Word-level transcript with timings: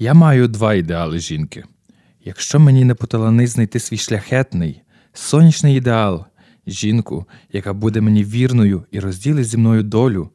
Я 0.00 0.14
маю 0.14 0.48
два 0.48 0.74
ідеали 0.74 1.18
жінки. 1.18 1.64
Якщо 2.24 2.60
мені 2.60 2.84
не 2.84 2.94
поталанить 2.94 3.48
знайти 3.48 3.80
свій 3.80 3.96
шляхетний, 3.96 4.82
сонячний 5.12 5.76
ідеал, 5.76 6.24
жінку, 6.66 7.26
яка 7.52 7.72
буде 7.72 8.00
мені 8.00 8.24
вірною 8.24 8.84
і 8.90 9.00
розділить 9.00 9.46
зі 9.46 9.56
мною 9.56 9.82
долю, 9.82 10.30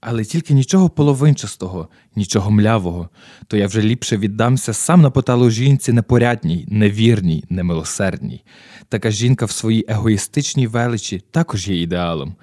але 0.00 0.24
тільки 0.24 0.54
нічого 0.54 0.88
половинчастого, 0.88 1.88
нічого 2.16 2.50
млявого, 2.50 3.08
то 3.46 3.56
я 3.56 3.66
вже 3.66 3.82
ліпше 3.82 4.16
віддамся 4.16 4.72
сам 4.72 5.00
на 5.00 5.10
поталу 5.10 5.50
жінці 5.50 5.92
непорядній, 5.92 6.66
невірній, 6.68 7.44
немилосердній. 7.50 8.44
Така 8.88 9.10
жінка 9.10 9.46
в 9.46 9.50
своїй 9.50 9.84
егоїстичній 9.88 10.66
величі 10.66 11.22
також 11.30 11.68
є 11.68 11.82
ідеалом. 11.82 12.36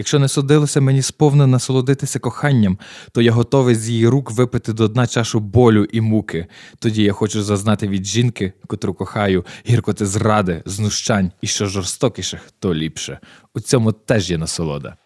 Якщо 0.00 0.18
не 0.18 0.28
судилося 0.28 0.80
мені 0.80 1.02
сповно 1.02 1.46
насолодитися 1.46 2.18
коханням, 2.18 2.78
то 3.12 3.22
я 3.22 3.32
готовий 3.32 3.74
з 3.74 3.90
її 3.90 4.08
рук 4.08 4.30
випити 4.30 4.72
до 4.72 4.88
дна 4.88 5.06
чашу 5.06 5.40
болю 5.40 5.84
і 5.92 6.00
муки. 6.00 6.46
Тоді 6.78 7.02
я 7.02 7.12
хочу 7.12 7.42
зазнати 7.42 7.88
від 7.88 8.06
жінки, 8.06 8.52
котру 8.66 8.94
кохаю, 8.94 9.44
гіркоти 9.68 10.06
зради, 10.06 10.62
знущань 10.66 11.32
і 11.40 11.46
що 11.46 11.66
жорстокіших, 11.66 12.40
то 12.58 12.74
ліпше. 12.74 13.18
У 13.54 13.60
цьому 13.60 13.92
теж 13.92 14.30
є 14.30 14.38
насолода. 14.38 14.96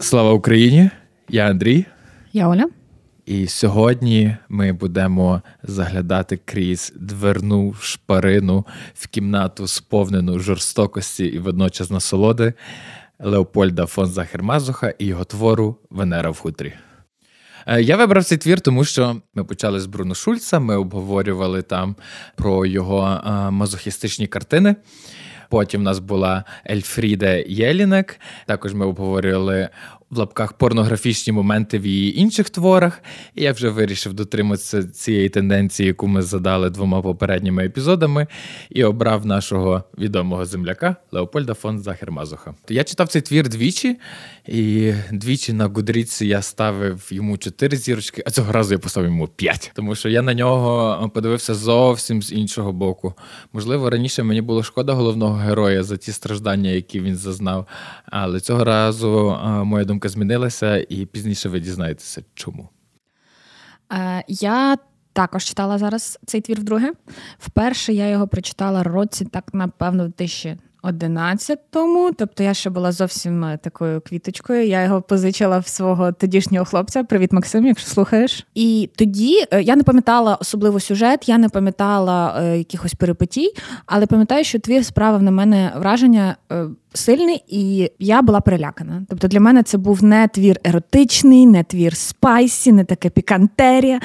Слава 0.00 0.32
Україні! 0.32 0.90
Я 1.28 1.50
Андрій. 1.50 1.84
Я 2.32 2.48
Оля. 2.48 2.81
І 3.26 3.46
сьогодні 3.46 4.36
ми 4.48 4.72
будемо 4.72 5.42
заглядати 5.62 6.40
крізь 6.44 6.92
дверну 6.96 7.74
шпарину 7.80 8.66
в 8.94 9.06
кімнату, 9.06 9.66
сповнену 9.66 10.38
жорстокості 10.38 11.24
і 11.24 11.38
водночас 11.38 11.90
насолоди 11.90 12.54
Леопольда 13.18 13.86
фон 13.86 14.06
Захермазуха 14.06 14.94
і 14.98 15.06
його 15.06 15.24
твору 15.24 15.76
Венера 15.90 16.30
в 16.30 16.38
хутрі. 16.38 16.72
Е, 17.66 17.82
я 17.82 17.96
вибрав 17.96 18.24
цей 18.24 18.38
твір, 18.38 18.60
тому 18.60 18.84
що 18.84 19.16
ми 19.34 19.44
почали 19.44 19.80
з 19.80 19.86
Бруно 19.86 20.14
Шульца, 20.14 20.58
ми 20.58 20.76
обговорювали 20.76 21.62
там 21.62 21.96
про 22.36 22.66
його 22.66 23.20
е, 23.26 23.50
мазохістичні 23.50 24.26
картини. 24.26 24.76
Потім 25.52 25.80
в 25.80 25.84
нас 25.84 25.98
була 25.98 26.44
Ельфріде 26.70 27.44
Єлінек. 27.48 28.20
Також 28.46 28.74
ми 28.74 28.86
обговорювали 28.86 29.68
в 30.12 30.18
лапках 30.18 30.52
порнографічні 30.52 31.32
моменти 31.32 31.78
в 31.78 31.86
її 31.86 32.20
інших 32.20 32.50
творах. 32.50 33.02
І 33.34 33.42
я 33.42 33.52
вже 33.52 33.68
вирішив 33.68 34.12
дотриматися 34.12 34.82
цієї 34.82 35.28
тенденції, 35.28 35.86
яку 35.86 36.06
ми 36.06 36.22
задали 36.22 36.70
двома 36.70 37.02
попередніми 37.02 37.64
епізодами, 37.64 38.26
і 38.70 38.84
обрав 38.84 39.26
нашого 39.26 39.84
відомого 39.98 40.44
земляка 40.44 40.96
Леопольда 41.12 41.54
фон 41.54 41.78
Захермазуха. 41.78 42.54
Я 42.68 42.84
читав 42.84 43.08
цей 43.08 43.22
твір 43.22 43.48
двічі, 43.48 43.98
і 44.46 44.92
двічі 45.12 45.52
на 45.52 45.66
Гудріці 45.66 46.26
я 46.26 46.42
ставив 46.42 47.08
йому 47.10 47.38
чотири 47.38 47.76
зірочки, 47.76 48.22
а 48.26 48.30
цього 48.30 48.52
разу 48.52 48.74
я 48.74 48.78
поставив 48.78 49.10
йому 49.10 49.28
п'ять, 49.28 49.72
тому 49.74 49.94
що 49.94 50.08
я 50.08 50.22
на 50.22 50.34
нього 50.34 51.10
подивився 51.14 51.54
зовсім 51.54 52.22
з 52.22 52.32
іншого 52.32 52.72
боку. 52.72 53.14
Можливо, 53.52 53.90
раніше 53.90 54.22
мені 54.22 54.40
було 54.40 54.62
шкода 54.62 54.92
головного 54.92 55.34
героя 55.34 55.82
за 55.82 55.96
ті 55.96 56.12
страждання, 56.12 56.70
які 56.70 57.00
він 57.00 57.16
зазнав. 57.16 57.66
Але 58.06 58.40
цього 58.40 58.64
разу 58.64 59.38
моя 59.64 59.84
думка 59.84 60.01
думка 60.02 60.08
змінилася, 60.08 60.86
і 60.88 61.06
пізніше 61.06 61.48
ви 61.48 61.60
дізнаєтеся, 61.60 62.22
чому. 62.34 62.68
Е, 63.92 64.24
Я 64.28 64.76
також 65.12 65.44
читала 65.44 65.78
зараз 65.78 66.18
цей 66.26 66.40
твір 66.40 66.60
вдруге. 66.60 66.92
Вперше 67.38 67.92
я 67.92 68.08
його 68.08 68.28
прочитала 68.28 68.82
році, 68.82 69.24
так, 69.24 69.54
напевно, 69.54 70.08
в 70.08 70.12
2011-му. 70.90 72.10
Тобто 72.18 72.42
я 72.42 72.54
ще 72.54 72.70
була 72.70 72.92
зовсім 72.92 73.44
е, 73.44 73.58
такою 73.62 74.00
квіточкою. 74.00 74.66
Я 74.66 74.82
його 74.82 75.02
позичила 75.02 75.58
в 75.58 75.68
свого 75.68 76.12
тодішнього 76.12 76.64
хлопця. 76.64 77.04
Привіт, 77.04 77.32
Максим, 77.32 77.66
якщо 77.66 77.90
слухаєш. 77.90 78.46
І 78.54 78.90
тоді 78.96 79.44
е, 79.50 79.62
я 79.62 79.76
не 79.76 79.82
пам'ятала 79.82 80.34
особливо 80.40 80.80
сюжет, 80.80 81.28
я 81.28 81.38
не 81.38 81.48
пам'ятала 81.48 82.40
е, 82.42 82.58
якихось 82.58 82.94
перипетій, 82.94 83.50
але 83.86 84.06
пам'ятаю, 84.06 84.44
що 84.44 84.58
твір 84.58 84.84
справив 84.84 85.22
на 85.22 85.30
мене 85.30 85.72
враження. 85.76 86.36
Е, 86.52 86.66
сильний, 86.94 87.44
і 87.48 87.90
я 87.98 88.22
була 88.22 88.40
перелякана. 88.40 89.02
Тобто 89.08 89.28
для 89.28 89.40
мене 89.40 89.62
це 89.62 89.78
був 89.78 90.04
не 90.04 90.28
твір 90.28 90.60
еротичний, 90.64 91.46
не 91.46 91.64
твір 91.64 91.96
spicy, 91.96 92.72
не 92.72 92.84
таке 92.84 93.10
пікантерія. 93.10 94.00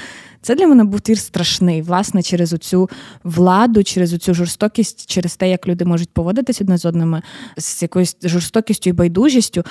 Це 0.47 0.55
для 0.55 0.67
мене 0.67 0.83
був 0.83 1.01
твір 1.01 1.19
страшний, 1.19 1.81
власне, 1.81 2.23
через 2.23 2.53
оцю 2.53 2.89
владу, 3.23 3.83
через 3.83 4.13
оцю 4.13 4.33
жорстокість, 4.33 5.05
через 5.05 5.35
те, 5.35 5.49
як 5.49 5.67
люди 5.67 5.85
можуть 5.85 6.09
поводитись 6.09 6.61
одне 6.61 6.77
з 6.77 6.85
одними, 6.85 7.21
з 7.57 7.81
якоюсь 7.81 8.17
жорстокістю 8.23 8.89
і 8.89 8.93
байдужістю. 8.93 9.63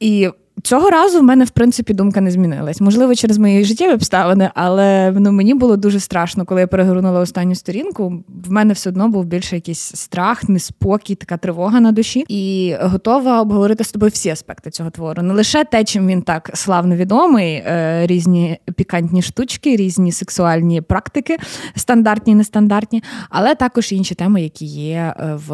І 0.00 0.30
Цього 0.62 0.90
разу 0.90 1.20
в 1.20 1.22
мене, 1.22 1.44
в 1.44 1.50
принципі, 1.50 1.94
думка 1.94 2.20
не 2.20 2.30
змінилась. 2.30 2.80
Можливо, 2.80 3.14
через 3.14 3.38
мої 3.38 3.64
життєві 3.64 3.92
обставини, 3.92 4.50
але 4.54 5.12
ну, 5.16 5.32
мені 5.32 5.54
було 5.54 5.76
дуже 5.76 6.00
страшно, 6.00 6.44
коли 6.44 6.60
я 6.60 6.66
перегорнула 6.66 7.20
останню 7.20 7.54
сторінку. 7.54 8.24
В 8.28 8.50
мене 8.50 8.74
все 8.74 8.90
одно 8.90 9.08
був 9.08 9.24
більше 9.24 9.54
якийсь 9.54 9.80
страх, 9.80 10.48
неспокій, 10.48 11.14
така 11.14 11.36
тривога 11.36 11.80
на 11.80 11.92
душі. 11.92 12.24
І 12.28 12.74
готова 12.80 13.40
обговорити 13.40 13.84
з 13.84 13.92
тобою 13.92 14.10
всі 14.10 14.30
аспекти 14.30 14.70
цього 14.70 14.90
твору. 14.90 15.22
Не 15.22 15.34
лише 15.34 15.64
те, 15.64 15.84
чим 15.84 16.06
він 16.06 16.22
так 16.22 16.50
славно 16.54 16.96
відомий, 16.96 17.54
е, 17.54 18.06
різні 18.06 18.58
пікантні 18.76 19.22
штучки, 19.22 19.76
різні 19.76 20.12
сексуальні 20.12 20.80
практики, 20.80 21.38
стандартні, 21.76 22.34
нестандартні, 22.34 23.02
але 23.30 23.54
також 23.54 23.92
інші 23.92 24.14
теми, 24.14 24.42
які 24.42 24.64
є 24.66 25.14
е, 25.20 25.38
в 25.48 25.50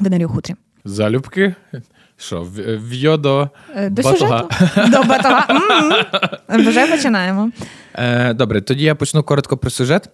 Венері 0.00 0.24
хутрі. 0.24 0.54
Залюбки. 0.84 1.54
Що, 2.20 2.46
в'йо 2.88 3.16
до 3.16 3.50
е, 3.76 3.90
До 3.90 4.02
батога. 4.02 4.48
До 4.76 5.02
батога. 5.02 5.46
Вже 6.48 6.86
починаємо. 6.86 7.50
Е, 7.94 8.34
добре, 8.34 8.60
тоді 8.60 8.84
я 8.84 8.94
почну 8.94 9.22
коротко 9.22 9.56
про 9.56 9.70
сюжет. 9.70 10.08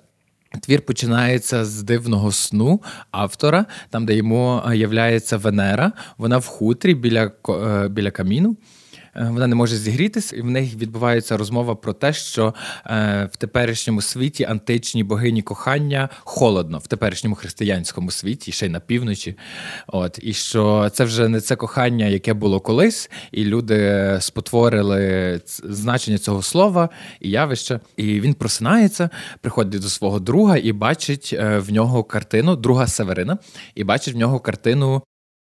Твір 0.62 0.83
починається 0.83 1.65
з 1.65 1.83
дивного 1.83 2.33
сну 2.33 2.83
автора, 3.11 3.67
там, 3.91 4.06
де 4.06 4.15
йому 4.15 4.62
являється 4.75 5.37
Венера. 5.37 5.93
Вона 6.19 6.39
в 6.39 6.47
хутрі 6.47 6.94
біля 6.94 7.31
е, 7.49 7.89
біля 7.89 8.11
каміну. 8.11 8.56
Е, 9.16 9.28
вона 9.32 9.47
не 9.47 9.54
може 9.54 9.77
зігрітися, 9.77 10.37
і 10.37 10.41
в 10.41 10.44
неї 10.44 10.77
відбувається 10.77 11.37
розмова 11.37 11.75
про 11.75 11.93
те, 11.93 12.12
що 12.12 12.54
е, 12.87 13.28
в 13.32 13.37
теперішньому 13.37 14.03
світі 14.03 14.44
античні 14.44 15.04
богині 15.04 15.43
кохання 15.43 16.09
холодно, 16.19 16.78
в 16.78 16.87
теперішньому 16.87 17.37
християнському 17.37 18.10
світі, 18.10 18.53
ще 18.53 18.66
й 18.66 18.69
на 18.69 18.81
півночі. 18.81 19.37
От 19.87 20.19
І 20.22 20.32
що 20.32 20.91
це 20.93 21.05
вже 21.05 21.28
не 21.28 21.41
це 21.41 21.56
кохання, 21.56 22.06
яке 22.06 22.34
було 22.34 22.60
колись, 22.60 23.10
і 23.32 23.44
люди 23.44 24.19
спотворили 24.21 25.41
значення 25.65 26.19
цього 26.19 26.43
слова 26.43 26.88
і 27.21 27.31
явища. 27.31 27.81
І 27.97 28.21
він 28.21 28.34
просинається, 28.34 29.10
приходить 29.41 29.82
до 29.82 29.88
свого 29.88 30.21
друга 30.21 30.56
і 30.56 30.72
бачить 30.72 31.31
е, 31.38 31.59
в 31.59 31.72
нього 31.72 32.05
картину, 32.05 32.56
друга 32.56 32.87
Северина, 32.87 33.38
і 33.75 33.84
бачить 33.84 34.15
в 34.15 34.19
нього 34.19 34.41
картину 34.41 35.03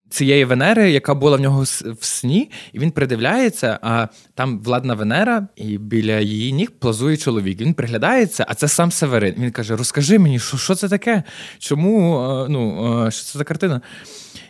цієї 0.10 0.46
Венери, 0.46 0.92
яка 0.92 1.14
була 1.16 1.38
в 1.38 1.40
нього 1.40 1.64
в 1.84 2.06
сні, 2.06 2.52
і 2.74 2.80
він 2.80 2.92
придивляється, 2.92 3.80
а 3.82 4.08
там 4.34 4.60
владна 4.60 4.94
Венера, 4.94 5.48
і 5.56 5.78
біля 5.78 6.20
її 6.20 6.54
ніг 6.54 6.72
плазує 6.72 7.18
чоловік. 7.18 7.62
Він 7.62 7.74
приглядається, 7.74 8.46
а 8.48 8.54
це 8.54 8.68
сам 8.68 8.92
Северин. 8.92 9.36
Він 9.38 9.52
каже: 9.52 9.76
Розкажи 9.76 10.20
мені, 10.20 10.40
що 10.40 10.58
що 10.58 10.76
це 10.76 10.90
таке? 10.90 11.24
Чому 11.60 12.20
ну, 12.50 13.12
що 13.12 13.24
це 13.24 13.40
за 13.40 13.44
картина? 13.44 13.82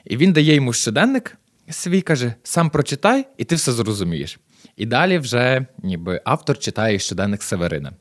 І 0.05 0.17
він 0.17 0.33
дає 0.33 0.55
йому 0.55 0.73
щоденник 0.73 1.37
свій, 1.69 2.01
каже: 2.01 2.33
сам 2.43 2.69
прочитай, 2.69 3.25
і 3.37 3.43
ти 3.43 3.55
все 3.55 3.71
зрозумієш. 3.71 4.39
І 4.77 4.85
далі 4.85 5.17
вже 5.17 5.65
ніби 5.83 6.21
автор 6.25 6.59
читає 6.59 6.99
щоденник 6.99 7.43
Северина. 7.43 7.91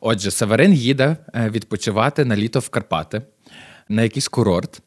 Отже, 0.00 0.30
Северин 0.30 0.72
їде 0.72 1.16
е, 1.34 1.50
відпочивати 1.50 2.24
на 2.24 2.36
літо 2.36 2.60
в 2.60 2.68
Карпати 2.68 3.22
на 3.88 4.02
якийсь 4.02 4.28
курорт. 4.28 4.82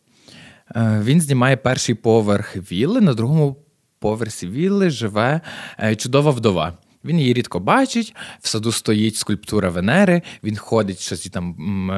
Е, 0.75 1.01
він 1.03 1.21
знімає 1.21 1.57
перший 1.57 1.95
поверх 1.95 2.71
вілли, 2.71 3.01
на 3.01 3.13
другому 3.13 3.55
поверсі 3.99 4.47
вілли 4.47 4.89
живе 4.89 5.41
е, 5.79 5.95
чудова 5.95 6.31
вдова. 6.31 6.77
Він 7.05 7.19
її 7.19 7.33
рідко 7.33 7.59
бачить, 7.59 8.15
в 8.41 8.47
саду 8.47 8.71
стоїть 8.71 9.15
скульптура 9.15 9.69
Венери, 9.69 10.21
він 10.43 10.57
ходить, 10.57 10.99
щось 10.99 11.29
там 11.29 11.55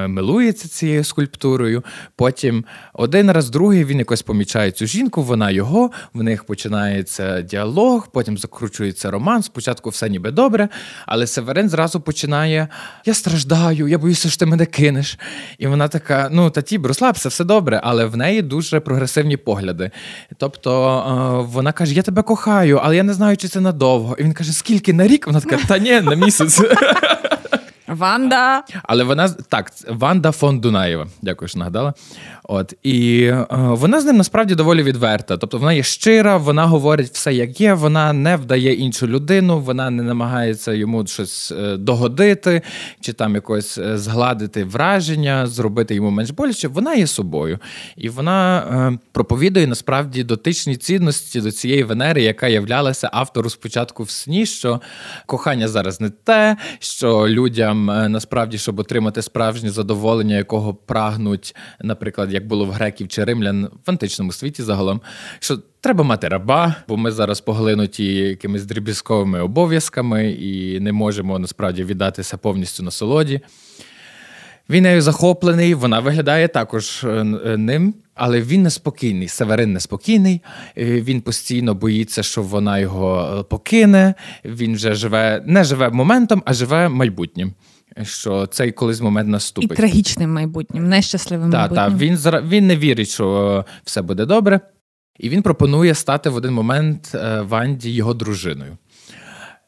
милується 0.10 0.68
цією 0.68 1.04
скульптурою. 1.04 1.84
Потім 2.16 2.66
один 2.94 3.32
раз, 3.32 3.50
другий 3.50 3.86
він 3.86 4.00
якось 4.00 4.22
помічає 4.22 4.72
цю 4.72 4.86
жінку, 4.86 5.24
вона 5.24 5.52
його, 5.52 5.92
в 6.14 6.24
них 6.24 6.44
починається 6.44 7.42
діалог, 7.42 8.08
потім 8.12 8.38
закручується 8.38 9.12
роман. 9.12 9.44
Спочатку 9.44 9.90
все 9.90 10.10
ніби 10.10 10.32
добре, 10.32 10.70
але 11.06 11.28
Северин 11.28 11.70
зразу 11.70 12.02
починає: 12.02 12.68
Я 13.06 13.14
страждаю, 13.14 13.88
я 13.88 13.98
боюся, 13.98 14.30
що 14.30 14.40
ти 14.40 14.46
мене 14.46 14.66
кинеш. 14.66 15.20
І 15.58 15.68
вона 15.68 15.88
така: 15.88 16.30
ну 16.32 16.50
татіб, 16.50 16.86
розслабся, 16.86 17.30
все 17.30 17.44
добре, 17.44 17.82
але 17.84 18.06
в 18.06 18.18
неї 18.18 18.42
дуже 18.42 18.80
прогресивні 18.80 19.38
погляди. 19.38 19.92
Тобто 20.38 20.90
е, 21.42 21.48
вона 21.54 21.72
каже: 21.72 21.94
Я 21.94 22.02
тебе 22.02 22.22
кохаю, 22.22 22.80
але 22.84 22.96
я 22.96 23.04
не 23.04 23.14
знаю, 23.14 23.38
чи 23.38 23.48
це 23.48 23.62
надовго. 23.62 24.16
І 24.20 24.24
він 24.24 24.34
каже, 24.34 24.54
скільки. 24.54 24.92
На 25.02 25.08
рік? 25.08 25.28
Вона 25.28 25.40
така, 25.40 25.58
та 25.68 25.78
ні, 25.78 26.02
на 26.02 26.16
місяць. 26.16 26.62
Ванда. 27.88 28.64
Але 28.84 29.04
вона 29.04 29.30
так, 29.30 29.72
Ванда 29.90 30.32
фон 30.32 30.60
Дунаєва. 30.60 31.08
Дякую, 31.22 31.50
що 31.50 31.60
нагадала. 31.60 31.94
От 32.54 32.74
і 32.84 33.24
е, 33.24 33.46
вона 33.52 34.02
з 34.02 34.06
ним 34.06 34.18
насправді 34.18 34.56
доволі 34.56 34.84
відверта. 34.84 35.38
Тобто 35.38 35.58
вона 35.58 35.74
є 35.74 35.84
щира, 35.84 36.38
вона 36.38 36.66
говорить 36.66 37.10
все, 37.12 37.34
як 37.34 37.62
є. 37.62 37.74
Вона 37.74 38.14
не 38.14 38.36
вдає 38.36 38.74
іншу 38.74 39.08
людину, 39.08 39.60
вона 39.60 39.90
не 39.90 40.04
намагається 40.04 40.74
йому 40.74 41.08
щось 41.08 41.52
е, 41.52 41.78
догодити 41.78 42.62
чи 43.02 43.14
там 43.14 43.36
якось 43.36 43.78
е, 43.78 43.98
згладити 43.98 44.64
враження, 44.64 45.48
зробити 45.48 45.96
йому 45.96 46.10
менш 46.10 46.30
боляче. 46.30 46.68
Вона 46.68 46.94
є 46.94 47.08
собою, 47.08 47.60
і 47.98 48.10
вона 48.10 48.60
е, 48.60 49.00
проповідує 49.12 49.68
насправді 49.68 50.24
дотичні 50.24 50.76
цінності 50.76 51.42
до 51.42 51.52
цієї 51.52 51.84
Венери, 51.84 52.22
яка 52.22 52.48
являлася 52.48 53.10
автору 53.14 53.50
спочатку 53.50 54.04
в 54.04 54.10
сні, 54.10 54.46
що 54.46 54.82
кохання 55.26 55.68
зараз 55.68 56.02
не 56.02 56.10
те, 56.10 56.58
що 56.80 57.28
людям 57.28 57.92
е, 57.92 58.10
насправді, 58.10 58.58
щоб 58.58 58.80
отримати 58.80 59.22
справжнє 59.22 59.70
задоволення, 59.70 60.36
якого 60.36 60.74
прагнуть, 60.74 61.56
наприклад, 61.82 62.34
як 62.34 62.41
було 62.48 62.66
в 62.66 62.72
греків 62.72 63.08
чи 63.08 63.24
римлян 63.24 63.70
в 63.86 63.90
античному 63.90 64.32
світі 64.32 64.64
загалом, 64.64 65.02
що 65.40 65.58
треба 65.82 66.04
мати 66.04 66.28
раба, 66.28 66.76
бо 66.88 66.98
ми 66.98 67.12
зараз 67.12 67.42
поглинуті 67.42 68.06
якимись 68.16 68.66
дріб'язковими 68.66 69.42
обов'язками 69.42 70.32
і 70.32 70.80
не 70.80 70.92
можемо 70.92 71.40
насправді 71.40 71.84
віддатися 71.84 72.38
повністю 72.38 72.84
насолоді. 72.84 73.42
Він 74.72 74.84
нею 74.84 75.02
захоплений, 75.02 75.74
вона 75.74 76.00
виглядає 76.00 76.48
також 76.48 77.04
е, 77.04 77.08
е, 77.46 77.58
ним, 77.58 77.94
але 78.16 78.42
він 78.42 78.64
неспокійний. 78.64 79.28
Северин 79.28 79.74
неспокійний, 79.74 80.42
е, 80.78 81.02
він 81.02 81.22
постійно 81.22 81.76
боїться, 81.76 82.24
що 82.24 82.42
вона 82.42 82.80
його 82.80 83.44
покине. 83.50 84.14
Він 84.46 84.76
вже 84.76 84.94
живе, 84.94 85.44
не 85.46 85.64
живе 85.64 85.90
моментом, 85.90 86.44
а 86.46 86.54
живе 86.54 86.90
майбутнім. 86.90 87.54
Що 88.04 88.48
цей 88.48 88.72
колись 88.72 89.02
момент 89.02 89.30
наступить. 89.30 89.72
І 89.72 89.76
трагічним 89.76 90.34
майбутнім, 90.34 90.90
нещасливим 90.90 91.52
та, 91.52 91.58
майбутнім. 91.58 91.86
Так, 91.86 92.34
він 92.34 92.50
він 92.50 92.68
не 92.68 92.78
вірить, 92.78 93.10
що 93.10 93.66
все 93.84 94.02
буде 94.02 94.26
добре, 94.26 94.60
і 95.20 95.30
він 95.30 95.42
пропонує 95.42 95.96
стати 95.96 96.30
в 96.30 96.36
один 96.36 96.54
момент 96.54 97.16
Ванді 97.42 97.92
його 97.92 98.14
дружиною. 98.14 98.78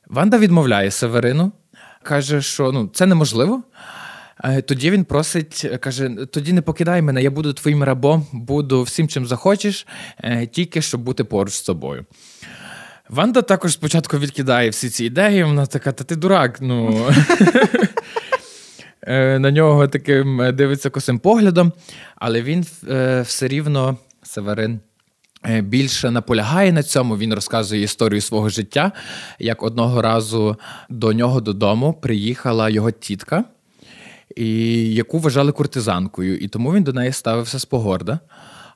Ванда 0.07 0.37
відмовляє 0.37 0.91
Северину, 0.91 1.51
каже, 2.03 2.41
що 2.41 2.71
ну, 2.71 2.89
це 2.93 3.05
неможливо. 3.05 3.63
Тоді 4.65 4.91
він 4.91 5.03
просить, 5.03 5.69
каже: 5.79 6.09
тоді 6.31 6.53
не 6.53 6.61
покидай 6.61 7.01
мене, 7.01 7.23
я 7.23 7.31
буду 7.31 7.53
твоїм 7.53 7.83
рабом, 7.83 8.25
буду 8.31 8.83
всім, 8.83 9.07
чим 9.07 9.25
захочеш, 9.25 9.87
е, 10.19 10.47
тільки 10.47 10.81
щоб 10.81 11.01
бути 11.01 11.23
поруч 11.23 11.53
з 11.53 11.63
собою. 11.63 12.05
Ванда 13.09 13.41
також 13.41 13.73
спочатку 13.73 14.17
відкидає 14.17 14.69
всі 14.69 14.89
ці 14.89 15.05
ідеї. 15.05 15.43
Вона 15.43 15.65
така, 15.65 15.91
та 15.91 16.03
ти 16.03 16.15
дурак. 16.15 16.61
ну... 16.61 17.05
Е, 19.07 19.39
на 19.39 19.51
нього 19.51 19.87
таким 19.87 20.41
е, 20.41 20.51
дивиться 20.51 20.89
косим 20.89 21.19
поглядом, 21.19 21.73
але 22.15 22.41
він 22.41 22.65
все 23.23 23.47
рівно, 23.47 23.97
Северин, 24.23 24.79
більше 25.61 26.11
наполягає 26.11 26.73
на 26.73 26.83
цьому. 26.83 27.17
Він 27.17 27.33
розказує 27.33 27.81
історію 27.81 28.21
свого 28.21 28.49
життя. 28.49 28.91
Як 29.39 29.63
одного 29.63 30.01
разу 30.01 30.57
до 30.89 31.13
нього 31.13 31.41
додому 31.41 31.93
приїхала 31.93 32.69
його 32.69 32.91
тітка 32.91 33.43
і 34.35 34.93
яку 34.93 35.19
вважали 35.19 35.51
куртизанкою, 35.51 36.37
і 36.37 36.47
тому 36.47 36.73
він 36.73 36.83
до 36.83 36.93
неї 36.93 37.11
ставився 37.11 37.59
з 37.59 37.65
погорда. 37.65 38.19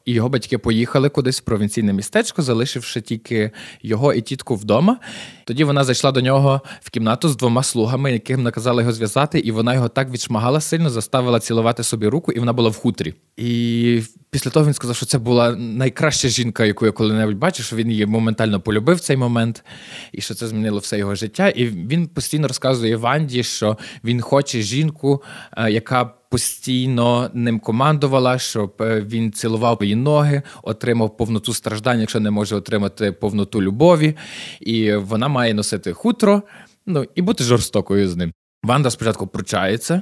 І 0.07 0.13
його 0.13 0.30
батьки 0.30 0.57
поїхали 0.57 1.09
кудись 1.09 1.42
в 1.42 1.44
провінційне 1.44 1.94
містечко, 1.94 2.42
залишивши 2.42 3.01
тільки 3.01 3.51
його 3.81 4.13
і 4.13 4.21
тітку 4.21 4.56
вдома. 4.56 4.98
Тоді 5.44 5.63
вона 5.63 5.83
зайшла 5.83 6.12
до 6.12 6.21
нього 6.21 6.62
в 6.81 6.89
кімнату 6.89 7.30
з 7.30 7.38
двома 7.38 7.63
слугами, 7.63 8.12
яким 8.12 8.44
наказали 8.44 8.81
його 8.81 8.94
зв'язати, 8.94 9.39
і 9.39 9.51
вона 9.51 9.74
його 9.74 9.89
так 9.89 10.09
відшмагала 10.09 10.62
сильно, 10.62 10.89
заставила 10.89 11.39
цілувати 11.39 11.83
собі 11.83 12.07
руку, 12.07 12.31
і 12.31 12.39
вона 12.39 12.54
була 12.54 12.69
в 12.69 12.75
хутрі. 12.75 13.13
І 13.38 14.01
після 14.30 14.51
того 14.51 14.65
він 14.65 14.74
сказав, 14.74 14.95
що 14.95 15.06
це 15.06 15.18
була 15.19 15.56
найкраща 15.56 16.27
жінка, 16.27 16.65
яку 16.65 16.86
я 16.86 16.92
коли-небудь 16.92 17.38
бачив, 17.38 17.65
що 17.65 17.75
він 17.75 17.92
її 17.92 18.06
моментально 18.06 18.60
полюбив 18.60 19.00
цей 19.00 19.18
момент, 19.18 19.63
і 20.12 20.21
що 20.21 20.33
це 20.33 20.48
змінило 20.48 20.80
все 20.80 20.98
його 20.98 21.15
життя. 21.15 21.50
І 21.50 21.65
він 21.65 22.07
постійно 22.07 22.48
розказує 22.48 22.98
Ванді, 22.98 23.44
що 23.44 23.77
він 24.03 24.21
хоче 24.21 24.62
жінку, 24.62 25.24
е, 25.57 25.71
яка 25.71 26.13
постійно 26.29 27.31
ним 27.33 27.59
командувала, 27.59 28.39
щоб 28.39 28.74
е, 28.81 29.01
він 29.01 29.31
цілував 29.31 29.77
її 29.81 29.95
ноги, 29.95 30.41
отримав 30.63 31.18
повноту 31.18 31.53
страждань, 31.53 32.00
якщо 32.00 32.19
не 32.19 32.31
може 32.31 32.56
отримати 32.56 33.12
повноту 33.12 33.62
любові, 33.62 34.15
і 34.59 34.95
вона 34.95 35.27
має 35.27 35.53
носити 35.53 35.94
хутро, 35.94 36.41
ну 36.85 37.06
і 37.15 37.21
бути 37.21 37.44
жорстокою 37.44 38.09
з 38.09 38.15
ним. 38.15 38.33
Ванда 38.63 38.89
спочатку 38.89 39.27
пручається, 39.27 40.01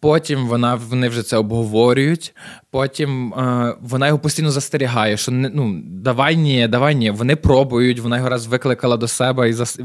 потім 0.00 0.46
вона 0.46 0.74
вони 0.74 1.08
вже 1.08 1.22
це 1.22 1.36
обговорюють. 1.36 2.34
Потім 2.70 3.34
е, 3.34 3.76
вона 3.80 4.06
його 4.06 4.18
постійно 4.18 4.50
застерігає, 4.50 5.16
що 5.16 5.32
не 5.32 5.48
ну 5.48 5.82
давай 5.84 6.36
ні, 6.36 6.68
давай 6.68 6.94
ні. 6.94 7.10
Вони 7.10 7.36
пробують. 7.36 8.00
Вона 8.00 8.16
його 8.16 8.28
раз 8.28 8.46
викликала 8.46 8.96
до 8.96 9.08
себе 9.08 9.48
і 9.48 9.52
зас... 9.52 9.78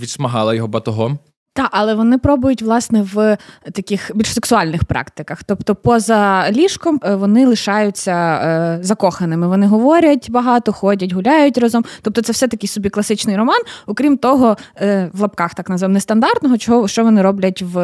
відшмагала 0.00 0.54
його 0.54 0.68
батогом. 0.68 1.18
Так, 1.60 1.68
але 1.72 1.94
вони 1.94 2.18
пробують 2.18 2.62
власне 2.62 3.02
в 3.02 3.36
таких 3.72 4.10
більш 4.14 4.34
сексуальних 4.34 4.84
практиках. 4.84 5.44
Тобто, 5.44 5.74
поза 5.74 6.50
ліжком 6.50 7.00
е, 7.04 7.14
вони 7.14 7.46
лишаються 7.46 8.12
е, 8.12 8.78
закоханими. 8.82 9.48
Вони 9.48 9.66
говорять 9.66 10.30
багато, 10.30 10.72
ходять, 10.72 11.12
гуляють 11.12 11.58
разом. 11.58 11.84
Тобто, 12.02 12.22
це 12.22 12.32
все 12.32 12.48
такий 12.48 12.68
собі 12.68 12.88
класичний 12.88 13.36
роман. 13.36 13.60
Окрім 13.86 14.16
того, 14.16 14.56
е, 14.76 15.10
в 15.12 15.20
лапках 15.20 15.54
так 15.54 15.68
називаємо, 15.68 15.94
нестандартного, 15.94 16.58
чого 16.58 16.88
що 16.88 17.04
вони 17.04 17.22
роблять 17.22 17.62
в 17.62 17.76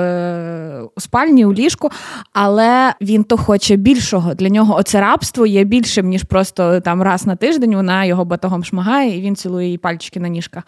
у 0.96 1.00
спальні, 1.00 1.44
у 1.44 1.52
ліжку. 1.52 1.90
Але 2.32 2.94
він 3.00 3.24
то 3.24 3.36
хоче 3.36 3.76
більшого. 3.76 4.34
Для 4.34 4.48
нього 4.48 4.76
оце 4.76 5.00
рабство 5.00 5.46
є 5.46 5.64
більшим, 5.64 6.08
ніж 6.08 6.22
просто 6.22 6.80
там 6.80 7.02
раз 7.02 7.26
на 7.26 7.36
тиждень 7.36 7.74
вона 7.74 8.04
його 8.04 8.24
батогом 8.24 8.64
шмагає, 8.64 9.18
і 9.18 9.20
він 9.20 9.36
цілує 9.36 9.66
її 9.66 9.78
пальчики 9.78 10.20
на 10.20 10.28
ніжках. 10.28 10.62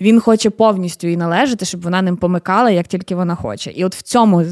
Він 0.00 0.20
хоче 0.20 0.50
повністю 0.50 1.08
їй 1.08 1.16
належати, 1.16 1.64
щоб 1.64 1.82
вона 1.82 2.02
ним 2.02 2.16
помикала 2.16 2.49
вмикала, 2.50 2.70
як 2.70 2.86
тільки 2.86 3.14
вона 3.14 3.34
хоче. 3.34 3.70
І 3.70 3.84
от 3.84 3.94
в 3.94 4.02
цьому 4.02 4.44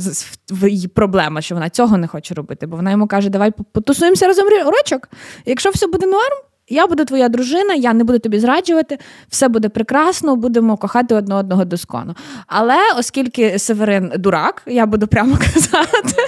в 0.51 0.71
її 0.71 0.89
проблема, 0.89 1.41
що 1.41 1.55
вона 1.55 1.71
цього 1.71 1.97
не 1.97 2.07
хоче 2.07 2.35
робити. 2.35 2.67
Бо 2.67 2.77
вона 2.77 2.91
йому 2.91 3.07
каже: 3.07 3.31
Давай 3.31 3.53
потусуємося 3.73 4.27
разом 4.27 4.49
рочок. 4.49 5.09
Якщо 5.47 5.71
все 5.71 5.87
буде 5.87 6.07
норм, 6.07 6.37
я 6.69 6.87
буду 6.87 7.05
твоя 7.05 7.29
дружина, 7.29 7.75
я 7.75 7.93
не 7.93 8.05
буду 8.05 8.19
тобі 8.19 8.39
зраджувати, 8.41 8.99
все 9.29 9.49
буде 9.49 9.69
прекрасно, 9.69 10.37
будемо 10.37 10.77
кохати 10.77 11.15
одне 11.15 11.35
одного 11.35 11.65
доскону. 11.65 12.15
Але 12.47 12.77
оскільки 12.99 13.59
Северин 13.59 14.13
дурак, 14.19 14.63
я 14.67 14.87
буду 14.87 15.07
прямо 15.07 15.37
казати, 15.55 16.23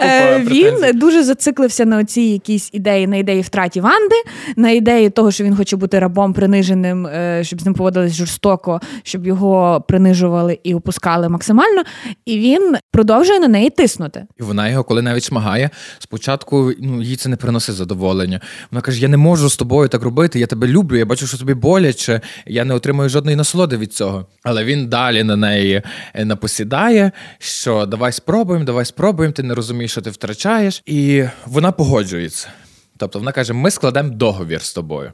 е, 0.00 0.38
він 0.38 0.98
дуже 0.98 1.24
зациклився 1.24 1.84
на 1.84 1.98
оцій 1.98 2.20
якійсь 2.20 2.70
ідеї, 2.72 3.06
на 3.06 3.16
ідеї 3.16 3.42
втраті 3.42 3.80
Ванди, 3.80 4.16
на 4.56 4.70
ідеї 4.70 5.10
того, 5.10 5.30
що 5.30 5.44
він 5.44 5.56
хоче 5.56 5.76
бути 5.76 5.98
рабом 5.98 6.32
приниженим, 6.32 7.06
е, 7.06 7.44
щоб 7.44 7.60
з 7.60 7.64
ним 7.64 7.74
поводились 7.74 8.14
жорстоко, 8.14 8.80
щоб 9.02 9.26
його 9.26 9.84
принижували 9.88 10.58
і 10.62 10.74
опускали 10.74 11.28
максимально. 11.28 11.82
І 12.24 12.38
він 12.38 12.76
продовжує 12.90 13.40
на 13.40 13.48
неї 13.48 13.70
тиснути. 13.70 14.26
І 14.40 14.42
вона 14.42 14.68
його, 14.68 14.84
коли 14.84 15.02
навіть 15.02 15.24
шмагає, 15.24 15.70
спочатку 15.98 16.72
ну, 16.80 17.02
їй 17.02 17.16
це 17.16 17.28
не 17.28 17.36
приносить 17.36 17.74
задоволення. 17.74 18.40
Вона 18.70 18.80
каже: 18.80 19.00
Я 19.00 19.08
не 19.08 19.16
можу 19.16 19.48
з 19.48 19.56
тобою 19.64 19.88
так 19.88 20.02
робити, 20.02 20.40
я 20.40 20.46
тебе 20.46 20.66
люблю, 20.66 20.96
я 20.96 21.06
бачу, 21.06 21.26
що 21.26 21.38
тобі 21.38 21.54
боляче, 21.54 22.20
я 22.46 22.64
не 22.64 22.74
отримую 22.74 23.08
жодної 23.08 23.36
насолоди 23.36 23.76
від 23.76 23.94
цього. 23.94 24.26
Але 24.42 24.64
він 24.64 24.88
далі 24.88 25.22
на 25.22 25.36
неї 25.36 25.82
е, 26.14 26.24
напосідає, 26.24 27.12
що 27.38 27.86
давай 27.86 28.12
спробуємо, 28.12 28.64
давай 28.64 28.84
спробуємо, 28.84 29.32
ти 29.32 29.42
не 29.42 29.54
розумієш, 29.54 29.90
що 29.90 30.00
ти 30.00 30.10
втрачаєш. 30.10 30.82
І 30.86 31.24
вона 31.46 31.72
погоджується. 31.72 32.48
Тобто 32.96 33.18
вона 33.18 33.32
каже: 33.32 33.52
ми 33.52 33.70
складемо 33.70 34.08
договір 34.08 34.62
з 34.62 34.72
тобою, 34.72 35.12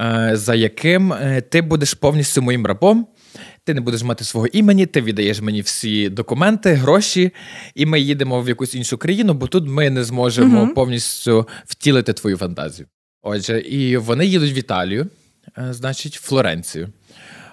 е, 0.00 0.30
за 0.34 0.54
яким 0.54 1.12
е, 1.12 1.40
ти 1.40 1.62
будеш 1.62 1.94
повністю 1.94 2.42
моїм 2.42 2.66
рабом. 2.66 3.06
Ти 3.64 3.74
не 3.74 3.80
будеш 3.80 4.02
мати 4.02 4.24
свого 4.24 4.46
імені, 4.46 4.86
ти 4.86 5.00
віддаєш 5.00 5.40
мені 5.40 5.60
всі 5.60 6.08
документи, 6.08 6.72
гроші, 6.72 7.30
і 7.74 7.86
ми 7.86 8.00
їдемо 8.00 8.42
в 8.42 8.48
якусь 8.48 8.74
іншу 8.74 8.98
країну, 8.98 9.34
бо 9.34 9.46
тут 9.46 9.68
ми 9.68 9.90
не 9.90 10.04
зможемо 10.04 10.64
uh 10.64 10.74
повністю 10.74 11.48
втілити 11.66 12.12
твою 12.12 12.36
фантазію. 12.36 12.86
Отже, 13.22 13.60
і 13.60 13.96
вони 13.96 14.26
їдуть 14.26 14.52
в 14.52 14.58
Італію, 14.58 15.06
е, 15.58 15.72
значить, 15.72 16.14
Флоренцію. 16.14 16.88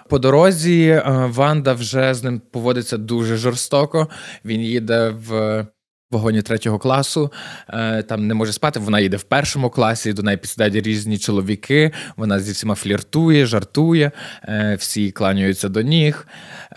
По 0.08 0.18
дорозі 0.18 0.88
е, 0.88 1.02
Ванда 1.06 1.72
вже 1.72 2.14
з 2.14 2.22
ним 2.22 2.40
поводиться 2.50 2.96
дуже 2.96 3.36
жорстоко. 3.36 4.08
Він 4.44 4.60
їде 4.60 5.08
в 5.08 5.66
вагоні 6.10 6.42
третього 6.42 6.78
класу, 6.78 7.32
е, 7.68 8.02
там 8.02 8.26
не 8.26 8.34
може 8.34 8.52
спати. 8.52 8.80
Вона 8.80 9.00
їде 9.00 9.16
в 9.16 9.22
першому 9.22 9.70
класі, 9.70 10.12
до 10.12 10.22
неї 10.22 10.36
підсідають 10.36 10.86
різні 10.86 11.18
чоловіки. 11.18 11.92
Вона 12.16 12.40
зі 12.40 12.52
всіма 12.52 12.74
фліртує, 12.74 13.46
жартує, 13.46 14.12
всі 14.78 15.10
кланяються 15.10 15.68
до 15.68 15.82
ніг. 15.82 16.26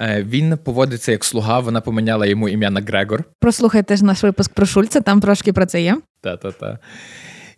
Він 0.02 0.58
поводиться 0.58 1.12
як 1.12 1.26
слуга. 1.26 1.60
Вона 1.60 1.82
поміняла 1.82 2.26
йому 2.26 2.50
ім'я 2.50 2.70
на 2.70 2.82
Грегор. 2.82 3.24
Прослухайте 3.40 3.96
ж 3.96 4.06
наш 4.06 4.24
випуск 4.24 4.54
про 4.54 4.66
Шульца, 4.66 5.02
там 5.02 5.22
трошки 5.22 5.54
про 5.54 5.66
це 5.66 5.82
є. 5.82 5.98
Та-та-та 6.22 6.80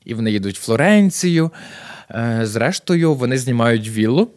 і 0.05 0.13
вони 0.13 0.31
їдуть 0.31 0.57
в 0.57 0.61
Флоренцію. 0.61 1.51
Е, 2.11 2.39
зрештою, 2.43 3.13
вони 3.13 3.37
знімають 3.37 3.89
віллу. 3.89 4.31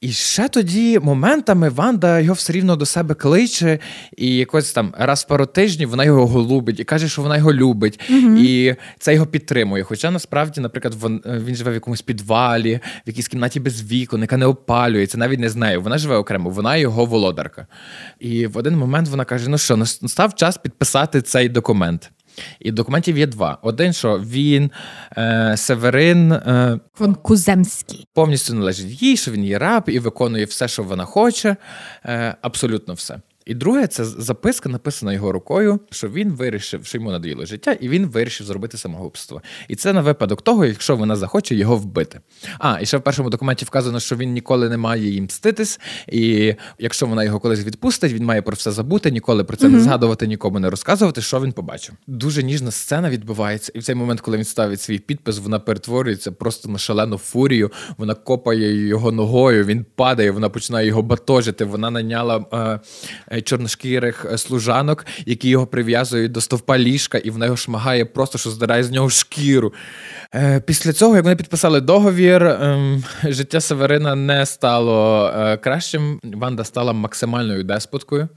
І 0.00 0.12
ще 0.12 0.48
тоді 0.48 0.98
моментами 0.98 1.68
Ванда 1.68 2.20
його 2.20 2.34
все 2.34 2.52
рівно 2.52 2.76
до 2.76 2.86
себе 2.86 3.14
кличе, 3.14 3.78
і 4.16 4.36
якось 4.36 4.72
там 4.72 4.94
раз 4.98 5.24
в 5.24 5.26
пару 5.26 5.46
тижнів 5.46 5.88
вона 5.88 6.04
його 6.04 6.26
голубить 6.26 6.80
і 6.80 6.84
каже, 6.84 7.08
що 7.08 7.22
вона 7.22 7.36
його 7.36 7.52
любить, 7.52 8.00
mm 8.10 8.36
і 8.36 8.76
це 8.98 9.14
його 9.14 9.26
підтримує. 9.26 9.82
Хоча 9.82 10.10
насправді, 10.10 10.60
наприклад, 10.60 10.94
він, 11.04 11.22
він 11.26 11.54
живе 11.54 11.70
в 11.70 11.74
якомусь 11.74 12.02
підвалі, 12.02 12.80
в 13.06 13.08
якійсь 13.08 13.28
кімнаті 13.28 13.60
без 13.60 13.92
вікон, 13.92 14.20
яка 14.20 14.36
не 14.36 14.46
опалюється, 14.46 15.18
навіть 15.18 15.40
не 15.40 15.48
з 15.48 15.56
нею. 15.56 15.82
Вона 15.82 15.98
живе 15.98 16.16
окремо, 16.16 16.50
вона 16.50 16.76
його 16.76 17.04
володарка. 17.04 17.66
І 18.20 18.46
в 18.46 18.58
один 18.58 18.76
момент 18.76 19.08
вона 19.08 19.24
каже: 19.24 19.50
Ну 19.50 19.58
що, 19.58 19.76
настав 19.76 20.34
час 20.34 20.58
підписати 20.58 21.22
цей 21.22 21.48
документ. 21.48 22.10
І 22.60 22.70
документів 22.70 23.18
є 23.18 23.26
два: 23.26 23.58
один, 23.62 23.92
що 23.92 24.18
він 24.18 24.70
е, 25.18 25.54
Северин 25.56 26.32
е, 26.32 26.78
Куземський 27.22 28.06
повністю 28.14 28.54
належить 28.54 29.02
їй, 29.02 29.16
що 29.16 29.30
він 29.30 29.44
є 29.44 29.58
раб 29.58 29.84
і 29.86 29.98
виконує 29.98 30.44
все, 30.44 30.68
що 30.68 30.82
вона 30.82 31.04
хоче, 31.04 31.56
е, 32.04 32.36
абсолютно 32.40 32.94
все. 32.94 33.18
І 33.46 33.54
друге, 33.54 33.86
це 33.86 34.04
записка 34.04 34.68
написана 34.68 35.12
його 35.12 35.32
рукою, 35.32 35.80
що 35.90 36.08
він 36.08 36.32
вирішив, 36.32 36.86
що 36.86 36.98
йому 36.98 37.10
надоїло 37.10 37.46
життя, 37.46 37.72
і 37.72 37.88
він 37.88 38.06
вирішив 38.06 38.46
зробити 38.46 38.78
самогубство. 38.78 39.42
І 39.68 39.76
це 39.76 39.92
на 39.92 40.00
випадок 40.00 40.42
того, 40.42 40.64
якщо 40.64 40.96
вона 40.96 41.16
захоче 41.16 41.54
його 41.54 41.76
вбити. 41.76 42.20
А, 42.58 42.78
і 42.80 42.86
ще 42.86 42.96
в 42.96 43.02
першому 43.02 43.30
документі 43.30 43.64
вказано, 43.64 44.00
що 44.00 44.16
він 44.16 44.32
ніколи 44.32 44.68
не 44.68 44.76
має 44.76 45.10
їм 45.10 45.24
мститись, 45.24 45.80
і 46.08 46.54
якщо 46.78 47.06
вона 47.06 47.24
його 47.24 47.40
колись 47.40 47.64
відпустить, 47.64 48.12
він 48.12 48.24
має 48.24 48.42
про 48.42 48.54
все 48.54 48.70
забути, 48.70 49.10
ніколи 49.10 49.44
про 49.44 49.56
це 49.56 49.66
mm 49.66 49.70
не 49.70 49.80
згадувати, 49.80 50.26
нікому 50.26 50.58
не 50.58 50.70
розказувати, 50.70 51.22
що 51.22 51.40
він 51.40 51.52
побачив. 51.52 51.94
Дуже 52.06 52.42
ніжна 52.42 52.70
сцена 52.70 53.10
відбувається, 53.10 53.72
і 53.74 53.78
в 53.78 53.82
цей 53.82 53.94
момент, 53.94 54.20
коли 54.20 54.36
він 54.36 54.44
ставить 54.44 54.80
свій 54.80 54.98
підпис, 54.98 55.38
вона 55.38 55.58
перетворюється 55.58 56.32
просто 56.32 56.68
на 56.68 56.78
шалену 56.78 57.18
фурію. 57.18 57.70
Вона 57.98 58.14
копає 58.14 58.86
його 58.86 59.12
ногою, 59.12 59.64
він 59.64 59.86
падає, 59.94 60.30
вона 60.30 60.48
починає 60.48 60.86
його 60.86 61.02
батожити. 61.02 61.64
Вона 61.64 61.90
наняла. 61.90 62.44
Е, 62.52 63.35
чорношкірих 63.42 64.26
е, 64.32 64.38
служанок, 64.38 65.06
які 65.26 65.48
його 65.48 65.66
прив'язують 65.66 66.32
до 66.32 66.40
стовпа 66.40 66.78
ліжка, 66.78 67.18
і 67.18 67.30
вона 67.30 67.44
його 67.44 67.56
шмагає, 67.56 68.04
просто 68.04 68.38
що 68.38 68.50
здирає 68.50 68.84
з 68.84 68.90
нього 68.90 69.10
шкіру. 69.10 69.72
Е, 70.34 70.60
після 70.60 70.92
цього, 70.92 71.16
як 71.16 71.24
вони 71.24 71.36
підписали 71.36 71.80
договір, 71.80 72.44
ем, 72.44 73.04
життя 73.24 73.60
Северина 73.60 74.14
не 74.14 74.46
стало 74.46 75.30
кращим. 75.62 76.20
Ванда 76.24 76.64
стала 76.64 76.92
максимальною 76.92 77.64
деспоткою. 77.64 78.28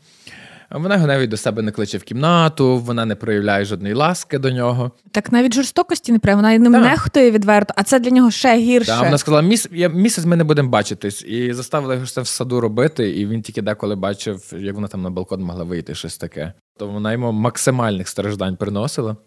Вона 0.71 0.95
його 0.95 1.07
навіть 1.07 1.29
до 1.29 1.37
себе 1.37 1.61
не 1.61 1.71
кличе 1.71 1.97
в 1.97 2.03
кімнату, 2.03 2.77
вона 2.77 3.05
не 3.05 3.15
проявляє 3.15 3.65
жодної 3.65 3.93
ласки 3.93 4.37
до 4.37 4.51
нього. 4.51 4.91
Так 5.11 5.31
навіть 5.31 5.53
жорстокості 5.53 6.11
не 6.11 6.19
проявляє, 6.19 6.57
вона 6.57 6.69
ним 6.69 6.81
нехтує 6.81 7.31
відверто, 7.31 7.73
а 7.77 7.83
це 7.83 7.99
для 7.99 8.09
нього 8.09 8.31
ще 8.31 8.57
гірше. 8.57 8.91
Так, 8.91 9.03
Вона 9.03 9.17
сказала, 9.17 9.41
Міс, 9.41 9.67
я, 9.71 9.89
місяць 9.89 10.25
ми 10.25 10.35
не 10.35 10.43
будемо 10.43 10.69
бачитись. 10.69 11.23
І 11.23 11.53
заставила 11.53 11.93
його 11.93 12.05
це 12.05 12.21
в 12.21 12.27
саду 12.27 12.61
робити, 12.61 13.09
і 13.19 13.25
він 13.25 13.41
тільки 13.41 13.61
деколи 13.61 13.95
бачив, 13.95 14.53
як 14.57 14.75
вона 14.75 14.87
там 14.87 15.01
на 15.01 15.09
балкон 15.09 15.43
могла 15.43 15.63
вийти, 15.63 15.95
щось 15.95 16.17
таке. 16.17 16.53
То 16.77 16.87
вона 16.87 17.11
йому 17.11 17.31
максимальних 17.31 18.07
страждань 18.07 18.55
приносила. 18.55 19.17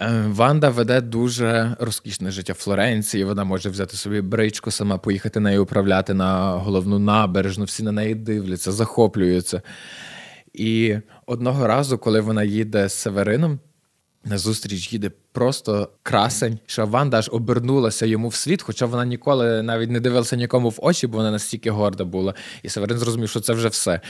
Е, 0.00 0.24
Ванда 0.28 0.68
веде 0.68 1.00
дуже 1.00 1.76
розкішне 1.80 2.30
життя 2.30 2.52
в 2.52 2.56
Флоренції. 2.56 3.24
Вона 3.24 3.44
може 3.44 3.70
взяти 3.70 3.96
собі 3.96 4.20
бричку, 4.20 4.70
сама 4.70 4.98
поїхати 4.98 5.40
нею 5.40 5.62
управляти 5.62 6.14
на 6.14 6.50
головну 6.50 6.98
набережну. 6.98 7.64
Всі 7.64 7.82
на 7.82 7.92
неї 7.92 8.14
дивляться, 8.14 8.72
захоплюються. 8.72 9.62
І 10.52 10.96
одного 11.26 11.66
разу, 11.66 11.98
коли 11.98 12.20
вона 12.20 12.44
їде 12.44 12.88
з 12.88 12.92
Северином, 12.92 13.60
на 14.28 14.38
зустріч 14.38 14.92
їде 14.92 15.10
просто 15.32 15.90
красень, 16.02 16.58
що 16.66 16.86
Ванда 16.86 17.18
аж 17.18 17.28
обернулася 17.32 18.06
йому 18.06 18.28
вслід, 18.28 18.62
хоча 18.62 18.86
вона 18.86 19.04
ніколи 19.04 19.62
навіть 19.62 19.90
не 19.90 20.00
дивилася 20.00 20.36
нікому 20.36 20.68
в 20.70 20.78
очі, 20.78 21.06
бо 21.06 21.16
вона 21.16 21.30
настільки 21.30 21.70
горда 21.70 22.04
була. 22.04 22.34
І 22.62 22.68
Северин 22.68 22.98
зрозумів, 22.98 23.28
що 23.28 23.40
це 23.40 23.52
вже 23.52 23.68
все. 23.68 24.00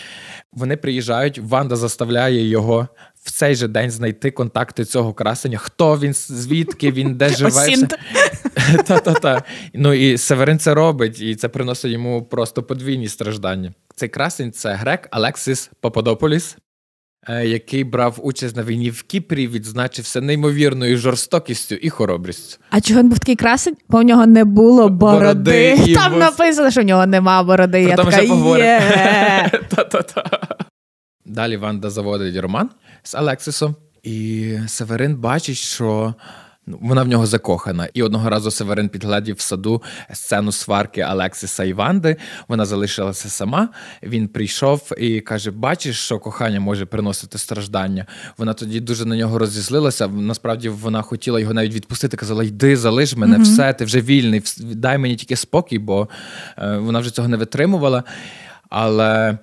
Вони 0.53 0.77
приїжджають, 0.77 1.39
Ванда 1.39 1.77
заставляє 1.77 2.49
його 2.49 2.89
в 3.23 3.31
цей 3.31 3.55
же 3.55 3.69
день 3.69 3.91
знайти 3.91 4.31
контакти 4.31 4.85
цього 4.85 5.15
красення. 5.15 5.59
Хто 5.59 5.99
він, 5.99 6.15
звідки 6.15 6.93
він, 6.93 7.15
де 7.15 7.29
живе. 7.29 7.67
Та-та-та. 8.87 9.43
Ну 9.75 9.95
і 9.95 10.19
Северин 10.19 10.59
це 10.59 10.75
робить, 10.75 11.21
і 11.21 11.35
це 11.35 11.49
приносить 11.49 11.93
йому 11.93 12.23
просто 12.23 12.63
подвійні 12.63 13.09
страждання. 13.09 13.73
Цей 13.95 14.09
красень 14.09 14.53
це 14.53 14.75
грек 14.75 15.09
Алексис 15.11 15.71
Пападополіс, 15.81 16.57
який 17.45 17.85
брав 17.85 18.19
участь 18.23 18.57
на 18.57 18.63
війні 18.63 18.91
в 18.91 19.03
Кіпрі, 19.03 19.49
відзначився 19.49 20.21
неймовірною 20.21 20.99
жорстокістю 20.99 21.75
і 21.75 21.91
хоробрістю. 21.91 22.59
А 22.71 22.81
чого 22.81 23.01
він 23.01 23.09
був 23.09 23.19
такий 23.19 23.37
красень? 23.37 23.77
Бо 23.89 23.99
в 23.99 24.03
нього 24.03 24.27
не 24.27 24.45
було 24.45 24.89
бороди. 24.89 25.75
бороди 25.75 25.95
Там 25.95 26.13
бо... 26.13 26.19
написано, 26.19 26.71
що 26.71 26.81
в 26.81 26.85
нього 26.85 27.07
нема 27.07 27.43
бороди. 27.43 27.83
Про 27.83 27.91
Я 27.91 27.97
така, 27.97 28.23
є. 28.59 29.51
Далі 31.27 31.57
Ванда 31.57 31.91
заводить 31.91 32.37
роман 32.37 32.71
з 33.03 33.15
Алексисом, 33.15 33.77
і 34.03 34.59
Северин 34.67 35.17
бачить, 35.17 35.57
що 35.57 36.15
вона 36.81 37.03
в 37.03 37.09
нього 37.09 37.27
закохана. 37.27 37.89
І 37.95 38.03
одного 38.03 38.31
разу 38.31 38.51
Северин 38.51 38.89
підглядів 38.89 39.37
в 39.37 39.41
саду 39.41 39.83
сцену 40.13 40.53
сварки 40.53 41.01
Алексиса 41.01 41.65
і 41.65 41.73
Ванди. 41.73 42.17
Вона 42.49 42.65
залишилася 42.65 43.29
сама. 43.29 43.69
Він 44.03 44.29
прийшов 44.29 44.93
і 44.99 45.21
каже: 45.21 45.51
Бачиш, 45.51 45.97
що 45.97 46.19
кохання 46.19 46.61
може 46.61 46.87
приносити 46.87 47.39
страждання. 47.39 48.07
Вона 48.39 48.55
тоді 48.55 48.81
дуже 48.81 49.05
на 49.05 49.17
нього 49.17 49.39
розізлилася. 49.39 50.09
Насправді 50.09 50.69
вона 50.69 51.03
хотіла 51.03 51.41
його 51.41 51.55
навіть 51.55 51.75
відпустити. 51.75 52.17
Казала: 52.17 52.45
Йди, 52.45 52.77
залиш 52.77 53.17
мене, 53.17 53.37
mm-hmm. 53.37 53.43
все, 53.43 53.73
ти 53.73 53.85
вже 53.85 54.01
вільний, 54.01 54.43
дай 54.61 54.99
мені 54.99 55.17
тільки 55.17 55.37
спокій, 55.37 55.79
бо 55.79 56.09
е, 56.59 56.77
вона 56.77 56.99
вже 56.99 57.11
цього 57.11 57.29
не 57.29 57.37
витримувала. 57.37 58.05
Але 58.71 59.39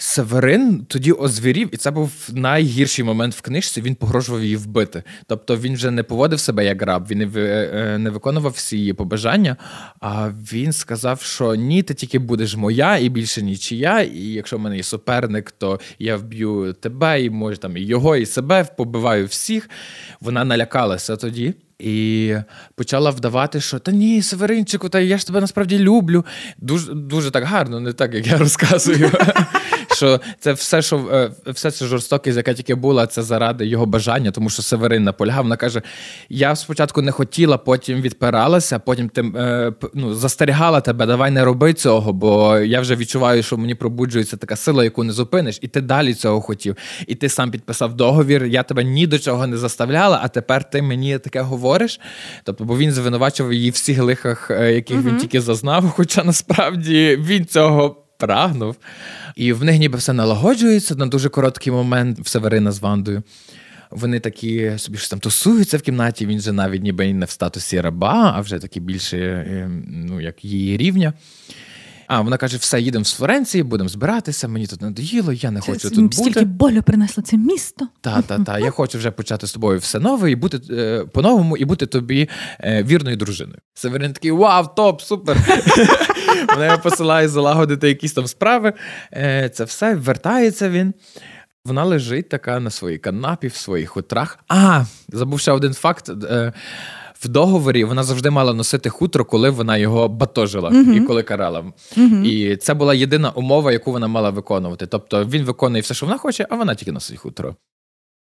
Северин 0.00 0.84
тоді 0.88 1.12
озвірів, 1.12 1.68
і 1.72 1.76
це 1.76 1.90
був 1.90 2.12
найгірший 2.32 3.04
момент 3.04 3.34
в 3.34 3.40
книжці. 3.40 3.80
Він 3.80 3.94
погрожував 3.94 4.42
її 4.42 4.56
вбити. 4.56 5.02
Тобто 5.26 5.56
він 5.56 5.74
вже 5.74 5.90
не 5.90 6.02
поводив 6.02 6.40
себе 6.40 6.64
як 6.64 6.82
раб, 6.82 7.06
він 7.10 7.18
не 7.18 8.08
е, 8.08 8.10
виконував 8.10 8.52
всі 8.52 8.78
її 8.78 8.92
побажання. 8.92 9.56
А 10.00 10.30
він 10.52 10.72
сказав, 10.72 11.22
що 11.22 11.54
ні, 11.54 11.82
ти 11.82 11.94
тільки 11.94 12.18
будеш 12.18 12.56
моя 12.56 12.96
і 12.96 13.08
більше 13.08 13.42
нічия. 13.42 14.00
І 14.00 14.22
якщо 14.22 14.56
в 14.56 14.60
мене 14.60 14.76
є 14.76 14.82
суперник, 14.82 15.50
то 15.50 15.80
я 15.98 16.16
вб'ю 16.16 16.72
тебе, 16.80 17.22
і 17.22 17.30
може 17.30 17.58
там 17.58 17.76
і 17.76 17.80
його, 17.80 18.16
і 18.16 18.26
себе 18.26 18.66
побиваю 18.76 19.26
всіх. 19.26 19.70
Вона 20.20 20.44
налякалася 20.44 21.16
тоді. 21.16 21.54
І 21.78 22.34
почала 22.74 23.10
вдавати, 23.10 23.60
що 23.60 23.78
та 23.78 23.92
ні, 23.92 24.22
Северинчику, 24.22 24.88
та 24.88 25.00
я 25.00 25.18
ж 25.18 25.26
тебе 25.26 25.40
насправді 25.40 25.78
люблю. 25.78 26.24
Дуже 26.58 26.94
дуже 26.94 27.30
так 27.30 27.44
гарно, 27.44 27.80
не 27.80 27.92
так, 27.92 28.14
як 28.14 28.26
я 28.26 28.38
розказую. 28.38 29.10
Що 29.98 30.20
це 30.38 30.52
все, 30.52 30.82
що 30.82 30.96
е, 31.46 31.52
все 31.52 31.70
це 31.70 31.86
жорстокість, 31.86 32.36
яка 32.36 32.54
тільки 32.54 32.74
була, 32.74 33.06
це 33.06 33.22
заради 33.22 33.66
його 33.66 33.86
бажання, 33.86 34.30
тому 34.30 34.50
що 34.50 34.62
Северин 34.62 35.04
наполягав. 35.04 35.42
Вона 35.42 35.56
каже: 35.56 35.82
я 36.28 36.56
спочатку 36.56 37.02
не 37.02 37.12
хотіла, 37.12 37.58
потім 37.58 38.00
відпиралася, 38.00 38.78
потім 38.78 39.08
ти 39.08 39.20
е, 39.36 39.72
ну, 39.94 40.14
застерігала 40.14 40.80
тебе, 40.80 41.06
давай 41.06 41.30
не 41.30 41.44
роби 41.44 41.74
цього, 41.74 42.12
бо 42.12 42.58
я 42.58 42.80
вже 42.80 42.96
відчуваю, 42.96 43.42
що 43.42 43.56
мені 43.56 43.74
пробуджується 43.74 44.36
така 44.36 44.56
сила, 44.56 44.84
яку 44.84 45.04
не 45.04 45.12
зупиниш, 45.12 45.58
і 45.62 45.68
ти 45.68 45.80
далі 45.80 46.14
цього 46.14 46.40
хотів. 46.40 46.76
І 47.06 47.14
ти 47.14 47.28
сам 47.28 47.50
підписав 47.50 47.94
договір. 47.94 48.44
Я 48.44 48.62
тебе 48.62 48.84
ні 48.84 49.06
до 49.06 49.18
чого 49.18 49.46
не 49.46 49.56
заставляла, 49.56 50.20
а 50.22 50.28
тепер 50.28 50.70
ти 50.70 50.82
мені 50.82 51.18
таке 51.18 51.40
говориш. 51.40 52.00
Тобто, 52.44 52.64
бо 52.64 52.78
він 52.78 52.92
звинувачував 52.92 53.52
її 53.52 53.70
в 53.70 53.72
всіх 53.72 54.02
лихах, 54.02 54.50
е, 54.50 54.74
яких 54.74 54.96
uh-huh. 54.96 55.08
він 55.08 55.16
тільки 55.16 55.40
зазнав, 55.40 55.90
хоча 55.90 56.24
насправді 56.24 57.18
він 57.20 57.46
цього 57.46 58.07
прагнув. 58.18 58.76
І 59.36 59.52
в 59.52 59.64
них 59.64 59.78
ніби 59.78 59.98
все 59.98 60.12
налагоджується 60.12 60.94
на 60.94 61.06
дуже 61.06 61.28
короткий 61.28 61.72
момент 61.72 62.18
в 62.18 62.28
Северина 62.28 62.72
з 62.72 62.78
Вандою. 62.80 63.22
Вони 63.90 64.20
такі 64.20 64.72
собі 64.76 64.98
ж 64.98 65.10
там 65.10 65.20
тусуються 65.20 65.78
в 65.78 65.82
кімнаті, 65.82 66.26
він 66.26 66.40
же 66.40 66.52
навіть 66.52 66.82
ніби 66.82 67.12
не 67.14 67.26
в 67.26 67.30
статусі 67.30 67.80
раба, 67.80 68.32
а 68.36 68.40
вже 68.40 68.58
такі 68.58 68.80
більше 68.80 69.18
е, 69.18 69.70
ну, 69.88 70.20
як 70.20 70.44
її 70.44 70.76
рівня. 70.76 71.12
А 72.08 72.20
вона 72.20 72.36
каже: 72.36 72.56
все, 72.56 72.80
їдемо 72.80 73.04
з 73.04 73.12
Флоренції, 73.12 73.62
будемо 73.62 73.88
збиратися. 73.88 74.48
Мені 74.48 74.66
тут 74.66 74.82
надоїло, 74.82 75.32
я 75.32 75.50
не 75.50 75.60
хочу 75.60 75.78
це, 75.78 75.90
тут 75.90 76.04
бути. 76.04 76.16
Стільки 76.16 76.44
болю 76.44 76.82
принесло 76.82 77.22
це 77.22 77.36
місто. 77.36 77.88
Та, 78.00 78.22
та, 78.22 78.38
та. 78.38 78.58
Я 78.58 78.70
хочу 78.70 78.98
вже 78.98 79.10
почати 79.10 79.46
з 79.46 79.52
тобою 79.52 79.78
все 79.78 79.98
нове 79.98 80.30
і 80.30 80.36
бути 80.36 80.60
е, 80.70 81.04
по-новому, 81.12 81.56
і 81.56 81.64
бути 81.64 81.86
тобі 81.86 82.28
е, 82.60 82.82
вірною 82.82 83.16
дружиною. 83.16 83.58
Северин 83.74 84.12
такий 84.12 84.30
вау, 84.30 84.66
топ, 84.76 85.02
супер. 85.02 85.36
Вона 86.54 86.66
його 86.66 86.78
посилає 86.78 87.28
залагодити 87.28 87.88
якісь 87.88 88.12
там 88.12 88.26
справи. 88.26 88.72
Е, 89.12 89.48
Це 89.54 89.64
все 89.64 89.94
вертається 89.94 90.70
він. 90.70 90.94
Вона 91.64 91.84
лежить 91.84 92.28
така 92.28 92.60
на 92.60 92.70
своїй 92.70 92.98
канапі, 92.98 93.46
в 93.48 93.54
своїх 93.54 93.90
хутрах. 93.90 94.38
А, 94.48 94.84
забув 95.08 95.40
ще 95.40 95.52
один 95.52 95.74
факт. 95.74 96.10
В 97.20 97.28
договорі 97.28 97.84
вона 97.84 98.02
завжди 98.02 98.30
мала 98.30 98.54
носити 98.54 98.90
хутро, 98.90 99.24
коли 99.24 99.50
вона 99.50 99.76
його 99.76 100.08
батожила 100.08 100.70
uh-huh. 100.70 100.92
і 100.92 101.00
коли 101.00 101.22
карала. 101.22 101.64
Uh-huh. 101.96 102.24
І 102.24 102.56
це 102.56 102.74
була 102.74 102.94
єдина 102.94 103.30
умова, 103.30 103.72
яку 103.72 103.92
вона 103.92 104.08
мала 104.08 104.30
виконувати. 104.30 104.86
Тобто 104.86 105.24
він 105.24 105.44
виконує 105.44 105.82
все, 105.82 105.94
що 105.94 106.06
вона 106.06 106.18
хоче, 106.18 106.46
а 106.50 106.56
вона 106.56 106.74
тільки 106.74 106.92
носить 106.92 107.18
хутро. 107.18 107.56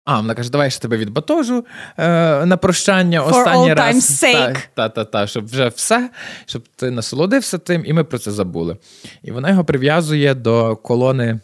А, 0.05 0.21
вона 0.21 0.35
каже, 0.35 0.51
давай 0.51 0.71
я 0.73 0.79
тебе 0.79 0.97
відбатожу 0.97 1.65
е, 1.99 2.47
на 2.47 2.57
прощання 2.57 3.23
For 3.23 3.29
останній 3.29 3.71
all 3.71 3.75
раз. 3.75 3.97
time's 3.97 4.25
sake. 4.25 4.59
Та, 4.75 4.89
та, 4.89 5.05
та, 5.05 5.27
щоб 5.27 5.47
вже 5.47 5.69
все, 5.69 6.11
щоб 6.47 6.63
ти 6.77 6.91
насолодився 6.91 7.59
тим, 7.59 7.83
і 7.87 7.93
ми 7.93 8.05
про 8.05 8.19
це 8.19 8.31
забули. 8.31 8.77
І 9.23 9.33
вона 9.33 9.51
його 9.51 9.65
прив'язує 9.65 10.35
до 10.35 10.77
колони 10.77 11.41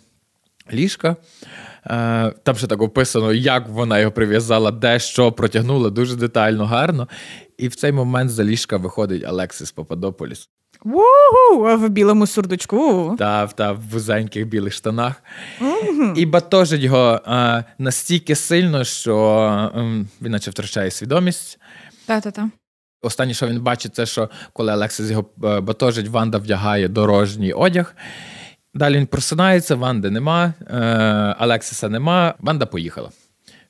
ліжка. 0.72 1.16
Е, 1.88 2.32
там 2.42 2.56
ще 2.56 2.66
так 2.66 2.82
описано, 2.82 3.32
як 3.32 3.68
вона 3.68 3.98
його 3.98 4.12
прив'язала, 4.12 4.70
де 4.70 4.98
що 4.98 5.32
протягнула, 5.32 5.90
дуже 5.90 6.16
детально, 6.16 6.66
гарно. 6.66 7.08
І 7.58 7.68
в 7.68 7.74
цей 7.74 7.92
момент 7.92 8.30
за 8.30 8.44
ліжка 8.44 8.76
виходить 8.76 9.24
Алексис 9.24 9.72
Пападополіс. 9.72 10.48
Ву-ху! 10.84 11.76
В 11.76 11.88
білому 11.88 12.26
сурдучку. 12.26 13.14
Та, 13.18 13.46
та 13.46 13.72
в 13.72 13.80
вузеньких 13.80 14.46
білих 14.46 14.72
штанах. 14.72 15.22
І 16.16 16.26
батожить 16.26 16.80
його 16.80 17.20
е, 17.26 17.64
настільки 17.78 18.34
сильно, 18.34 18.84
що 18.84 19.16
е, 19.76 19.80
він 20.22 20.32
наче 20.32 20.50
втрачає 20.50 20.90
свідомість. 20.90 21.58
Та-та-та. 22.06 22.50
Останнє, 23.02 23.34
що 23.34 23.46
він 23.46 23.60
бачить, 23.60 23.94
це 23.94 24.06
що 24.06 24.30
коли 24.52 24.72
Алексис 24.72 25.10
його 25.10 25.24
е, 25.44 25.60
батожить, 25.60 26.08
Ванда 26.08 26.38
вдягає 26.38 26.88
дорожній 26.88 27.52
одяг. 27.52 27.94
Далі 28.78 28.96
він 28.96 29.06
просинається, 29.06 29.74
Ванди 29.74 30.10
нема, 30.10 30.54
е, 30.60 30.76
Алексиса 31.38 31.88
нема, 31.88 32.34
Ванда 32.38 32.66
поїхала. 32.66 33.10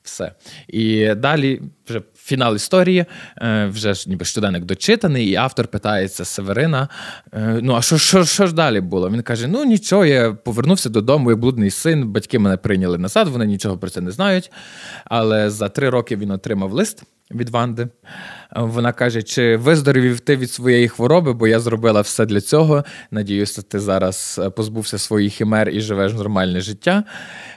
Все. 0.03 0.33
І 0.69 1.15
далі 1.15 1.63
вже 1.89 2.03
фінал 2.29 2.57
історії, 2.57 3.05
е, 3.43 3.67
вже 3.67 3.95
ж 3.95 4.11
ніби 4.11 4.25
щоденник 4.25 4.65
дочитаний, 4.65 5.29
і 5.29 5.35
автор 5.35 5.69
питається 5.69 6.25
Северина: 6.25 6.89
е, 7.33 7.59
ну, 7.63 7.75
а 7.75 7.83
що 7.83 7.99
що, 7.99 8.25
що 8.25 8.47
ж 8.47 8.55
далі 8.55 8.81
було? 8.81 9.11
Він 9.11 9.23
каже: 9.23 9.49
Ну 9.49 9.65
нічого, 9.65 10.05
я 10.05 10.33
повернувся 10.33 10.89
додому, 10.89 11.31
як 11.31 11.41
блудний 11.41 11.71
син, 11.71 12.09
батьки 12.09 12.39
мене 12.39 12.57
прийняли 12.57 12.99
назад, 12.99 13.29
вони 13.29 13.47
нічого 13.47 13.79
про 13.79 13.91
це 13.91 14.01
не 14.01 14.11
знають. 14.11 14.51
Але 15.05 15.51
за 15.51 15.69
три 15.69 15.91
роки 15.91 16.17
він 16.17 16.31
отримав 16.31 16.73
лист 16.73 17.03
від 17.31 17.49
Ванди. 17.49 17.89
Вона 18.57 18.93
каже: 18.93 19.23
чи 19.23 19.57
виздоровів 19.57 20.21
ти 20.21 20.37
від 20.37 20.51
своєї 20.51 20.89
хвороби, 20.89 21.33
бо 21.33 21.47
я 21.47 21.61
зробила 21.61 22.01
все 22.01 22.27
для 22.27 22.41
цього. 22.41 22.85
Надіюся, 23.11 23.63
ти 23.63 23.81
зараз 23.81 24.41
позбувся 24.57 24.99
своїх 24.99 25.33
хімер 25.33 25.69
і 25.69 25.81
живеш 25.81 26.13
нормальне 26.13 26.61
життя. 26.61 27.05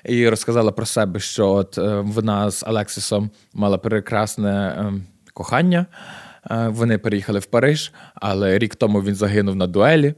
І 0.06 0.30
розказала 0.30 0.72
про 0.72 0.86
себе, 0.86 1.20
що 1.20 1.50
от 1.50 1.78
вона 2.01 2.51
з 2.51 2.63
Алексисом 2.63 3.30
мала 3.54 3.78
прекрасне 3.78 4.61
кохання. 5.34 5.86
Вони 6.50 6.98
переїхали 6.98 7.39
в 7.39 7.46
Париж, 7.46 7.94
але 8.15 8.60
рік 8.60 8.75
тому 8.75 9.01
він 9.01 9.15
загинув 9.15 9.56
на 9.56 9.68
дуелі. 9.68 10.13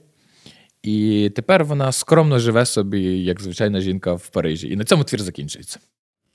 І 0.84 1.32
тепер 1.36 1.66
вона 1.66 1.92
скромно 1.92 2.40
живе 2.40 2.66
собі, 2.66 3.02
як 3.24 3.42
звичайна 3.42 3.82
жінка 3.82 4.14
в 4.14 4.28
Парижі. 4.28 4.70
І 4.70 4.76
на 4.76 4.84
цьому 4.84 5.04
твір 5.04 5.22
закінчується. 5.22 5.80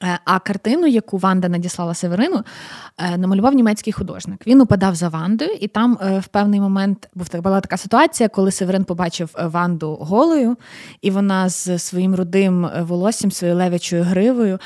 Е, 0.04 0.18
а 0.24 0.38
картину, 0.38 0.86
яку 0.86 1.18
Ванда 1.18 1.48
надіслала 1.48 1.94
Северину, 1.94 2.44
е, 2.98 3.18
намалював 3.18 3.54
німецький 3.54 3.92
художник. 3.92 4.46
Він 4.46 4.60
упадав 4.60 4.94
за 4.94 5.08
Вандою, 5.08 5.50
і 5.60 5.68
там 5.68 5.98
е, 6.02 6.18
в 6.18 6.26
певний 6.26 6.60
момент 6.60 7.08
була 7.34 7.60
така 7.60 7.76
ситуація, 7.76 8.28
коли 8.28 8.50
Северин 8.50 8.84
побачив 8.84 9.34
Ванду 9.44 9.94
голою, 10.00 10.56
і 11.02 11.10
вона 11.10 11.48
з 11.48 11.78
своїм 11.78 12.14
рудим 12.14 12.68
волоссям, 12.80 13.30
своєю 13.30 13.58
левячою 13.58 14.02
гривою, 14.02 14.58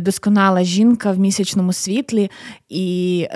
досконала 0.00 0.62
жінка 0.62 1.12
в 1.12 1.18
місячному 1.18 1.72
світлі, 1.72 2.30
і 2.68 3.28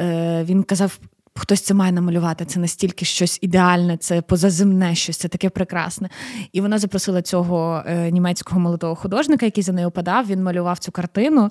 він 0.45 0.63
казав 0.63 0.99
хтось 1.41 1.61
це 1.61 1.75
має 1.75 1.93
намалювати. 1.93 2.45
Це 2.45 2.61
настільки 2.61 3.05
щось 3.05 3.39
ідеальне, 3.43 3.97
це 3.97 4.23
позаземне 4.23 4.95
щось, 4.95 5.17
це 5.17 5.29
таке 5.29 5.51
прекрасне. 5.51 6.09
І 6.53 6.61
вона 6.61 6.79
запросила 6.79 7.23
цього 7.23 7.83
е, 7.87 8.11
німецького 8.11 8.61
молодого 8.61 8.95
художника, 8.95 9.47
який 9.47 9.65
за 9.65 9.73
нею 9.73 9.89
опадав. 9.89 10.27
Він 10.27 10.43
малював 10.43 10.79
цю 10.79 10.93
картину, 10.93 11.51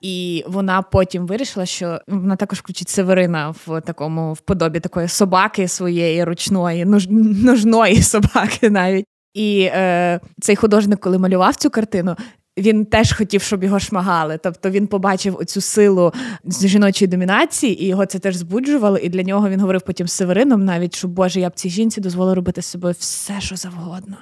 і 0.00 0.44
вона 0.48 0.82
потім 0.82 1.26
вирішила, 1.26 1.66
що 1.66 2.00
вона 2.08 2.36
також 2.36 2.58
включить 2.58 2.88
Северина 2.88 3.54
в 3.66 3.80
такому 3.80 4.32
в 4.32 4.40
подобі 4.40 4.80
такої 4.80 5.08
собаки 5.08 5.68
своєї 5.68 6.24
ручної, 6.24 6.84
нуж, 6.84 7.06
нужної 7.10 8.02
собаки 8.02 8.70
навіть. 8.70 9.06
І 9.34 9.62
е, 9.62 10.20
цей 10.40 10.56
художник, 10.56 11.00
коли 11.00 11.18
малював 11.18 11.56
цю 11.56 11.70
картину, 11.70 12.16
він 12.60 12.84
теж 12.84 13.12
хотів, 13.12 13.42
щоб 13.42 13.64
його 13.64 13.80
шмагали. 13.80 14.38
Тобто 14.42 14.70
він 14.70 14.86
побачив 14.86 15.36
оцю 15.36 15.60
силу 15.60 16.12
жіночої 16.60 17.08
домінації, 17.08 17.84
і 17.84 17.86
його 17.86 18.06
це 18.06 18.18
теж 18.18 18.36
збуджувало. 18.36 18.98
І 18.98 19.08
для 19.08 19.22
нього 19.22 19.48
він 19.48 19.60
говорив 19.60 19.82
потім 19.82 20.08
з 20.08 20.12
Северином, 20.12 20.64
навіть 20.64 20.96
що 20.96 21.08
Боже, 21.08 21.40
я 21.40 21.48
б 21.48 21.54
цій 21.54 21.70
жінці 21.70 22.00
дозволив 22.00 22.34
робити 22.34 22.62
з 22.62 22.66
собою 22.66 22.94
все, 22.98 23.40
що 23.40 23.56
завгодно. 23.56 24.16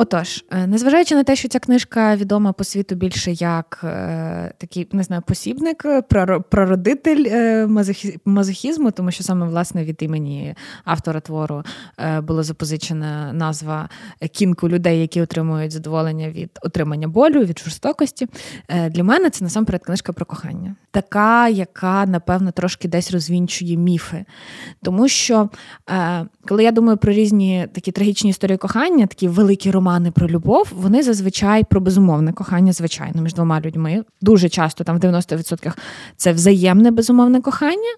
Отож, 0.00 0.44
е, 0.50 0.66
незважаючи 0.66 1.14
на 1.14 1.24
те, 1.24 1.36
що 1.36 1.48
ця 1.48 1.58
книжка 1.58 2.16
відома 2.16 2.52
по 2.52 2.64
світу 2.64 2.94
більше 2.94 3.32
як 3.32 3.80
е, 3.84 4.52
такий 4.58 4.88
не 4.92 5.02
знаю, 5.02 5.22
посібник, 5.26 5.84
е, 5.84 6.02
прародитель 6.50 7.24
е, 7.26 7.66
мазохізму, 8.24 8.90
тому 8.90 9.10
що 9.10 9.24
саме 9.24 9.46
власне 9.46 9.84
від 9.84 10.02
імені 10.02 10.54
автора 10.84 11.20
твору 11.20 11.62
е, 11.98 12.20
була 12.20 12.42
запозичена 12.42 13.32
назва 13.32 13.88
кінку 14.32 14.68
людей, 14.68 15.00
які 15.00 15.20
отримують 15.20 15.72
задоволення 15.72 16.30
від 16.30 16.50
отримання 16.62 17.08
болю, 17.08 17.40
від 17.40 17.58
жорстокості. 17.58 18.26
Е, 18.68 18.90
для 18.90 19.04
мене 19.04 19.30
це 19.30 19.44
насамперед 19.44 19.84
книжка 19.84 20.12
про 20.12 20.26
кохання, 20.26 20.76
така, 20.90 21.48
яка 21.48 22.06
напевно 22.06 22.50
трошки 22.50 22.88
десь 22.88 23.12
розвінчує 23.12 23.76
міфи. 23.76 24.24
Тому 24.82 25.08
що 25.08 25.50
коли 26.46 26.64
я 26.64 26.72
думаю 26.72 26.98
про 26.98 27.12
різні 27.12 27.68
такі 27.72 27.92
трагічні 27.92 28.30
історії 28.30 28.58
кохання, 28.58 29.06
такі 29.06 29.28
великі 29.28 29.70
романи 29.70 29.89
романи 29.90 30.10
про 30.10 30.28
любов, 30.28 30.72
вони 30.76 31.02
зазвичай 31.02 31.64
про 31.64 31.80
безумовне 31.80 32.32
кохання, 32.32 32.72
звичайно, 32.72 33.22
між 33.22 33.34
двома 33.34 33.60
людьми. 33.60 34.04
Дуже 34.20 34.48
часто, 34.48 34.84
там 34.84 34.96
в 34.96 35.00
90% 35.00 35.72
це 36.16 36.32
взаємне 36.32 36.90
безумовне 36.90 37.40
кохання. 37.40 37.96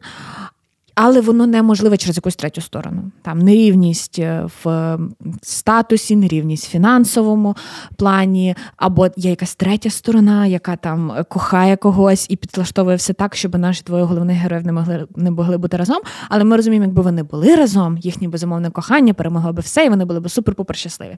Але 0.94 1.20
воно 1.20 1.46
неможливе 1.46 1.96
через 1.96 2.16
якусь 2.16 2.36
третю 2.36 2.60
сторону. 2.60 3.02
Там 3.22 3.38
нерівність 3.38 4.18
е, 4.18 4.48
в 4.64 4.98
статусі, 5.42 6.16
нерівність 6.16 6.66
в 6.66 6.70
фінансовому 6.70 7.56
плані, 7.96 8.54
або 8.76 9.08
є 9.16 9.30
якась 9.30 9.54
третя 9.54 9.90
сторона, 9.90 10.46
яка 10.46 10.76
там 10.76 11.12
кохає 11.28 11.76
когось 11.76 12.26
і 12.30 12.36
підлаштовує 12.36 12.96
все 12.96 13.12
так, 13.12 13.36
щоб 13.36 13.58
наші 13.58 13.82
двоє 13.86 14.04
головних 14.04 14.36
героїв 14.36 14.66
не 14.66 14.72
могли 14.72 15.06
не 15.16 15.30
могли 15.30 15.58
бути 15.58 15.76
разом. 15.76 15.98
Але 16.28 16.44
ми 16.44 16.56
розуміємо, 16.56 16.86
якби 16.86 17.02
вони 17.02 17.22
були 17.22 17.56
разом, 17.56 17.98
їхнє 17.98 18.28
безумовне 18.28 18.70
кохання 18.70 19.14
перемогло 19.14 19.52
би 19.52 19.62
все, 19.62 19.84
і 19.84 19.88
вони 19.88 20.04
були 20.04 20.20
б 20.20 20.26
супер-пупер 20.26 20.74
щасливі. 20.74 21.16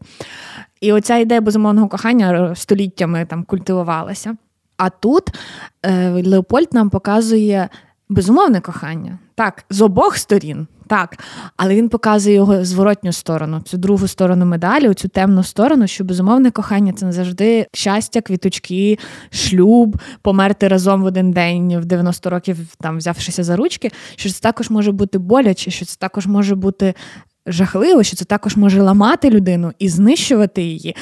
І 0.81 0.93
оця 0.93 1.17
ідея 1.17 1.41
безумовного 1.41 1.89
кохання 1.89 2.55
століттями 2.55 3.27
там 3.31 3.45
культивувалася. 3.45 4.37
А 4.77 4.91
тут 4.91 5.31
е, 5.83 6.23
Леопольд 6.23 6.69
нам 6.73 6.91
показує 6.91 7.69
безумовне 8.09 8.61
кохання. 8.61 9.19
Так, 9.35 9.65
з 9.71 9.81
обох 9.81 10.17
сторін, 10.17 10.67
так. 10.87 11.19
Але 11.57 11.75
він 11.75 11.89
показує 11.89 12.35
його 12.35 12.65
зворотню 12.65 13.13
сторону, 13.13 13.61
цю 13.61 13.77
другу 13.79 14.09
сторону 14.09 14.47
медалі, 14.47 14.95
цю 14.95 15.09
темну 15.09 15.43
сторону, 15.43 15.87
що 15.87 16.05
безумовне 16.05 16.51
кохання 16.51 16.93
це 16.93 17.07
не 17.07 17.13
завжди 17.13 17.67
щастя, 17.73 18.21
квіточки, 18.21 18.99
шлюб, 19.31 19.99
померти 20.23 20.69
разом 20.69 21.03
в 21.03 21.05
один 21.05 21.31
день 21.31 21.79
в 21.79 21.85
90 21.85 22.31
років, 22.31 22.59
там 22.81 22.99
взявшися 22.99 23.45
за 23.45 23.57
ручки. 23.57 23.91
Що 24.17 24.31
це 24.31 24.41
також 24.41 24.71
може 24.71 24.93
бути 24.93 25.19
боляче, 25.19 25.71
що 25.71 25.85
це 25.85 25.97
також 25.99 26.27
може 26.27 26.55
бути 26.55 26.95
жахливо, 27.47 28.03
що 28.03 28.17
це 28.17 28.25
також 28.25 28.57
може 28.57 28.83
ламати 28.83 29.31
людину 29.31 29.73
і 29.79 29.89
знищувати 29.89 30.63
її. 30.63 30.97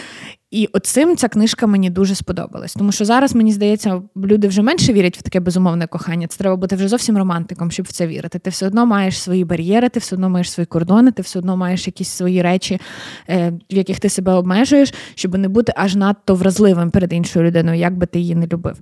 І 0.53 0.69
оцим 0.73 1.17
ця 1.17 1.29
книжка 1.29 1.67
мені 1.67 1.91
дуже 1.91 2.15
сподобалась. 2.15 2.75
Тому 2.75 2.93
що 2.93 3.05
зараз, 3.05 3.35
мені 3.35 3.53
здається, 3.53 4.03
люди 4.17 4.49
вже 4.49 4.63
менше 4.63 4.93
вірять 4.93 5.19
в 5.19 5.23
таке 5.23 5.41
безумовне 5.41 5.87
кохання. 5.87 6.27
Це 6.27 6.39
треба 6.39 6.57
бути 6.57 6.77
вже 6.77 6.89
зовсім 6.89 7.19
романтиком, 7.19 7.71
щоб 7.71 7.87
в 7.87 7.93
це 7.93 8.07
вірити. 8.07 8.39
Ти 8.39 8.51
все 8.51 8.67
одно 8.67 8.87
маєш 8.87 9.19
свої 9.19 9.45
бар'єри, 9.45 9.89
ти 9.89 10.01
все 10.01 10.17
одно 10.17 10.31
маєш 10.31 10.51
свої 10.51 10.67
кордони, 10.67 11.13
ти 11.13 11.23
все 11.23 11.39
одно 11.39 11.57
маєш 11.57 11.87
якісь 11.87 12.09
свої 12.09 12.43
речі, 12.43 12.81
е, 13.29 13.53
в 13.71 13.77
яких 13.77 14.01
ти 14.01 14.09
себе 14.09 14.33
обмежуєш, 14.33 14.95
щоб 15.15 15.39
не 15.39 15.49
бути 15.49 15.73
аж 15.77 15.97
надто 15.97 16.35
вразливим 16.35 16.91
перед 16.91 17.13
іншою 17.13 17.47
людиною, 17.47 17.79
як 17.79 17.97
би 17.97 18.07
ти 18.07 18.21
її 18.21 18.35
не 18.35 18.47
любив. 18.47 18.77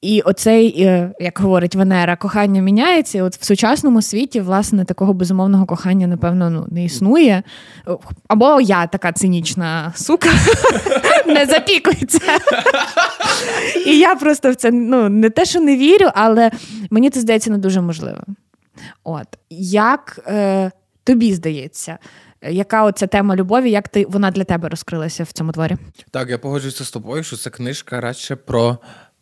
І 0.00 0.20
оцей, 0.20 0.82
е, 0.82 1.12
як 1.20 1.38
говорить 1.38 1.74
Венера, 1.74 2.16
кохання 2.16 2.62
міняється. 2.62 3.18
І 3.18 3.22
От 3.22 3.36
в 3.36 3.44
сучасному 3.44 4.02
світі, 4.02 4.40
власне, 4.40 4.84
такого 4.84 5.12
безумовного 5.12 5.66
кохання, 5.66 6.06
напевно, 6.06 6.50
ну, 6.50 6.66
не 6.70 6.84
існує. 6.84 7.42
Або 8.28 8.60
я 8.60 8.86
така 8.86 9.12
цинічна 9.12 9.92
сука, 9.96 10.28
не 11.26 11.46
запікується. 11.46 12.38
І 13.86 13.98
я 13.98 14.14
просто 14.14 14.50
в 14.50 14.54
це 14.54 14.70
ну, 14.70 15.08
не 15.08 15.30
те, 15.30 15.44
що 15.44 15.60
не 15.60 15.76
вірю, 15.76 16.10
але 16.14 16.50
мені 16.90 17.10
це 17.10 17.20
здається 17.20 17.50
не 17.50 17.58
дуже 17.58 17.80
можливим. 17.80 18.36
От 19.04 19.28
як 19.50 20.20
е, 20.26 20.70
тобі 21.04 21.34
здається? 21.34 21.98
Яка 22.42 22.84
оця 22.84 23.06
тема 23.06 23.36
любові, 23.36 23.70
як 23.70 23.88
ти 23.88 24.06
вона 24.08 24.30
для 24.30 24.44
тебе 24.44 24.68
розкрилася 24.68 25.24
в 25.24 25.32
цьому 25.32 25.52
творі? 25.52 25.76
Так, 26.10 26.30
я 26.30 26.38
погоджуюся 26.38 26.84
з 26.84 26.90
тобою, 26.90 27.22
що 27.22 27.36
це 27.36 27.50
книжка 27.50 28.00
радше 28.00 28.36
про 28.36 28.78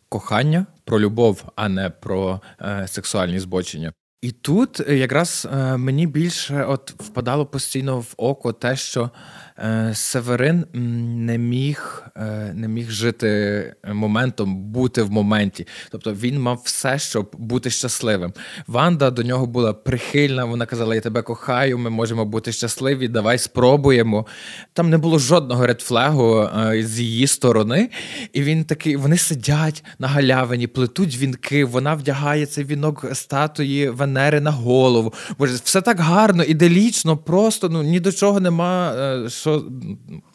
кохання, 0.09 0.65
про 0.85 0.99
любов, 0.99 1.43
а 1.55 1.69
не 1.69 1.89
про 1.89 2.41
е, 2.61 2.87
сексуальні 2.87 3.39
збочення. 3.39 3.93
І 4.21 4.31
тут 4.31 4.79
якраз 4.89 5.47
мені 5.77 6.07
більше 6.07 6.63
от 6.63 6.91
впадало 6.91 7.45
постійно 7.45 7.99
в 7.99 8.13
око 8.17 8.53
те, 8.53 8.75
що 8.75 9.11
Е, 9.48 9.48
Северин 9.93 10.65
не 10.73 11.37
міг 11.37 12.03
е, 12.15 12.51
не 12.55 12.67
міг 12.67 12.91
жити 12.91 13.73
моментом, 13.93 14.55
бути 14.55 15.03
в 15.03 15.11
моменті. 15.11 15.67
Тобто 15.91 16.13
він 16.13 16.41
мав 16.41 16.61
все, 16.65 16.99
щоб 16.99 17.31
бути 17.37 17.69
щасливим. 17.69 18.33
Ванда 18.67 19.11
до 19.11 19.23
нього 19.23 19.45
була 19.45 19.73
прихильна. 19.73 20.45
Вона 20.45 20.65
казала: 20.65 20.95
Я 20.95 21.01
тебе 21.01 21.21
кохаю, 21.21 21.77
ми 21.77 21.89
можемо 21.89 22.25
бути 22.25 22.51
щасливі. 22.51 23.07
Давай 23.07 23.37
спробуємо. 23.37 24.25
Там 24.73 24.89
не 24.89 24.97
було 24.97 25.19
жодного 25.19 25.67
редфлегу 25.67 26.41
е, 26.41 26.83
з 26.83 26.99
її 26.99 27.27
сторони. 27.27 27.89
І 28.33 28.43
він 28.43 28.63
такий: 28.63 28.95
вони 28.95 29.17
сидять 29.17 29.83
на 29.99 30.07
галявині, 30.07 30.67
плетуть 30.67 31.17
вінки. 31.17 31.65
Вона 31.65 31.93
вдягає 31.93 32.45
цей 32.45 32.63
вінок 32.63 33.05
статуї 33.13 33.89
Венери 33.89 34.41
на 34.41 34.51
голову. 34.51 35.13
Боже, 35.37 35.55
все 35.63 35.81
так 35.81 35.99
гарно, 35.99 36.43
іделічно, 36.43 37.17
просто 37.17 37.69
ну 37.69 37.83
ні 37.83 37.99
до 37.99 38.11
чого 38.11 38.39
нема. 38.39 38.95
що 39.27 39.48
що 39.57 39.63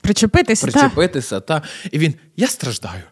причепитися. 0.01 0.67
Причепитися, 0.67 1.41
та. 1.41 1.63
І 1.91 1.99
він, 1.99 2.15
я 2.37 2.47
страждаю. 2.47 3.03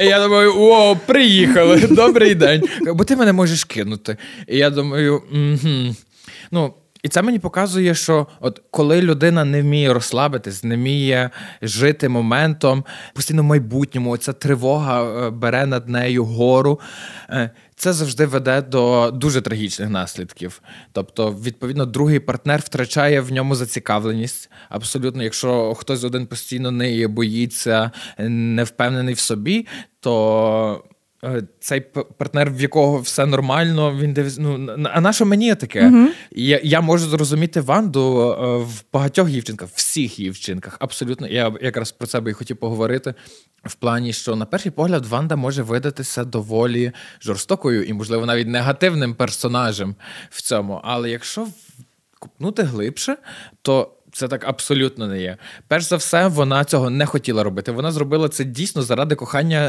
І 0.00 0.04
я 0.04 0.22
думаю, 0.22 0.54
о, 0.56 0.96
приїхали, 1.06 1.80
добрий 1.80 2.34
день. 2.34 2.62
Бо 2.94 3.04
ти 3.04 3.16
мене 3.16 3.32
можеш 3.32 3.64
кинути. 3.64 4.16
І 4.48 4.58
я 4.58 4.70
думаю, 4.70 5.22
угу. 5.32 5.94
ну. 6.50 6.74
І 7.02 7.08
це 7.08 7.22
мені 7.22 7.38
показує, 7.38 7.94
що 7.94 8.26
от 8.40 8.62
коли 8.70 9.02
людина 9.02 9.44
не 9.44 9.62
вміє 9.62 9.92
розслабитись, 9.92 10.64
не 10.64 10.76
вміє 10.76 11.30
жити 11.62 12.08
моментом, 12.08 12.84
постійно 13.14 13.42
в 13.42 13.44
майбутньому, 13.44 14.16
ця 14.16 14.32
тривога 14.32 15.02
е, 15.02 15.30
бере 15.30 15.66
над 15.66 15.88
нею 15.88 16.24
гору. 16.24 16.80
Це 17.80 17.92
завжди 17.92 18.26
веде 18.26 18.62
до 18.62 19.10
дуже 19.10 19.40
трагічних 19.40 19.90
наслідків. 19.90 20.62
Тобто, 20.92 21.32
відповідно, 21.32 21.86
другий 21.86 22.20
партнер 22.20 22.60
втрачає 22.60 23.20
в 23.20 23.32
ньому 23.32 23.54
зацікавленість. 23.54 24.50
Абсолютно, 24.68 25.22
якщо 25.22 25.74
хтось 25.74 26.04
один 26.04 26.26
постійно 26.26 26.70
не 26.70 27.08
боїться, 27.08 27.90
не 28.18 28.64
впевнений 28.64 29.14
в 29.14 29.18
собі, 29.18 29.66
то. 30.00 30.84
Е, 31.24 31.42
цей 31.60 31.80
партнер, 32.18 32.50
в 32.50 32.60
якого 32.60 32.98
все 32.98 33.26
нормально, 33.26 33.98
він 34.00 34.12
дивиться, 34.12 34.40
ну 34.40 34.76
а 34.92 35.00
на 35.00 35.12
що 35.12 35.26
мені 35.26 35.54
таке? 35.54 35.82
Uh-huh. 35.82 36.08
Я 36.30 36.60
я 36.62 36.80
можу 36.80 37.08
зрозуміти 37.08 37.60
Ванду 37.60 38.20
е, 38.20 38.56
в 38.56 38.84
багатьох 38.92 39.28
її 39.28 39.40
вчинках, 39.40 39.68
всіх 39.74 40.18
її 40.18 40.30
вчинках. 40.30 40.76
Абсолютно, 40.80 41.26
я 41.26 41.52
якраз 41.60 41.92
про 41.92 42.06
себе 42.06 42.30
і 42.30 42.34
хотів 42.34 42.56
поговорити. 42.56 43.14
В 43.64 43.74
плані, 43.74 44.12
що 44.12 44.36
на 44.36 44.46
перший 44.46 44.72
погляд 44.72 45.06
Ванда 45.06 45.36
може 45.36 45.62
видатися 45.62 46.24
доволі 46.24 46.92
жорстокою 47.22 47.84
і, 47.84 47.92
можливо, 47.92 48.26
навіть 48.26 48.48
негативним 48.48 49.14
персонажем 49.14 49.94
в 50.30 50.42
цьому. 50.42 50.80
Але 50.84 51.10
якщо 51.10 51.46
купнути 52.18 52.62
глибше, 52.62 53.16
то 53.62 53.92
це 54.12 54.28
так 54.28 54.44
абсолютно 54.44 55.06
не 55.06 55.20
є. 55.20 55.36
Перш 55.68 55.84
за 55.84 55.96
все, 55.96 56.26
вона 56.26 56.64
цього 56.64 56.90
не 56.90 57.06
хотіла 57.06 57.42
робити. 57.42 57.72
Вона 57.72 57.92
зробила 57.92 58.28
це 58.28 58.44
дійсно 58.44 58.82
заради 58.82 59.14
кохання. 59.14 59.60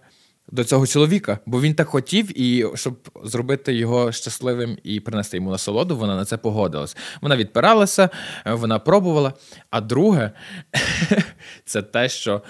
Е- 0.00 0.15
до 0.52 0.64
цього 0.64 0.86
чоловіка, 0.86 1.38
бо 1.46 1.60
він 1.60 1.74
так 1.74 1.88
хотів, 1.88 2.40
і 2.40 2.66
щоб 2.74 3.08
зробити 3.24 3.74
його 3.74 4.12
щасливим 4.12 4.78
і 4.82 5.00
принести 5.00 5.36
йому 5.36 5.50
насолоду, 5.50 5.96
вона 5.96 6.16
на 6.16 6.24
це 6.24 6.36
погодилась. 6.36 6.96
Вона 7.20 7.36
відпиралася, 7.36 8.08
е, 8.46 8.52
вона 8.52 8.78
пробувала. 8.78 9.32
А 9.70 9.80
друге, 9.80 10.30
це 11.64 11.82
те, 11.82 12.08
що 12.08 12.42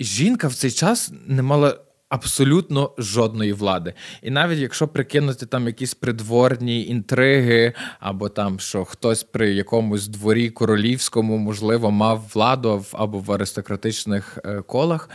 жінка 0.00 0.48
в 0.48 0.54
цей 0.54 0.70
час 0.70 1.12
не 1.26 1.42
мала. 1.42 1.78
Абсолютно 2.10 2.92
жодної 2.98 3.52
влади. 3.52 3.94
І 4.22 4.30
навіть 4.30 4.58
якщо 4.58 4.88
прикинути 4.88 5.46
там 5.46 5.66
якісь 5.66 5.94
придворні 5.94 6.86
інтриги, 6.86 7.72
або 8.00 8.28
там, 8.28 8.60
що 8.60 8.84
хтось 8.84 9.22
при 9.22 9.52
якомусь 9.52 10.08
дворі 10.08 10.50
королівському, 10.50 11.38
можливо, 11.38 11.90
мав 11.90 12.30
владу 12.34 12.84
або 12.92 13.18
в 13.18 13.32
аристократичних 13.32 14.38
е, 14.44 14.62
колах, 14.62 15.10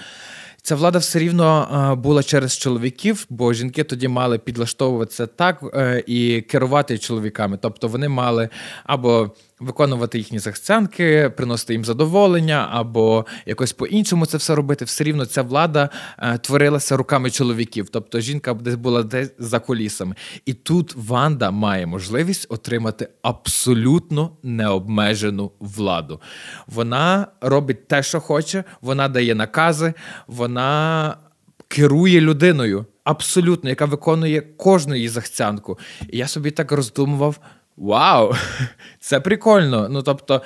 Ця 0.65 0.75
влада 0.75 0.99
все 0.99 1.19
рівно 1.19 1.95
була 2.03 2.23
через 2.23 2.57
чоловіків, 2.57 3.25
бо 3.29 3.53
жінки 3.53 3.83
тоді 3.83 4.07
мали 4.07 4.37
підлаштовуватися 4.37 5.27
так 5.27 5.63
е, 5.73 6.03
і 6.07 6.41
керувати 6.41 6.97
чоловіками. 6.97 7.57
Тобто 7.61 7.87
вони 7.87 8.09
мали 8.09 8.49
або 8.83 9.31
виконувати 9.59 10.17
їхні 10.17 10.39
захцянки, 10.39 11.31
приносити 11.37 11.73
їм 11.73 11.85
задоволення, 11.85 12.69
або 12.71 13.25
якось 13.45 13.73
по-іншому 13.73 14.25
це 14.25 14.37
все 14.37 14.55
робити. 14.55 14.85
Все 14.85 15.03
рівно 15.03 15.25
ця 15.25 15.41
влада 15.41 15.89
е, 16.19 16.37
творилася 16.37 16.97
руками 16.97 17.31
чоловіків. 17.31 17.89
Тобто 17.89 18.19
жінка 18.19 18.53
десь 18.53 18.75
була 18.75 19.03
десь 19.03 19.31
за 19.39 19.59
колісами. 19.59 20.15
І 20.45 20.53
тут 20.53 20.95
Ванда 20.95 21.51
має 21.51 21.85
можливість 21.85 22.45
отримати 22.49 23.09
абсолютно 23.21 24.31
необмежену 24.43 25.51
владу. 25.59 26.21
Вона 26.67 27.27
робить 27.41 27.87
те, 27.87 28.03
що 28.03 28.19
хоче, 28.19 28.63
вона 28.81 29.09
дає 29.09 29.35
накази, 29.35 29.93
вона 30.27 31.17
керує 31.67 32.21
людиною. 32.21 32.85
Абсолютно, 33.03 33.69
яка 33.69 33.85
виконує 33.85 34.41
кожну 34.41 34.95
її 34.95 35.09
захцянку. 35.09 35.79
І 36.09 36.17
я 36.17 36.27
собі 36.27 36.51
так 36.51 36.71
роздумував. 36.71 37.39
Вау, 37.77 38.33
це 38.99 39.19
прикольно. 39.19 39.89
Ну 39.89 40.01
тобто, 40.03 40.41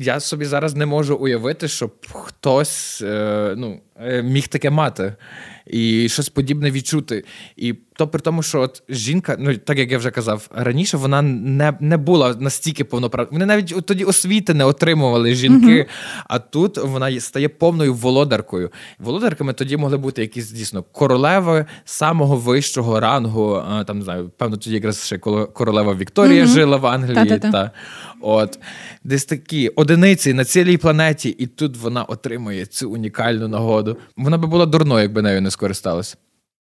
я 0.00 0.20
собі 0.20 0.44
зараз 0.44 0.74
не 0.74 0.86
можу 0.86 1.16
уявити, 1.16 1.68
щоб 1.68 1.92
хтось 2.12 3.02
е, 3.02 3.54
ну, 3.56 3.80
е, 4.00 4.22
міг 4.22 4.48
таке 4.48 4.70
мати 4.70 5.14
і 5.66 6.08
щось 6.08 6.28
подібне 6.28 6.70
відчути. 6.70 7.24
І 7.56 7.72
то 7.72 8.08
при 8.08 8.20
тому, 8.20 8.42
що 8.42 8.60
от 8.60 8.82
жінка, 8.88 9.36
ну 9.38 9.56
так 9.56 9.78
як 9.78 9.92
я 9.92 9.98
вже 9.98 10.10
казав 10.10 10.48
раніше, 10.54 10.96
вона 10.96 11.22
не 11.22 11.72
не 11.80 11.96
була 11.96 12.34
настільки 12.40 12.84
повноправною. 12.84 13.32
Вони 13.32 13.46
навіть 13.46 13.86
тоді 13.86 14.04
освіти 14.04 14.54
не 14.54 14.64
отримували 14.64 15.34
жінки, 15.34 15.78
uh-huh. 15.78 15.86
а 16.26 16.38
тут 16.38 16.78
вона 16.78 17.20
стає 17.20 17.48
повною 17.48 17.94
володаркою. 17.94 18.70
Володарками 18.98 19.52
тоді 19.52 19.76
могли 19.76 19.96
бути 19.96 20.22
якісь 20.22 20.50
дійсно 20.50 20.82
королеви 20.82 21.64
самого 21.84 22.36
вищого 22.36 23.00
рангу. 23.00 23.62
Там 23.86 23.98
не 23.98 24.04
знаю, 24.04 24.30
певно, 24.36 24.56
тоді 24.56 24.74
якраз 24.74 25.06
ще 25.06 25.18
королева 25.18 25.94
Вікторія 25.94 26.44
uh-huh. 26.44 26.54
жила 26.54 26.76
в 26.76 26.86
Англії. 26.86 27.14
Та-та-та. 27.14 27.50
Та 27.50 27.70
от 28.20 28.58
десь 29.04 29.24
такі 29.24 29.68
одиниці 29.86 30.34
на 30.34 30.44
цілій 30.44 30.76
планеті, 30.76 31.28
і 31.28 31.46
тут 31.46 31.76
вона 31.76 32.04
отримує 32.04 32.66
цю 32.66 32.90
унікальну 32.90 33.48
нагоду. 33.48 33.96
Вона 34.16 34.38
би 34.38 34.46
була 34.46 34.66
дурною, 34.66 35.02
якби 35.02 35.22
нею 35.22 35.42
не 35.42 35.50
скористалась. 35.50 36.16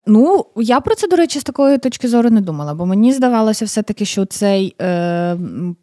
Ну, 0.08 0.46
я 0.56 0.80
про 0.80 0.96
це, 0.96 1.08
до 1.08 1.16
речі, 1.16 1.40
з 1.40 1.44
такої 1.44 1.78
точки 1.78 2.08
зору 2.08 2.30
не 2.30 2.42
думала, 2.42 2.74
бо 2.74 2.86
мені 2.86 3.14
здавалося 3.14 3.66
все-таки, 3.66 4.06
що 4.06 4.26
цей 4.26 4.76
е, 4.82 5.38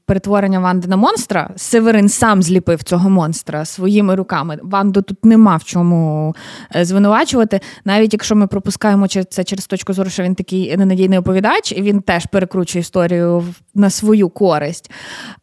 перетворення 0.06 0.60
Ванди 0.60 0.88
на 0.88 0.96
монстра 0.96 1.50
Северин 1.56 2.08
сам 2.08 2.42
зліпив 2.42 2.82
цього 2.82 3.10
монстра 3.10 3.64
своїми 3.64 4.14
руками. 4.14 4.58
Ванду 4.62 5.02
тут 5.02 5.24
нема 5.24 5.56
в 5.56 5.64
чому 5.64 6.34
е, 6.76 6.84
звинувачувати. 6.84 7.60
Навіть 7.84 8.12
якщо 8.12 8.36
ми 8.36 8.46
пропускаємо 8.46 9.08
це 9.08 9.44
через 9.44 9.66
точку 9.66 9.92
зору, 9.92 10.10
що 10.10 10.22
він 10.22 10.34
такий 10.34 10.76
ненадійний 10.76 11.18
оповідач, 11.18 11.72
і 11.72 11.82
він 11.82 12.00
теж 12.00 12.26
перекручує 12.26 12.80
історію 12.80 13.44
на 13.74 13.90
свою 13.90 14.28
користь. 14.28 14.90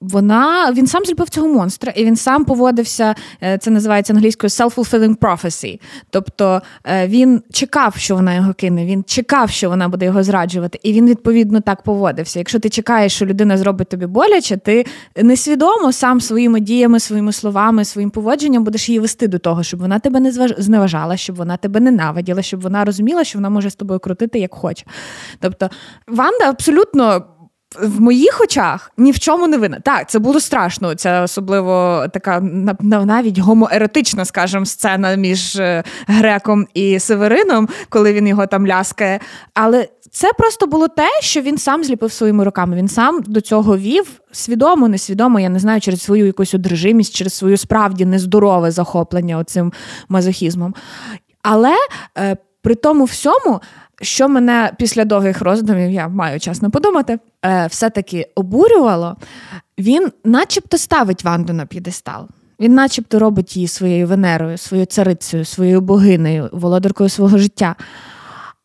Вона 0.02 0.72
Він 0.72 0.88
сам 0.88 1.06
зліпив 1.06 1.30
цього 1.30 1.48
монстра, 1.48 1.94
і 1.96 2.06
він 2.06 2.16
сам 2.16 2.46
поводився, 2.46 3.16
е, 3.44 3.58
це 3.58 3.72
називається 3.72 4.14
англійською 4.14 4.50
self-fulfilling 4.50 5.18
prophecy. 5.18 5.80
Тобто 6.10 6.62
е, 6.86 7.08
він 7.08 7.42
чекав, 7.52 7.96
що 7.96 8.16
вона 8.16 8.34
його 8.34 8.54
кине. 8.66 8.86
Він 8.86 9.04
чекав, 9.04 9.50
що 9.50 9.70
вона 9.70 9.90
буде 9.90 10.06
його 10.06 10.24
зраджувати, 10.24 10.80
і 10.84 10.94
він 10.94 11.10
відповідно 11.10 11.62
так 11.62 11.84
поводився. 11.84 12.40
Якщо 12.40 12.60
ти 12.60 12.70
чекаєш, 12.70 13.14
що 13.14 13.26
людина 13.26 13.58
зробить 13.58 13.90
тобі 13.90 14.06
боляче, 14.06 14.58
ти 14.58 14.86
несвідомо 15.16 15.92
сам 15.92 16.22
своїми 16.22 16.60
діями, 16.60 17.00
своїми 17.00 17.32
словами, 17.32 17.86
своїм 17.86 18.10
поводженням 18.10 18.64
будеш 18.64 18.90
її 18.90 19.00
вести 19.00 19.28
до 19.28 19.40
того, 19.40 19.64
щоб 19.64 19.80
вона 19.80 20.00
тебе 20.00 20.20
не 20.20 20.32
зневажала, 20.58 21.18
щоб 21.18 21.36
вона 21.36 21.58
тебе 21.58 21.80
ненавиділа, 21.80 22.42
щоб 22.42 22.62
вона 22.62 22.86
розуміла, 22.86 23.24
що 23.24 23.38
вона 23.38 23.50
може 23.50 23.70
з 23.70 23.76
тобою 23.76 24.00
крутити 24.00 24.40
як 24.40 24.54
хоче. 24.54 24.86
Тобто 25.40 25.70
Ванда 26.08 26.50
абсолютно 26.50 27.26
в 27.82 28.02
моїх 28.02 28.42
очах 28.42 28.92
ні 28.98 29.12
в 29.12 29.20
чому 29.20 29.48
не 29.48 29.58
винна. 29.58 29.80
Так, 29.80 30.10
це 30.10 30.20
було 30.20 30.40
страшно. 30.40 30.96
Це 30.96 31.22
особливо 31.22 32.06
така 32.14 32.40
навіть 32.82 33.38
гомоеротична, 33.38 34.26
скажімо, 34.26 34.66
сцена 34.66 35.16
між 35.16 35.56
е, 35.56 35.84
греком 36.08 36.68
і 36.74 37.00
Северином, 37.00 37.70
коли 37.90 38.14
він 38.14 38.28
його 38.28 38.48
там 38.48 38.68
ляскає. 38.68 39.20
Але 39.54 39.88
це 40.12 40.34
просто 40.38 40.68
було 40.68 40.88
те, 40.88 41.08
що 41.20 41.42
він 41.42 41.58
сам 41.58 41.84
зліпив 41.84 42.12
своїми 42.12 42.44
руками. 42.44 42.76
Він 42.76 42.88
сам 42.88 43.22
до 43.28 43.42
цього 43.42 43.78
вів 43.78 44.08
свідомо, 44.32 44.88
несвідомо, 44.88 45.40
я 45.40 45.50
не 45.50 45.60
знаю, 45.60 45.82
через 45.82 46.02
свою 46.02 46.26
якусь 46.26 46.54
одержимість, 46.54 47.16
через 47.16 47.34
свою 47.34 47.58
справді 47.58 48.06
нездорове 48.06 48.72
захоплення 48.72 49.38
оцим 49.38 49.74
мазохізмом. 50.10 50.76
Але 51.42 51.74
е, 52.18 52.38
при 52.62 52.76
тому 52.76 53.04
всьому 53.04 53.62
що 54.02 54.30
мене 54.30 54.72
після 54.78 55.06
довгих 55.06 55.42
роздумів, 55.42 55.92
я 55.92 56.08
маю 56.08 56.40
час 56.40 56.62
не 56.62 56.70
подумати, 56.70 57.20
е, 57.46 57.68
все-таки 57.68 58.28
обурювало, 58.36 59.18
він 59.78 60.12
начебто 60.24 60.78
ставить 60.78 61.24
Ванду 61.24 61.54
на 61.54 61.66
п'єдестал. 61.66 62.28
Він 62.60 62.74
начебто 62.76 63.20
робить 63.20 63.56
її 63.56 63.68
своєю 63.68 64.08
Венерою, 64.08 64.58
своєю 64.58 64.86
царицею, 64.86 65.46
своєю 65.46 65.82
богинею, 65.82 66.50
володаркою 66.52 67.10
свого 67.10 67.38
життя. 67.38 67.76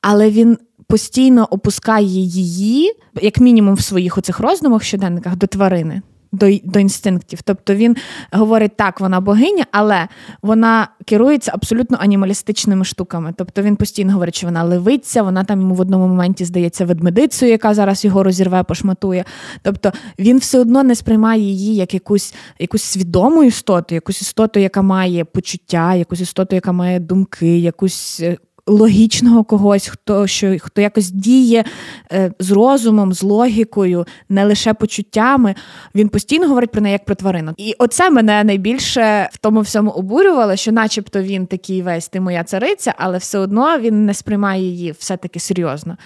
Але 0.01 0.31
він 0.31 0.59
постійно 0.87 1.49
опускає 1.51 2.07
її, 2.07 2.93
як 3.23 3.38
мінімум, 3.38 3.75
в 3.75 3.81
своїх 3.81 4.19
оцих 4.19 4.40
роздумах 4.40 4.83
щоденниках 4.83 5.37
до 5.37 5.47
тварини 5.47 6.03
до 6.33 6.59
до 6.64 6.79
інстинктів. 6.79 7.43
Тобто 7.43 7.75
він 7.75 7.97
говорить, 8.33 8.77
так, 8.77 9.01
вона 9.01 9.21
богиня, 9.21 9.64
але 9.73 10.09
вона 10.43 10.88
керується 11.05 11.51
абсолютно 11.55 11.99
анімалістичними 12.01 12.85
штуками. 12.85 13.35
Тобто 13.37 13.62
він 13.62 13.77
постійно 13.77 14.12
говорить, 14.12 14.35
що 14.35 14.47
вона 14.47 14.64
левиця, 14.64 15.23
вона 15.23 15.45
там 15.45 15.61
йому 15.61 15.75
в 15.75 15.81
одному 15.81 16.09
моменті 16.09 16.45
здається 16.45 16.85
ведмедицею, 16.85 17.53
яка 17.53 17.75
зараз 17.75 18.05
його 18.05 18.23
розірве, 18.23 18.62
пошматує. 18.62 19.25
Тобто 19.62 19.93
він 20.19 20.38
все 20.38 20.61
одно 20.61 20.83
не 20.83 20.95
сприймає 20.95 21.43
її 21.43 21.75
як 21.75 21.95
якусь 21.95 22.35
якусь 22.59 22.83
свідому 22.83 23.45
істоту, 23.45 23.95
якусь 23.95 24.23
істоту, 24.23 24.61
яка 24.61 24.83
має 24.83 25.25
почуття, 25.25 25.95
якусь 25.95 26.21
істоту, 26.21 26.55
яка 26.55 26.73
має 26.73 27.01
думки, 27.01 27.59
якусь 27.59 28.21
е, 28.21 28.37
логічного 28.66 29.44
когось, 29.44 29.88
хто 29.88 30.27
що 30.27 30.57
хто 30.61 30.81
якось 30.81 31.11
діє 31.11 31.64
е, 32.12 32.33
з 32.38 32.51
розумом, 32.51 33.12
з 33.12 33.23
логікою, 33.23 34.07
не 34.29 34.44
лише 34.44 34.75
почуттями. 34.75 35.55
Він 35.94 36.09
постійно 36.09 36.49
говорить 36.49 36.70
про 36.70 36.81
неї 36.81 36.92
як 36.92 37.05
про 37.05 37.14
тварину. 37.14 37.53
І 37.57 37.75
оце 37.79 38.11
мене 38.11 38.44
найбільше 38.44 39.29
в 39.33 39.38
тому 39.38 39.61
всьому 39.61 39.90
обурювало, 39.90 40.57
що, 40.57 40.73
начебто, 40.73 41.23
він 41.23 41.46
такий 41.46 41.83
весь 41.83 42.09
ти 42.09 42.20
моя 42.20 42.44
цариця, 42.44 42.94
але 42.99 43.18
все 43.18 43.38
одно 43.38 43.79
він 43.79 44.07
не 44.07 44.14
сприймає 44.14 44.62
її 44.62 44.92
все-таки 44.92 45.40
серйозно. 45.40 45.96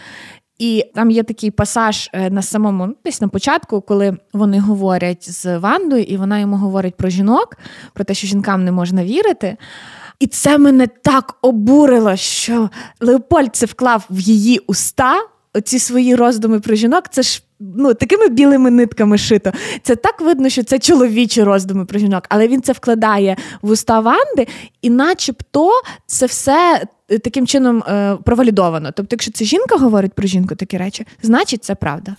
І 0.59 0.85
там 0.95 1.11
є 1.11 1.23
такий 1.23 1.51
пасаж 1.51 2.11
е, 2.13 2.31
на 2.31 2.43
самому 2.43 2.87
ну, 2.87 2.97
десь 3.05 3.21
на 3.21 3.29
початку, 3.29 3.81
коли 3.81 4.17
вони 4.33 4.61
говорять 4.61 5.31
з 5.31 5.59
Вандою, 5.59 6.03
і 6.03 6.17
вона 6.17 6.39
йому 6.39 6.57
говорить 6.57 6.95
про 6.95 7.09
жінок, 7.09 7.57
про 7.93 8.05
те, 8.05 8.15
що 8.15 8.27
жінкам 8.27 8.65
не 8.65 8.73
можна 8.73 9.05
вірити. 9.05 9.57
І 10.19 10.27
це 10.27 10.59
мене 10.59 10.87
так 10.87 11.35
обурило, 11.43 12.17
що 12.17 12.71
Леопольд 13.01 13.57
це 13.57 13.67
вклав 13.67 14.05
в 14.11 14.21
її 14.21 14.59
уста 14.59 15.17
оці 15.55 15.79
свої 15.79 16.15
роздуми 16.15 16.61
про 16.61 16.75
жінок. 16.75 17.05
Це 17.11 17.23
ж 17.23 17.43
ну, 17.61 17.95
такими 17.95 18.29
білими 18.29 18.71
нитками 18.71 19.19
шито. 19.19 19.53
Це 19.83 19.97
так 19.97 20.21
видно, 20.21 20.49
що 20.49 20.63
це 20.63 20.79
чоловічі 20.79 21.43
роздуми 21.43 21.85
про 21.85 21.99
жінок, 21.99 22.25
але 22.29 22.49
він 22.49 22.63
це 22.63 22.73
вкладає 22.73 23.37
в 23.63 23.71
уста 23.71 24.01
Ванди, 24.01 24.47
і 24.83 24.91
начебто 24.91 25.71
це 26.07 26.27
все. 26.27 26.83
Е, 27.09 27.19
таким 27.19 27.47
чином 27.47 27.79
е, 27.79 28.17
провалідовано. 28.25 28.93
Тобто, 28.97 29.15
якщо 29.15 29.33
це 29.33 29.45
жінка 29.45 29.77
говорить 29.77 30.13
про 30.13 30.29
жінку 30.29 30.55
такі 30.55 30.77
речі, 30.79 31.07
значить 31.23 31.65
це 31.65 31.75
правда. 31.75 32.17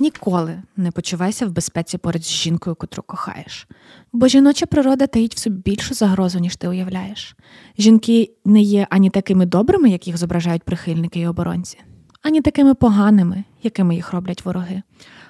Ніколи 0.00 0.62
не 0.76 0.90
почувайся 0.90 1.46
в 1.46 1.50
безпеці 1.50 1.98
поряд 1.98 2.24
з 2.24 2.30
жінкою, 2.30 2.76
котру 2.76 3.02
кохаєш. 3.02 3.68
Бо 4.12 4.28
жіноча 4.28 4.66
природа 4.66 5.06
таїть 5.06 5.34
в 5.34 5.38
собі 5.38 5.56
більшу 5.56 5.94
загрозу, 5.94 6.38
ніж 6.38 6.56
ти 6.56 6.68
уявляєш. 6.68 7.36
Жінки 7.78 8.30
не 8.44 8.60
є 8.60 8.86
ані 8.90 9.10
такими 9.10 9.46
добрими, 9.46 9.90
як 9.90 10.06
їх 10.06 10.16
зображають 10.16 10.62
прихильники 10.62 11.20
і 11.20 11.26
оборонці, 11.26 11.78
ані 12.22 12.40
такими 12.40 12.74
поганими, 12.74 13.44
якими 13.62 13.94
їх 13.94 14.12
роблять 14.12 14.44
вороги. 14.44 14.82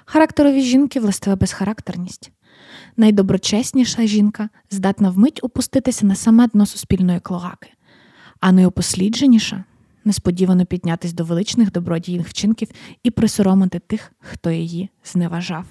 Характерові 0.05 0.61
жінки 0.61 0.99
властива 0.99 1.35
безхарактерність. 1.35 2.31
Найдоброчесніша 2.97 4.05
жінка 4.05 4.49
здатна 4.71 5.09
вмить 5.09 5.39
опуститися 5.43 6.05
на 6.05 6.15
саме 6.15 6.47
дно 6.47 6.65
суспільної 6.65 7.19
клоаки, 7.19 7.69
а 8.39 8.51
найопослідженіша 8.51 9.63
несподівано 10.05 10.65
піднятись 10.65 11.13
до 11.13 11.23
величних 11.23 11.71
добродійних 11.71 12.27
вчинків 12.27 12.67
і 13.03 13.11
присоромити 13.11 13.79
тих, 13.79 14.11
хто 14.19 14.51
її 14.51 14.89
зневажав. 15.05 15.65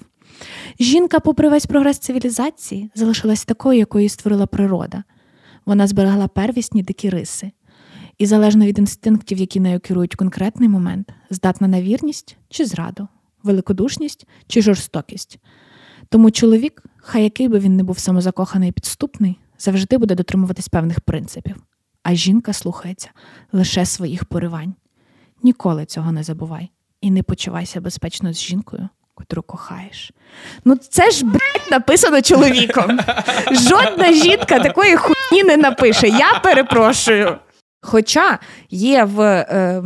Жінка, 0.79 1.19
попри 1.19 1.49
весь 1.49 1.65
прогрес 1.65 1.97
цивілізації, 1.97 2.89
залишилась 2.95 3.45
такою, 3.45 3.79
якою 3.79 4.09
створила 4.09 4.47
природа. 4.47 5.03
Вона 5.65 5.87
зберегла 5.87 6.27
первісні 6.27 6.83
дикі 6.83 7.09
риси, 7.09 7.51
і, 8.17 8.25
залежно 8.25 8.65
від 8.65 8.79
інстинктів, 8.79 9.37
які 9.37 9.59
нею 9.59 9.79
керують 9.79 10.15
конкретний 10.15 10.69
момент, 10.69 11.13
здатна 11.29 11.67
на 11.67 11.81
вірність 11.81 12.37
чи 12.49 12.65
зраду, 12.65 13.07
великодушність 13.43 14.27
чи 14.47 14.61
жорстокість. 14.61 15.39
Тому 16.09 16.31
чоловік, 16.31 16.83
хай 16.97 17.23
який 17.23 17.47
би 17.47 17.59
він 17.59 17.75
не 17.75 17.83
був 17.83 17.99
самозакоханий 17.99 18.69
і 18.69 18.71
підступний, 18.71 19.39
завжди 19.57 19.97
буде 19.97 20.15
дотримуватись 20.15 20.67
певних 20.67 20.99
принципів 20.99 21.55
а 22.03 22.13
жінка 22.13 22.53
слухається 22.53 23.09
лише 23.51 23.85
своїх 23.85 24.25
поривань. 24.25 24.73
Ніколи 25.43 25.85
цього 25.85 26.11
не 26.11 26.23
забувай 26.23 26.69
і 27.01 27.11
не 27.11 27.23
почувайся 27.23 27.81
безпечно 27.81 28.33
з 28.33 28.37
жінкою, 28.37 28.89
котру 29.15 29.41
кохаєш. 29.43 30.11
Ну 30.65 30.75
це 30.75 31.11
ж 31.11 31.25
блядь, 31.25 31.71
написано 31.71 32.21
чоловіком. 32.21 32.99
Жодна 33.51 34.13
жінка 34.13 34.59
такої 34.59 34.95
хуйні 34.95 35.43
не 35.43 35.57
напише. 35.57 36.07
Я 36.07 36.39
перепрошую. 36.43 37.37
Хоча 37.85 38.39
є 38.69 39.03
в 39.03 39.21
е, 39.21 39.83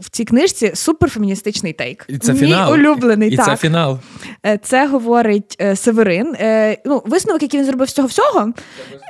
в 0.00 0.10
цій 0.10 0.24
книжці 0.24 0.72
суперфеміністичний 0.74 1.72
тейк. 1.72 2.06
І 2.08 2.18
це 2.18 2.32
Мій 2.32 2.38
фінал. 2.38 2.72
улюблений. 2.72 3.30
І 3.30 3.36
так. 3.36 3.46
Це 3.46 3.56
фінал. 3.56 3.98
Е, 4.46 4.58
це 4.62 4.86
говорить 4.86 5.56
е, 5.60 5.76
Северин. 5.76 6.34
Е, 6.40 6.76
ну, 6.84 7.02
Висновок, 7.06 7.42
який 7.42 7.60
він 7.60 7.66
зробив 7.66 7.88
з 7.88 7.92
цього 7.92 8.08
всього, 8.08 8.52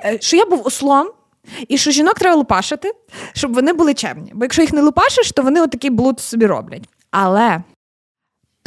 е, 0.05 0.18
що 0.21 0.37
я 0.37 0.47
був 0.47 0.66
ослом, 0.66 1.11
і 1.68 1.78
що 1.78 1.90
жінок 1.90 2.14
треба 2.14 2.37
лупашити, 2.37 2.92
щоб 3.32 3.54
вони 3.54 3.72
були 3.72 3.94
чемні. 3.94 4.32
Бо 4.34 4.44
якщо 4.44 4.62
їх 4.62 4.72
не 4.72 4.82
лупашиш, 4.82 5.32
то 5.32 5.42
вони 5.42 5.62
отакий 5.62 5.90
блуд 5.90 6.20
собі 6.20 6.46
роблять. 6.46 6.88
Але 7.11 7.62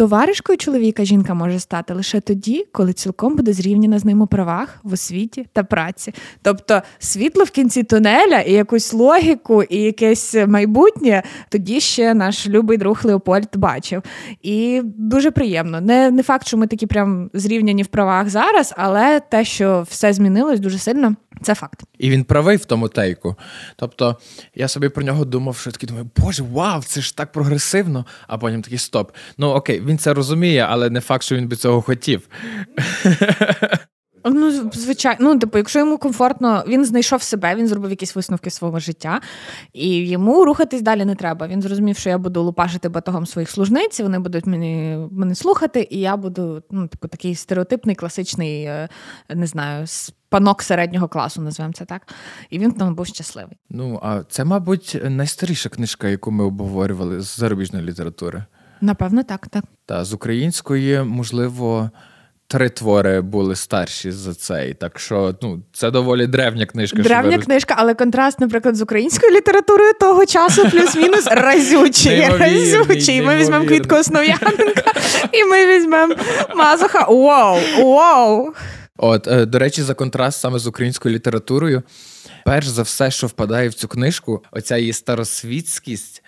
товаришкою 0.02 0.58
чоловіка 0.58 1.06
жінка 1.06 1.34
може 1.34 1.60
стати 1.60 1.94
лише 1.94 2.20
тоді, 2.20 2.66
коли 2.72 2.94
цілком 2.94 3.36
буде 3.36 3.54
зрівняна 3.54 4.00
з 4.00 4.06
ним 4.06 4.22
у 4.22 4.28
правах 4.28 4.80
в 4.84 4.94
освіті 4.94 5.46
та 5.54 5.64
праці. 5.64 6.14
Тобто 6.42 6.82
світло 7.00 7.44
в 7.44 7.52
кінці 7.52 7.84
тунеля 7.84 8.40
і 8.40 8.52
якусь 8.54 8.94
логіку, 8.94 9.64
і 9.64 9.78
якесь 9.78 10.36
майбутнє 10.48 11.24
тоді 11.50 11.80
ще 11.80 12.14
наш 12.14 12.48
любий 12.48 12.78
друг 12.78 13.02
Леопольд 13.04 13.50
бачив. 13.56 14.04
І 14.42 14.82
дуже 14.84 15.32
приємно. 15.32 15.82
Не 15.82 16.12
не 16.12 16.24
факт, 16.24 16.48
що 16.48 16.58
ми 16.58 16.68
такі 16.68 16.88
прям 16.88 17.30
зрівняні 17.34 17.84
в 17.84 17.88
правах 17.88 18.30
зараз, 18.30 18.74
але 18.78 19.20
те, 19.20 19.46
що 19.46 19.86
все 19.90 20.14
змінилось 20.14 20.60
дуже 20.60 20.78
сильно. 20.78 21.16
Це 21.42 21.56
факт. 21.56 21.84
І 21.98 22.10
він 22.10 22.24
правий 22.24 22.58
в 22.58 22.66
тому 22.66 22.90
тейку. 22.90 23.36
Тобто 23.76 24.18
я 24.56 24.68
собі 24.68 24.90
про 24.90 25.04
нього 25.04 25.26
думав, 25.26 25.58
що 25.58 25.72
такий 25.72 25.88
думаю, 25.88 26.10
боже, 26.18 26.44
вау, 26.44 26.82
це 26.82 27.02
ж 27.02 27.18
так 27.18 27.32
прогресивно, 27.32 28.06
а 28.28 28.38
потім 28.38 28.62
такий 28.62 28.78
стоп. 28.78 29.12
Ну 29.38 29.48
окей, 29.50 29.80
він 29.92 29.98
це 29.98 30.14
розуміє, 30.14 30.68
але 30.70 30.90
не 30.90 31.02
факт, 31.02 31.24
що 31.24 31.36
він 31.36 31.48
би 31.48 31.56
цього 31.56 31.82
хотів. 31.82 32.28
Ну, 34.26 34.72
звичайно, 34.74 35.18
ну, 35.20 35.40
типу, 35.40 35.58
якщо 35.58 35.80
йому 35.80 35.98
комфортно, 35.98 36.64
він 36.68 36.86
знайшов 36.86 37.22
себе, 37.22 37.56
він 37.56 37.68
зробив 37.68 37.90
якісь 37.90 38.16
висновки 38.16 38.50
свого 38.50 38.80
життя, 38.80 39.22
і 39.74 40.08
йому 40.08 40.46
рухатись 40.46 40.82
далі 40.82 41.06
не 41.06 41.16
треба. 41.16 41.48
Він 41.48 41.62
зрозумів, 41.62 41.98
що 41.98 42.10
я 42.10 42.18
буду 42.18 42.44
лупашити 42.44 42.90
батогом 42.90 43.26
своїх 43.26 43.50
служниць, 43.50 44.00
вони 44.00 44.20
будуть 44.20 44.46
мені 44.46 44.98
мене 45.12 45.36
слухати, 45.36 45.88
і 45.92 46.00
я 46.00 46.18
буду 46.18 46.64
ну, 46.72 46.88
типу, 46.88 47.08
такий 47.08 47.36
стереотипний, 47.36 47.96
класичний, 47.96 48.64
е, 48.64 48.90
не 49.30 49.48
знаю, 49.48 49.86
панок 50.30 50.64
середнього 50.64 51.08
класу, 51.08 51.42
називаємо 51.42 51.74
це 51.74 51.86
так. 51.86 52.08
І 52.50 52.60
він 52.60 52.72
там 52.72 52.96
був 52.96 53.08
щасливий. 53.08 53.58
Ну, 53.70 54.00
а 54.04 54.24
це, 54.30 54.46
мабуть, 54.46 55.02
найстаріша 55.04 55.70
книжка, 55.70 56.08
яку 56.08 56.32
ми 56.32 56.44
обговорювали 56.44 57.22
з 57.22 57.38
зарубіжної 57.38 57.86
літератури. 57.86 58.44
Напевно, 58.82 59.24
так, 59.24 59.48
так. 59.48 59.64
Та 59.86 60.06
з 60.06 60.14
української, 60.14 61.04
можливо 61.04 61.92
три 62.52 62.70
твори 62.70 63.22
були 63.22 63.56
старші 63.56 64.12
за 64.12 64.34
цей. 64.34 64.74
Так 64.74 65.00
що 65.00 65.36
ну, 65.42 65.62
це 65.74 65.92
доволі 65.92 66.28
древня 66.28 66.66
книжка. 66.66 67.02
Древня 67.02 67.32
що 67.32 67.42
книжка, 67.42 67.76
але 67.78 67.94
контраст, 67.94 68.40
наприклад, 68.40 68.76
з 68.76 68.82
українською 68.82 69.36
літературою 69.36 69.94
того 70.00 70.26
часу, 70.26 70.70
плюс-мінус 70.70 71.28
разючий. 71.32 72.28
разючий. 72.30 73.22
Ми 73.22 73.36
візьмемо 73.36 73.66
Квітку 73.66 73.96
Основ'яненка 73.96 74.92
і 75.32 75.44
ми 75.44 75.78
візьмемо 75.78 76.16
Мазуха. 76.56 77.06
Вау! 77.10 77.60
Вау! 77.80 78.54
От, 78.98 79.28
е, 79.28 79.46
до 79.46 79.60
речі, 79.60 79.82
за 79.82 79.94
контраст 79.94 80.40
саме 80.40 80.60
з 80.60 80.68
українською 80.68 81.16
літературою. 81.16 81.84
Перш 82.46 82.68
за 82.68 82.82
все, 82.82 83.12
що 83.12 83.28
впадає 83.28 83.70
в 83.70 83.74
цю 83.74 83.88
книжку, 83.88 84.44
оця 84.52 84.78
її 84.78 84.94
старосвітськість. 84.94 86.24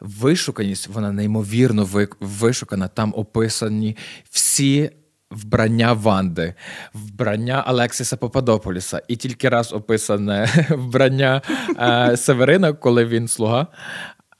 Вишуканість, 0.00 0.88
вона 0.88 1.12
неймовірно 1.12 1.88
вишукана. 2.20 2.88
Там 2.88 3.14
описані 3.16 3.96
всі 4.30 4.90
вбрання 5.30 5.92
Ванди, 5.92 6.54
вбрання 6.94 7.62
Алексіса 7.66 8.16
Попадополіса, 8.16 9.02
і 9.08 9.16
тільки 9.16 9.48
раз 9.48 9.72
описане 9.72 10.66
вбрання 10.70 11.42
е, 11.78 12.16
Северина, 12.16 12.72
коли 12.72 13.04
він 13.04 13.28
слуга. 13.28 13.66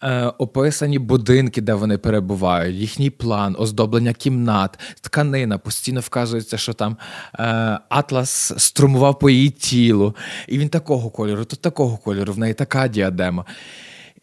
Е, 0.04 0.32
описані 0.38 0.98
будинки, 0.98 1.60
де 1.60 1.74
вони 1.74 1.98
перебувають, 1.98 2.76
їхній 2.76 3.10
план, 3.10 3.56
оздоблення 3.58 4.12
кімнат, 4.12 4.78
тканина. 5.00 5.58
Постійно 5.58 6.00
вказується, 6.00 6.58
що 6.58 6.72
там 6.72 6.96
е, 7.38 7.78
Атлас 7.88 8.52
струмував 8.56 9.18
по 9.18 9.30
її 9.30 9.50
тілу. 9.50 10.16
І 10.48 10.58
він 10.58 10.68
такого 10.68 11.10
кольору, 11.10 11.44
то 11.44 11.56
такого 11.56 11.96
кольору, 11.96 12.32
в 12.32 12.38
неї 12.38 12.54
така 12.54 12.88
діадема. 12.88 13.44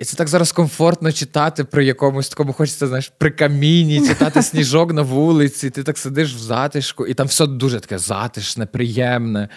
І 0.02 0.06
це 0.06 0.18
так 0.18 0.28
зараз 0.28 0.52
комфортно 0.52 1.12
читати 1.12 1.64
при 1.64 1.86
якомусь 1.86 2.30
такому, 2.30 2.54
хочеться, 2.54 2.88
знаєш, 2.88 3.12
при 3.18 3.32
каміні, 3.32 4.08
читати 4.08 4.42
сніжок 4.44 4.94
на 4.94 5.02
вулиці, 5.02 5.70
ти 5.70 5.84
так 5.84 5.98
сидиш 5.98 6.36
в 6.36 6.38
затишку, 6.38 7.08
і 7.08 7.14
там 7.14 7.28
все 7.28 7.48
дуже 7.48 7.80
таке 7.80 7.98
затишне, 7.98 8.66
приємне. 8.66 9.50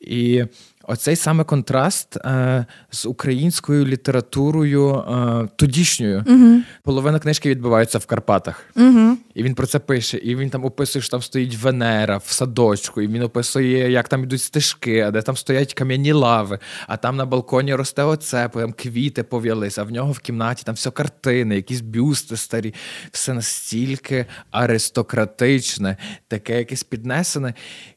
І 0.00 0.44
оцей 0.84 1.16
саме 1.16 1.44
контраст 1.44 2.16
е, 2.16 2.66
з 2.90 3.06
українською 3.06 3.86
літературою 3.86 4.94
е, 4.94 5.48
тодішньою. 5.56 6.24
Угу. 6.26 6.60
Половина 6.82 7.18
книжки 7.18 7.50
відбувається 7.50 7.98
в 7.98 8.06
Карпатах. 8.06 8.64
Угу. 8.76 9.16
І 9.34 9.42
він 9.42 9.54
про 9.54 9.66
це 9.66 9.78
пише. 9.78 10.18
І 10.18 10.36
він 10.36 10.50
там 10.50 10.64
описує, 10.64 11.02
що 11.02 11.10
там 11.10 11.22
стоїть 11.22 11.58
Венера 11.58 12.16
в 12.16 12.26
садочку, 12.26 13.02
і 13.02 13.06
він 13.06 13.22
описує, 13.22 13.90
як 13.90 14.08
там 14.08 14.22
ідуть 14.22 14.42
стежки, 14.42 15.00
а 15.00 15.10
де 15.10 15.22
там 15.22 15.36
стоять 15.36 15.74
кам'яні 15.74 16.12
лави, 16.12 16.58
а 16.86 16.96
там 16.96 17.16
на 17.16 17.26
балконі 17.26 17.74
росте 17.74 18.02
оце, 18.02 18.48
там 18.48 18.72
квіти 18.72 19.22
пов'ялися, 19.22 19.80
а 19.80 19.84
в 19.84 19.90
нього 19.90 20.12
в 20.12 20.18
кімнаті 20.18 20.62
там 20.66 20.74
все 20.74 20.90
картини, 20.90 21.56
якісь 21.56 21.80
бюсти 21.80 22.36
старі, 22.36 22.74
все 23.10 23.34
настільки 23.34 24.26
аристократичне, 24.50 25.96
таке 26.28 26.58
якесь 26.58 26.82
піднесене. 26.82 27.54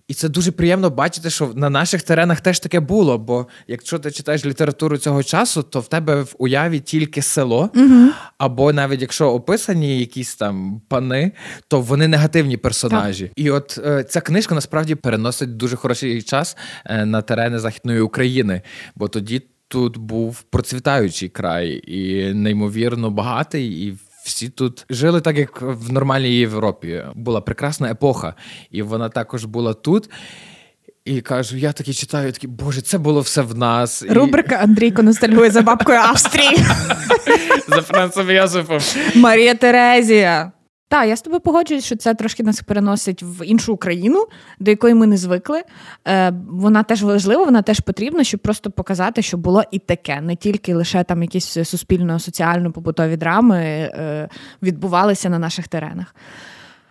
І 0.08 0.14
це 0.14 0.30
дуже 0.30 0.52
приємно 0.52 0.90
бачити, 0.90 1.30
що 1.30 1.52
на 1.56 1.70
наших 1.70 2.02
теренах 2.02 2.42
теж 2.42 2.60
таке 2.60 2.80
було. 2.80 3.18
Бо 3.18 3.48
якщо 3.68 4.00
ти 4.00 4.12
читаєш 4.12 4.46
літературу 4.46 4.98
цього 4.98 5.24
часу, 5.24 5.64
то 5.64 5.80
в 5.80 5.88
тебе 5.88 6.22
в 6.22 6.36
уяві 6.38 6.80
тільки 6.80 7.22
село, 7.22 7.70
угу. 7.76 8.10
або 8.38 8.74
навіть 8.74 9.02
якщо 9.02 9.32
описані 9.32 10.00
якісь 10.00 10.36
там 10.36 10.82
пани, 10.88 11.32
то 11.68 11.82
вони 11.82 12.08
негативні 12.08 12.58
персонажі. 12.58 13.24
Так. 13.24 13.34
І 13.36 13.50
от 13.50 13.80
е, 13.86 14.04
ця 14.04 14.22
книжка 14.22 14.56
насправді 14.56 14.96
переносить 14.96 15.58
дуже 15.58 15.76
хороший 15.76 16.22
час 16.22 16.58
е, 16.86 17.06
на 17.06 17.22
терени 17.22 17.60
Західної 17.60 18.02
України, 18.02 18.62
бо 18.96 19.08
тоді. 19.08 19.42
Тут 19.68 19.98
був 19.98 20.42
процвітаючий 20.42 21.30
край 21.30 21.82
і 21.88 22.34
неймовірно 22.34 23.10
багатий, 23.10 23.88
і 23.88 23.98
всі 24.26 24.50
тут 24.50 24.86
жили 24.90 25.22
так, 25.22 25.38
як 25.38 25.62
в 25.62 25.92
нормальній 25.92 26.36
Європі. 26.36 27.04
Була 27.16 27.42
прекрасна 27.42 27.92
епоха, 27.92 28.34
і 28.72 28.82
вона 28.82 29.10
також 29.10 29.46
була 29.46 29.74
тут. 29.74 30.10
І 31.06 31.22
кажу, 31.22 31.58
я 31.58 31.72
такі 31.72 31.94
читаю, 31.94 32.32
такі, 32.32 32.48
боже, 32.48 32.82
це 32.82 32.98
було 32.98 33.22
все 33.22 33.42
в 33.42 33.58
нас. 33.58 34.04
Рубрика 34.10 34.56
Андрійко 34.56 35.04
ностальгує 35.04 35.52
за 35.52 35.62
бабкою 35.62 35.98
Австрії. 35.98 36.58
За 37.68 37.82
Францем 37.82 38.32
Йосифом. 38.32 38.80
Марія 39.16 39.56
Терезія. 39.56 40.52
Так, 40.88 41.08
я 41.08 41.16
з 41.16 41.22
тобою 41.22 41.40
погоджуюсь, 41.40 41.86
що 41.86 41.96
це 41.96 42.14
трошки 42.14 42.44
нас 42.44 42.62
переносить 42.62 43.24
в 43.24 43.46
іншу 43.46 43.74
Україну, 43.74 44.26
до 44.60 44.72
якої 44.72 44.94
ми 44.94 45.08
не 45.08 45.18
звикли. 45.18 45.64
Е, 46.08 46.34
Вона 46.50 46.84
теж 46.84 47.04
важлива, 47.04 47.44
вона 47.44 47.62
теж 47.62 47.80
потрібна, 47.80 48.24
щоб 48.24 48.40
просто 48.40 48.72
показати, 48.72 49.22
що 49.22 49.38
було 49.38 49.64
і 49.72 49.80
таке, 49.80 50.22
не 50.22 50.36
тільки 50.36 50.74
лише 50.74 51.04
там 51.04 51.22
якісь 51.22 51.58
суспільно-соціально-побутові 51.58 53.18
драми 53.18 53.58
е, 53.58 54.30
відбувалися 54.62 55.30
на 55.30 55.40
наших 55.40 55.68
теренах. 55.68 56.16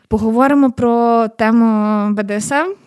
Поговоримо 0.08 0.70
про 0.70 1.28
тему 1.28 2.08
БДСМ. 2.14 2.83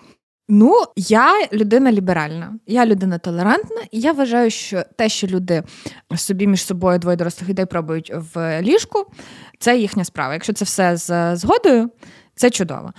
Ну, 0.50 0.84
я 0.96 1.48
людина 1.54 1.92
ліберальна, 1.92 2.56
я 2.68 2.86
людина 2.86 3.18
толерантна, 3.18 3.82
і 3.92 4.00
я 4.00 4.12
вважаю, 4.12 4.52
що 4.52 4.84
те, 4.98 5.10
що 5.10 5.28
люди 5.28 5.64
собі 6.16 6.48
між 6.48 6.66
собою 6.66 7.00
двоє 7.00 7.18
дорослих 7.18 7.50
людей 7.50 7.66
пробують 7.66 8.12
в 8.34 8.62
ліжку, 8.62 9.06
це 9.60 9.78
їхня 9.78 10.06
справа. 10.06 10.34
Якщо 10.34 10.54
це 10.54 10.66
все 10.66 10.98
з 10.98 11.36
згодою, 11.36 11.90
це 12.36 12.50
чудово. 12.50 12.94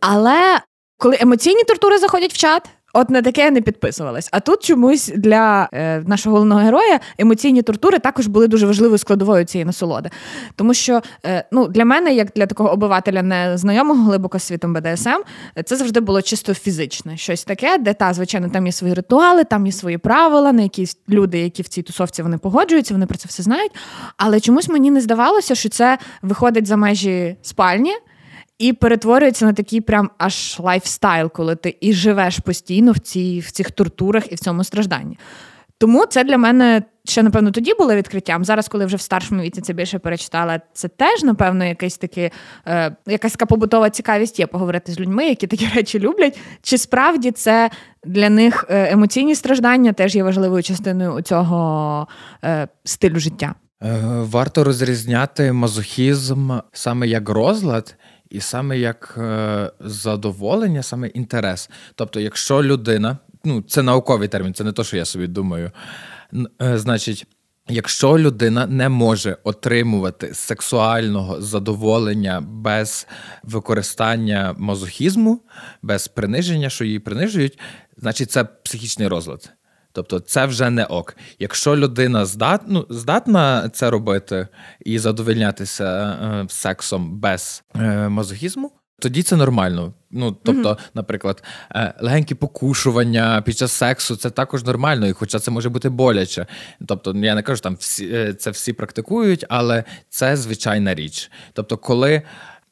Але 0.00 0.60
коли 0.98 1.16
емоційні 1.20 1.64
тортури 1.64 1.98
заходять 1.98 2.32
в 2.32 2.36
чат, 2.36 2.70
От 2.96 3.10
на 3.10 3.22
таке 3.22 3.40
я 3.40 3.50
не 3.50 3.60
підписувалась. 3.60 4.28
А 4.32 4.40
тут 4.40 4.62
чомусь 4.62 5.12
для 5.16 5.68
е, 5.72 6.00
нашого 6.06 6.36
головного 6.36 6.60
героя 6.60 7.00
емоційні 7.18 7.62
тортури 7.62 7.98
також 7.98 8.26
були 8.26 8.48
дуже 8.48 8.66
важливою 8.66 8.98
складовою 8.98 9.44
цієї 9.44 9.64
насолоди. 9.64 10.10
Тому 10.56 10.74
що 10.74 11.02
е, 11.26 11.44
ну, 11.52 11.68
для 11.68 11.84
мене, 11.84 12.14
як 12.14 12.28
для 12.36 12.46
такого 12.46 12.72
обивателя, 12.72 13.22
не 13.22 13.58
знайомого 13.58 14.04
глибоко 14.04 14.38
світом 14.38 14.74
БДСМ, 14.74 15.22
це 15.64 15.76
завжди 15.76 16.00
було 16.00 16.22
чисто 16.22 16.54
фізичне. 16.54 17.16
Щось 17.16 17.44
таке, 17.44 17.78
де 17.78 17.94
та, 17.94 18.12
звичайно, 18.12 18.48
там 18.48 18.66
є 18.66 18.72
свої 18.72 18.94
ритуали, 18.94 19.44
там 19.44 19.66
є 19.66 19.72
свої 19.72 19.98
правила, 19.98 20.52
на 20.52 20.62
якісь 20.62 20.98
люди, 21.08 21.38
які 21.38 21.62
в 21.62 21.68
цій 21.68 21.82
тусовці 21.82 22.22
вони 22.22 22.38
погоджуються, 22.38 22.94
вони 22.94 23.06
про 23.06 23.18
це 23.18 23.28
все 23.28 23.42
знають. 23.42 23.72
Але 24.16 24.40
чомусь 24.40 24.68
мені 24.68 24.90
не 24.90 25.00
здавалося, 25.00 25.54
що 25.54 25.68
це 25.68 25.98
виходить 26.22 26.66
за 26.66 26.76
межі 26.76 27.36
спальні. 27.42 27.92
І 28.58 28.72
перетворюється 28.72 29.46
на 29.46 29.52
такий 29.52 29.80
прям 29.80 30.10
аж 30.18 30.56
lifestyle, 30.60 31.32
коли 31.32 31.56
ти 31.56 31.76
і 31.80 31.92
живеш 31.92 32.38
постійно 32.38 32.92
в 32.92 32.98
цій, 32.98 33.40
в 33.46 33.50
цих 33.50 33.70
тортурах 33.70 34.32
і 34.32 34.34
в 34.34 34.38
цьому 34.38 34.64
стражданні. 34.64 35.18
Тому 35.78 36.06
це 36.06 36.24
для 36.24 36.38
мене 36.38 36.82
ще, 37.04 37.22
напевно, 37.22 37.50
тоді 37.50 37.74
було 37.78 37.94
відкриттям. 37.94 38.44
Зараз, 38.44 38.68
коли 38.68 38.86
вже 38.86 38.96
в 38.96 39.00
старшому 39.00 39.42
віці 39.42 39.60
це 39.60 39.72
більше 39.72 39.98
перечитала, 39.98 40.60
це 40.72 40.88
теж, 40.88 41.22
напевно, 41.22 41.64
якась 41.64 41.98
таки, 41.98 42.30
е, 42.66 42.96
якась 43.06 43.32
така 43.32 43.46
побутова 43.46 43.90
цікавість 43.90 44.38
є 44.38 44.46
поговорити 44.46 44.92
з 44.92 45.00
людьми, 45.00 45.26
які 45.26 45.46
такі 45.46 45.68
речі 45.74 45.98
люблять. 45.98 46.38
Чи 46.62 46.78
справді 46.78 47.30
це 47.30 47.70
для 48.04 48.30
них 48.30 48.64
е, 48.68 48.92
емоційні 48.92 49.34
страждання 49.34 49.92
теж 49.92 50.16
є 50.16 50.22
важливою 50.22 50.62
частиною 50.62 51.22
цього 51.22 52.08
е, 52.44 52.68
стилю 52.84 53.18
життя? 53.18 53.54
Е, 53.82 54.00
варто 54.20 54.64
розрізняти 54.64 55.52
мазохізм 55.52 56.50
саме 56.72 57.06
як 57.06 57.28
розлад 57.28 57.96
і 58.34 58.40
саме 58.40 58.78
як 58.78 59.14
е, 59.18 59.70
задоволення, 59.80 60.82
саме 60.82 61.08
інтерес. 61.08 61.70
Тобто, 61.94 62.20
якщо 62.20 62.62
людина, 62.62 63.18
ну 63.44 63.62
це 63.62 63.82
науковий 63.82 64.28
термін, 64.28 64.54
це 64.54 64.64
не 64.64 64.72
то, 64.72 64.84
що 64.84 64.96
я 64.96 65.04
собі 65.04 65.26
думаю. 65.26 65.70
Е, 66.62 66.78
значить, 66.78 67.26
якщо 67.68 68.18
людина 68.18 68.66
не 68.66 68.88
може 68.88 69.36
отримувати 69.44 70.34
сексуального 70.34 71.40
задоволення 71.40 72.40
без 72.40 73.06
використання 73.42 74.54
мазохізму, 74.58 75.40
без 75.82 76.08
приниження, 76.08 76.70
що 76.70 76.84
її 76.84 76.98
принижують, 76.98 77.58
значить 77.96 78.30
це 78.30 78.44
психічний 78.44 79.08
розлад. 79.08 79.52
Тобто 79.94 80.20
це 80.20 80.46
вже 80.46 80.70
не 80.70 80.84
ок. 80.84 81.16
Якщо 81.38 81.76
людина 81.76 82.26
здат, 82.26 82.60
ну, 82.66 82.86
здатна 82.90 83.68
це 83.72 83.90
робити 83.90 84.48
і 84.84 84.98
задовольнятися 84.98 85.84
е, 85.84 86.46
сексом 86.48 87.20
без 87.20 87.62
е, 87.76 88.08
мазохізму, 88.08 88.72
тоді 88.98 89.22
це 89.22 89.36
нормально. 89.36 89.92
Ну, 90.10 90.36
тобто, 90.42 90.68
mm-hmm. 90.68 90.78
наприклад, 90.94 91.42
е, 91.74 91.94
легенькі 92.00 92.34
покушування 92.34 93.42
під 93.42 93.58
час 93.58 93.72
сексу 93.72 94.16
це 94.16 94.30
також 94.30 94.64
нормально, 94.64 95.06
і 95.06 95.12
хоча 95.12 95.38
це 95.38 95.50
може 95.50 95.68
бути 95.68 95.88
боляче. 95.88 96.46
Тобто, 96.86 97.14
я 97.16 97.34
не 97.34 97.42
кажу, 97.42 97.62
там 97.62 97.76
всі 97.76 98.08
е, 98.14 98.34
це 98.34 98.50
всі 98.50 98.72
практикують, 98.72 99.44
але 99.48 99.84
це 100.08 100.36
звичайна 100.36 100.94
річ. 100.94 101.30
Тобто, 101.52 101.76
коли 101.76 102.22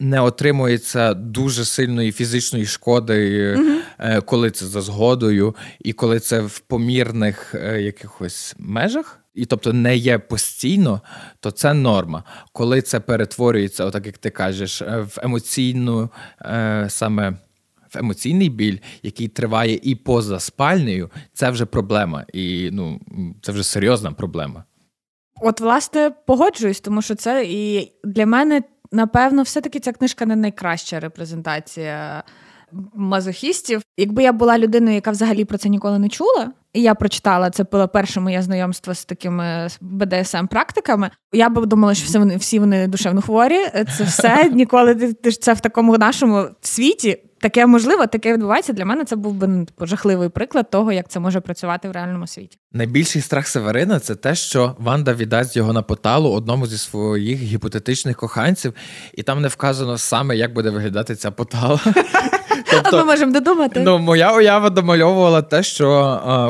не 0.02 0.20
отримується 0.20 1.14
дуже 1.14 1.64
сильної 1.64 2.12
фізичної 2.12 2.66
шкоди, 2.66 3.54
mm-hmm. 3.54 4.24
коли 4.24 4.50
це 4.50 4.66
за 4.66 4.80
згодою, 4.80 5.54
і 5.80 5.92
коли 5.92 6.20
це 6.20 6.40
в 6.40 6.58
помірних 6.58 7.54
е, 7.54 7.82
якихось 7.82 8.54
межах. 8.58 9.18
І 9.34 9.46
тобто 9.46 9.72
не 9.72 9.96
є 9.96 10.18
постійно, 10.18 11.00
то 11.40 11.50
це 11.50 11.74
норма. 11.74 12.24
Коли 12.52 12.82
це 12.82 13.00
перетворюється, 13.00 13.84
отак 13.84 14.06
як 14.06 14.18
ти 14.18 14.30
кажеш, 14.30 14.82
е, 14.82 15.06
в 15.08 15.18
емоційну 15.22 16.10
саме 16.88 17.36
в 17.94 17.98
емоційний 17.98 18.48
біль, 18.48 18.78
який 19.02 19.28
триває 19.28 19.80
і 19.82 19.94
поза 19.94 20.40
спальнею, 20.40 21.10
це 21.32 21.50
вже 21.50 21.66
проблема. 21.66 22.24
І 22.32 22.70
ну 22.72 23.00
це 23.42 23.52
вже 23.52 23.64
серйозна 23.64 24.12
проблема. 24.12 24.64
От, 25.44 25.60
власне, 25.60 26.12
погоджуюсь, 26.26 26.80
тому 26.80 27.02
що 27.02 27.14
це 27.14 27.44
і 27.44 27.92
для 28.04 28.26
мене 28.26 28.62
напевно, 28.92 29.42
все-таки 29.42 29.80
ця 29.80 29.92
книжка 29.92 30.26
не 30.26 30.36
найкраща 30.36 31.00
репрезентація 31.00 32.22
мазохістів. 32.94 33.82
Якби 33.96 34.22
я 34.22 34.32
була 34.32 34.58
людиною, 34.58 34.94
яка 34.94 35.10
взагалі 35.10 35.44
про 35.44 35.58
це 35.58 35.68
ніколи 35.68 35.98
не 35.98 36.08
чула, 36.08 36.52
і 36.72 36.82
я 36.82 36.94
прочитала 36.94 37.50
це 37.50 37.64
було 37.64 37.88
перше 37.88 38.20
моє 38.20 38.42
знайомство 38.42 38.94
з 38.94 39.04
такими 39.04 39.68
бдсм 39.80 40.46
практиками. 40.46 41.10
Я 41.32 41.48
б 41.48 41.66
думала, 41.66 41.94
що 41.94 42.06
всі 42.06 42.18
вони 42.18 42.36
всі 42.36 42.58
вони 42.58 42.86
душевно 42.86 43.22
хворі. 43.22 43.58
Це 43.96 44.04
все 44.04 44.50
ніколи 44.52 44.94
ти 44.94 45.32
це 45.32 45.52
в 45.52 45.60
такому 45.60 45.98
нашому 45.98 46.46
світі. 46.60 47.18
Таке 47.42 47.66
можливо, 47.66 48.06
таке 48.06 48.32
відбувається. 48.32 48.72
Для 48.72 48.84
мене 48.84 49.04
це 49.04 49.16
був 49.16 49.34
би 49.34 49.46
ну, 49.46 49.64
типу, 49.64 49.86
жахливий 49.86 50.28
приклад 50.28 50.70
того, 50.70 50.92
як 50.92 51.08
це 51.08 51.20
може 51.20 51.40
працювати 51.40 51.88
в 51.88 51.92
реальному 51.92 52.26
світі. 52.26 52.58
Найбільший 52.72 53.22
страх 53.22 53.48
Северина 53.48 54.00
це 54.00 54.14
те, 54.14 54.34
що 54.34 54.76
Ванда 54.78 55.14
віддасть 55.14 55.56
його 55.56 55.72
на 55.72 55.82
поталу 55.82 56.32
одному 56.32 56.66
зі 56.66 56.78
своїх 56.78 57.42
гіпотетичних 57.42 58.16
коханців, 58.16 58.74
і 59.14 59.22
там 59.22 59.42
не 59.42 59.48
вказано 59.48 59.98
саме, 59.98 60.36
як 60.36 60.54
буде 60.54 60.70
виглядати 60.70 61.14
ця 61.14 61.30
потала. 61.30 61.80
Тобто, 62.70 62.90
а 62.92 62.96
ми 62.96 63.04
можемо 63.04 63.32
додумати. 63.32 63.80
Ну, 63.80 63.98
моя 63.98 64.36
уява 64.36 64.70
домальовувала 64.70 65.42
те, 65.42 65.62
що 65.62 65.90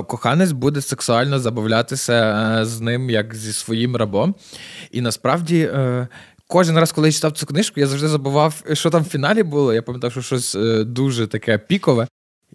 е, 0.01 0.03
коханець 0.03 0.53
буде 0.53 0.81
сексуально 0.81 1.39
забавлятися 1.39 2.13
е, 2.61 2.65
з 2.65 2.81
ним 2.81 3.11
як 3.11 3.35
зі 3.35 3.53
своїм 3.53 3.97
рабом. 3.97 4.35
І 4.91 5.01
насправді. 5.01 5.71
Е, 5.75 6.09
Кожен 6.53 6.79
раз, 6.79 6.93
коли 6.93 7.09
я 7.09 7.13
читав 7.13 7.33
цю 7.33 7.47
книжку, 7.47 7.81
я 7.81 7.87
завжди 7.87 8.09
забував, 8.09 8.63
що 8.73 8.91
там 8.91 9.03
в 9.03 9.09
фіналі 9.09 9.43
було. 9.43 9.75
Я 9.75 9.83
пам'ятав, 9.83 10.13
що 10.13 10.23
щось 10.23 10.55
е, 10.55 10.85
дуже 10.85 11.27
таке 11.27 11.59
пікове. 11.59 12.07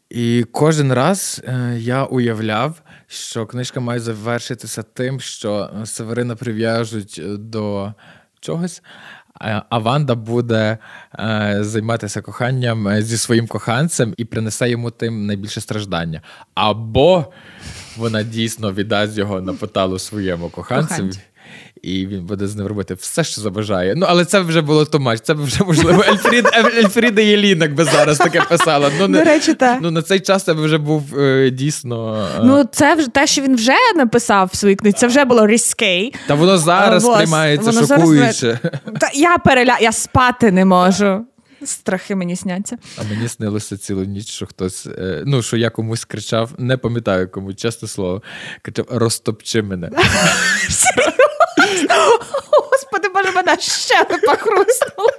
І 0.09 0.45
кожен 0.51 0.93
раз 0.93 1.41
е, 1.47 1.77
я 1.79 2.03
уявляв, 2.03 2.81
що 3.07 3.45
книжка 3.45 3.79
має 3.79 3.99
завершитися 3.99 4.83
тим, 4.83 5.19
що 5.19 5.69
Северина 5.85 6.35
прив'яжуть 6.35 7.21
до 7.25 7.93
чогось, 8.39 8.81
а 9.69 9.77
Ванда 9.77 10.15
буде 10.15 10.77
е, 11.19 11.57
займатися 11.61 12.21
коханням 12.21 12.87
е, 12.87 13.01
зі 13.01 13.17
своїм 13.17 13.47
коханцем 13.47 14.13
і 14.17 14.25
принесе 14.25 14.69
йому 14.69 14.91
тим 14.91 15.25
найбільше 15.25 15.61
страждання. 15.61 16.21
Або 16.55 17.25
вона 17.97 18.23
дійсно 18.23 18.73
віддасть 18.73 19.17
його 19.17 19.41
на 19.41 19.53
поталу 19.53 19.99
своєму 19.99 20.49
коханцю 20.49 21.09
і 21.81 22.07
він 22.07 22.25
буде 22.25 22.47
з 22.47 22.55
ним 22.55 22.67
робити 22.67 22.93
все, 22.93 23.23
що 23.23 23.41
забажає. 23.41 23.93
Ну, 23.95 24.05
але 24.09 24.25
це 24.25 24.39
вже 24.39 24.61
було 24.61 24.85
томач. 24.85 25.19
Це 25.23 25.33
вже 25.33 25.63
можливо 25.63 26.03
Ельфрід, 26.07 26.47
Ельфріда 26.77 27.21
Єлінок 27.21 27.71
би 27.71 27.83
зараз 27.83 28.17
таке 28.17 28.41
писала. 28.41 28.91
Ну, 28.99 29.07
До 29.07 29.23
речі, 29.23 29.53
так. 29.53 29.79
Ну 29.81 29.91
на 29.91 30.01
цей 30.01 30.19
час 30.19 30.43
це 30.43 30.53
вже 30.53 30.77
був 30.77 31.19
е, 31.19 31.49
дійсно. 31.49 32.27
Е... 32.37 32.41
Ну, 32.43 32.63
це 32.71 32.95
вже 32.95 33.07
те, 33.07 33.27
що 33.27 33.41
він 33.41 33.55
вже 33.55 33.75
написав 33.95 34.49
в 34.53 34.55
своїй 34.55 34.75
книзі, 34.75 34.97
це 34.97 35.07
вже 35.07 35.25
було 35.25 35.47
різкий. 35.47 36.13
Та 36.27 36.35
воно 36.35 36.57
зараз 36.57 37.03
сприймається 37.03 37.71
шокуюче. 37.71 38.33
Зараз... 38.33 38.59
Та 38.99 39.09
я 39.13 39.37
переля... 39.37 39.77
я 39.81 39.91
спати 39.91 40.51
не 40.51 40.65
можу. 40.65 41.25
Страхи 41.65 42.15
мені 42.15 42.35
сняться. 42.35 42.77
А 42.97 43.03
мені 43.03 43.27
снилося 43.27 43.77
цілу 43.77 44.03
ніч, 44.03 44.27
що 44.27 44.45
хтось, 44.45 44.85
е, 44.85 45.23
ну 45.25 45.41
що 45.41 45.57
я 45.57 45.69
комусь 45.69 46.05
кричав, 46.05 46.51
не 46.57 46.77
пам'ятаю 46.77 47.31
кому, 47.31 47.53
чесне 47.53 47.87
слово, 47.87 48.21
кричав 48.61 48.85
розтопчи 48.89 49.61
мене. 49.61 49.89
Господи, 52.71 53.07
боже, 53.13 53.31
мене 53.31 53.57
ще 53.59 53.95
не 54.09 54.17
похрустнуло. 54.17 55.09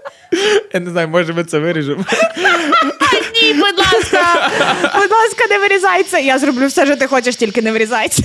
Я 0.74 0.80
не 0.80 0.90
знаю, 0.90 1.09
може 1.09 1.32
ми 1.32 1.44
це 1.44 1.59
виріжемо. 1.59 2.05
Ні, 3.42 3.55
будь 3.55 3.78
ласка, 3.78 4.51
будь 4.94 5.11
ласка, 5.11 5.46
не 5.51 5.59
вирізайся. 5.59 6.18
Я 6.18 6.38
зроблю 6.38 6.66
все, 6.66 6.86
що 6.86 6.96
ти 6.96 7.07
хочеш, 7.07 7.36
тільки 7.36 7.62
не 7.62 7.72
вирізайся. 7.72 8.22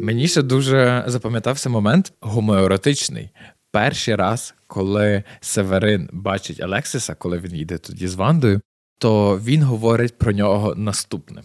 Мені 0.00 0.28
ще 0.28 0.42
дуже 0.42 1.04
запам'ятався 1.06 1.68
момент 1.70 2.12
гомоеротичний. 2.20 3.30
Перший 3.70 4.14
раз, 4.14 4.54
коли 4.66 5.22
Северин 5.40 6.08
бачить 6.12 6.60
Алексіса, 6.60 7.14
коли 7.14 7.38
він 7.38 7.54
їде 7.54 7.78
тоді 7.78 8.08
з 8.08 8.14
Вандою, 8.14 8.60
то 8.98 9.38
він 9.38 9.62
говорить 9.62 10.18
про 10.18 10.32
нього 10.32 10.74
наступне. 10.76 11.42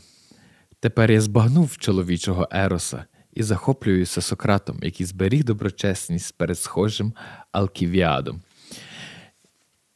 Тепер 0.80 1.12
я 1.12 1.22
збагнув 1.22 1.78
чоловічого 1.78 2.48
Ероса 2.52 3.06
і 3.34 3.44
захоплююся 3.44 4.22
Сократом, 4.22 4.80
який 4.82 5.06
зберіг 5.06 5.44
доброчесність 5.44 6.38
перед 6.38 6.60
схожим 6.60 7.14
Алківіадом. 7.52 8.42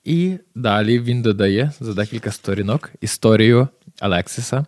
І 0.03 0.37
далі 0.55 0.99
він 0.99 1.21
додає 1.21 1.71
за 1.79 1.93
декілька 1.93 2.31
сторінок 2.31 2.91
історію 3.01 3.67
Алексіса. 3.99 4.65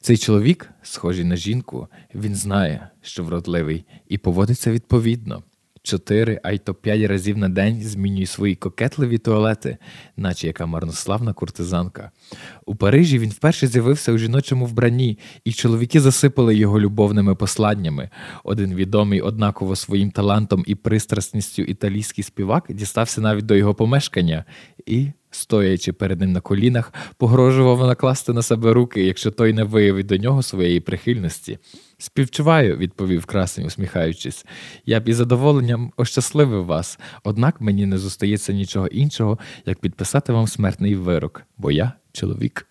Цей 0.00 0.16
чоловік, 0.16 0.70
схожий 0.82 1.24
на 1.24 1.36
жінку, 1.36 1.88
він 2.14 2.34
знає, 2.34 2.88
що 3.02 3.24
вродливий, 3.24 3.84
і 4.08 4.18
поводиться 4.18 4.72
відповідно. 4.72 5.42
Чотири, 5.88 6.40
а 6.42 6.52
й 6.52 6.58
то 6.58 6.74
п'ять 6.74 7.10
разів 7.10 7.38
на 7.38 7.48
день 7.48 7.82
змінює 7.82 8.26
свої 8.26 8.54
кокетливі 8.54 9.18
туалети, 9.18 9.76
наче 10.16 10.46
яка 10.46 10.66
марнославна 10.66 11.32
куртизанка. 11.32 12.10
У 12.66 12.74
Парижі 12.74 13.18
він 13.18 13.30
вперше 13.30 13.66
з'явився 13.66 14.12
у 14.12 14.18
жіночому 14.18 14.66
вбранні, 14.66 15.18
і 15.44 15.52
чоловіки 15.52 16.00
засипали 16.00 16.56
його 16.56 16.80
любовними 16.80 17.34
посланнями. 17.34 18.10
Один 18.44 18.74
відомий 18.74 19.20
однаково 19.20 19.76
своїм 19.76 20.10
талантом 20.10 20.64
і 20.66 20.74
пристрасністю 20.74 21.62
італійський 21.62 22.24
співак 22.24 22.66
дістався 22.68 23.20
навіть 23.20 23.46
до 23.46 23.54
його 23.54 23.74
помешкання 23.74 24.44
і 24.86 25.08
стоячи 25.30 25.92
перед 25.92 26.20
ним 26.20 26.32
на 26.32 26.40
колінах, 26.40 26.92
погрожував 27.16 27.86
накласти 27.86 28.32
на 28.32 28.42
себе 28.42 28.72
руки, 28.72 29.04
якщо 29.04 29.30
той 29.30 29.52
не 29.52 29.64
виявить 29.64 30.06
до 30.06 30.16
нього 30.16 30.42
своєї 30.42 30.80
прихильності. 30.80 31.58
Співчуваю, 31.98 32.76
відповів 32.76 33.24
красень, 33.24 33.66
усміхаючись. 33.66 34.46
Я 34.86 35.00
б 35.00 35.08
із 35.08 35.16
задоволенням 35.16 35.92
ощасливив 35.96 36.64
вас, 36.64 36.98
однак 37.24 37.60
мені 37.60 37.86
не 37.86 37.98
зостається 37.98 38.52
нічого 38.52 38.86
іншого, 38.86 39.38
як 39.66 39.78
підписати 39.78 40.32
вам 40.32 40.46
смертний 40.46 40.94
вирок, 40.94 41.42
бо 41.56 41.70
я 41.70 41.92
чоловік. 42.12 42.66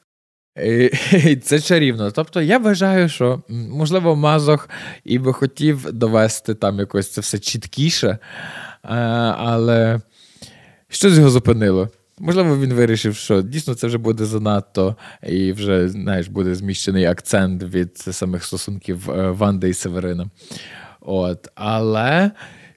Це 1.43 1.59
чарівно. 1.59 2.11
Тобто 2.11 2.41
я 2.41 2.57
вважаю, 2.57 3.09
що 3.09 3.41
можливо 3.49 4.15
Мазох 4.15 4.69
і 5.03 5.19
би 5.19 5.33
хотів 5.33 5.91
довести 5.91 6.55
там 6.55 6.79
якось 6.79 7.11
це 7.11 7.21
все 7.21 7.39
чіткіше, 7.39 8.07
е, 8.07 8.19
але 9.37 10.01
що 10.89 11.09
з 11.09 11.17
його 11.17 11.29
зупинило? 11.29 11.89
Можливо, 12.19 12.57
він 12.57 12.73
вирішив, 12.73 13.15
що 13.15 13.41
дійсно 13.41 13.75
це 13.75 13.87
вже 13.87 13.97
буде 13.97 14.25
занадто, 14.25 14.95
і 15.23 15.51
вже 15.51 15.89
знаєш, 15.89 16.27
буде 16.27 16.55
зміщений 16.55 17.05
акцент 17.05 17.63
від 17.63 17.97
самих 17.97 18.43
стосунків 18.43 19.11
е, 19.11 19.31
Ванди 19.31 19.69
і 19.69 19.73
Северина. 19.73 20.29
От, 21.01 21.47
Але 21.55 22.31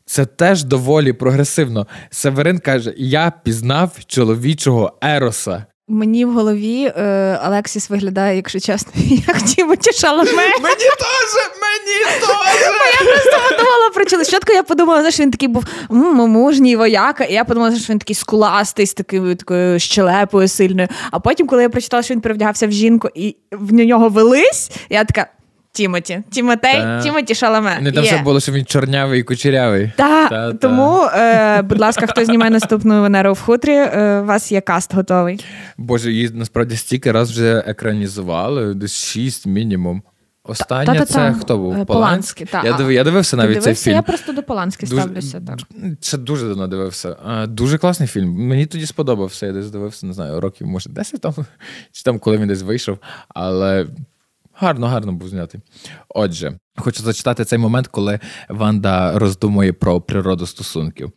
це 0.05 0.27
теж 0.27 0.65
доволі 0.65 1.13
прогресивно. 1.13 1.87
Северин 2.11 2.59
каже: 2.59 2.95
Я 2.97 3.33
пізнав 3.45 3.99
чоловічого 4.07 4.99
Ероса. 5.03 5.67
Мені 5.93 6.25
в 6.25 6.33
голові 6.33 6.93
е, 6.97 7.03
Алексіс 7.43 7.91
виглядає, 7.91 8.37
якщо 8.37 8.61
чесно, 8.61 8.93
як 9.27 9.43
Тімоті 9.43 9.93
Шаламе. 9.93 10.33
Мені 10.63 10.75
теж, 10.77 11.33
мені 11.61 12.05
теж! 12.21 12.61
Я 13.01 13.13
просто 13.13 13.39
подумала 13.49 13.91
про 13.95 14.05
чоловіка. 14.05 14.25
Спочатку 14.25 14.53
я 14.53 14.63
подумала, 14.63 15.11
що 15.11 15.23
він 15.23 15.31
такий 15.31 15.49
був 15.49 15.65
мужній 15.91 16.77
вояка, 16.77 17.25
і 17.25 17.33
я 17.33 17.45
подумала, 17.45 17.77
що 17.77 17.93
він 17.93 17.99
такий 17.99 18.17
скуластий, 18.17 18.87
з 18.87 18.95
такою 18.95 19.37
такою 19.37 19.79
щелепою 19.81 20.49
сильною. 20.49 20.89
А 21.11 21.21
потім, 21.21 21.47
коли 21.47 21.63
я 21.63 21.69
прочитала, 21.69 22.03
що 22.03 22.15
він 22.15 22.21
перевдягався 22.21 22.67
в 22.67 22.73
жінку 22.73 23.09
і 23.15 23.37
в 23.53 23.73
нього 23.73 24.09
велись, 24.09 24.71
я 24.91 25.05
така. 25.05 25.27
Тімоті, 25.73 26.23
Тімотей, 26.31 26.75
Та. 26.75 27.03
Тімоті 27.03 27.35
Шаламе. 27.35 27.81
Не 27.81 27.93
там 27.93 28.05
все 28.05 28.19
було, 28.19 28.41
що 28.41 28.53
він 28.53 28.65
чорнявий 28.65 29.21
і 29.21 29.23
кучерявий. 29.23 29.93
Так, 29.97 30.31
та, 30.31 30.53
тому, 30.53 31.05
е, 31.05 31.63
будь 31.63 31.81
ласка, 31.81 32.07
хто 32.07 32.25
знімає 32.25 32.51
наступну 32.51 33.03
Венеру 33.03 33.33
в 33.33 33.41
хутрі, 33.41 33.73
е, 33.73 34.21
у 34.21 34.25
вас 34.25 34.53
є 34.53 34.61
каст 34.61 34.95
готовий. 34.95 35.45
Боже, 35.79 36.13
її 36.13 36.31
насправді 36.35 36.77
стільки 36.77 37.13
раз 37.13 37.31
вже 37.31 37.65
екранізували, 37.67 38.75
десь 38.75 38.95
шість 38.95 39.47
мінімум. 39.47 40.03
Остання 40.45 41.05
це 41.05 41.35
хто 41.41 41.59
був? 41.59 41.75
Е, 41.77 41.85
Поланський. 41.85 42.47
Та. 42.47 42.63
Я 42.65 42.73
див, 42.73 42.93
я 42.93 43.05
дивився 43.05 43.37
навіть 43.37 43.49
дивився? 43.49 43.75
цей 43.75 43.85
фільм. 43.85 43.97
Я 43.97 44.03
просто 44.03 44.33
до 44.33 44.43
Поланськи 44.43 44.87
ставлюся. 44.87 45.41
так. 45.47 45.59
Це 46.01 46.19
дуже 46.19 46.49
давно 46.49 46.67
дивився. 46.67 47.17
Дуже 47.47 47.79
класний 47.79 48.09
фільм. 48.09 48.31
Мені 48.31 48.67
тоді 48.67 48.87
сподобався. 48.87 49.47
Я 49.47 49.53
десь 49.53 49.71
дивився, 49.71 50.07
не 50.07 50.13
знаю, 50.13 50.41
років, 50.41 50.67
може, 50.67 50.91
10 50.91 51.21
там, 51.21 51.35
чи 51.93 52.03
там, 52.03 52.19
коли 52.19 52.37
він 52.39 52.49
десь 52.49 52.63
вийшов. 52.63 52.99
Але 53.29 53.87
Гарно, 54.61 54.87
гарно 54.87 55.13
був 55.13 55.29
знятий. 55.29 55.61
Отже, 56.09 56.59
хочу 56.77 57.03
зачитати 57.03 57.45
цей 57.45 57.59
момент, 57.59 57.87
коли 57.87 58.21
Ванда 58.49 59.19
роздумує 59.19 59.73
про 59.73 60.01
природу 60.01 60.47
стосунків. 60.47 61.13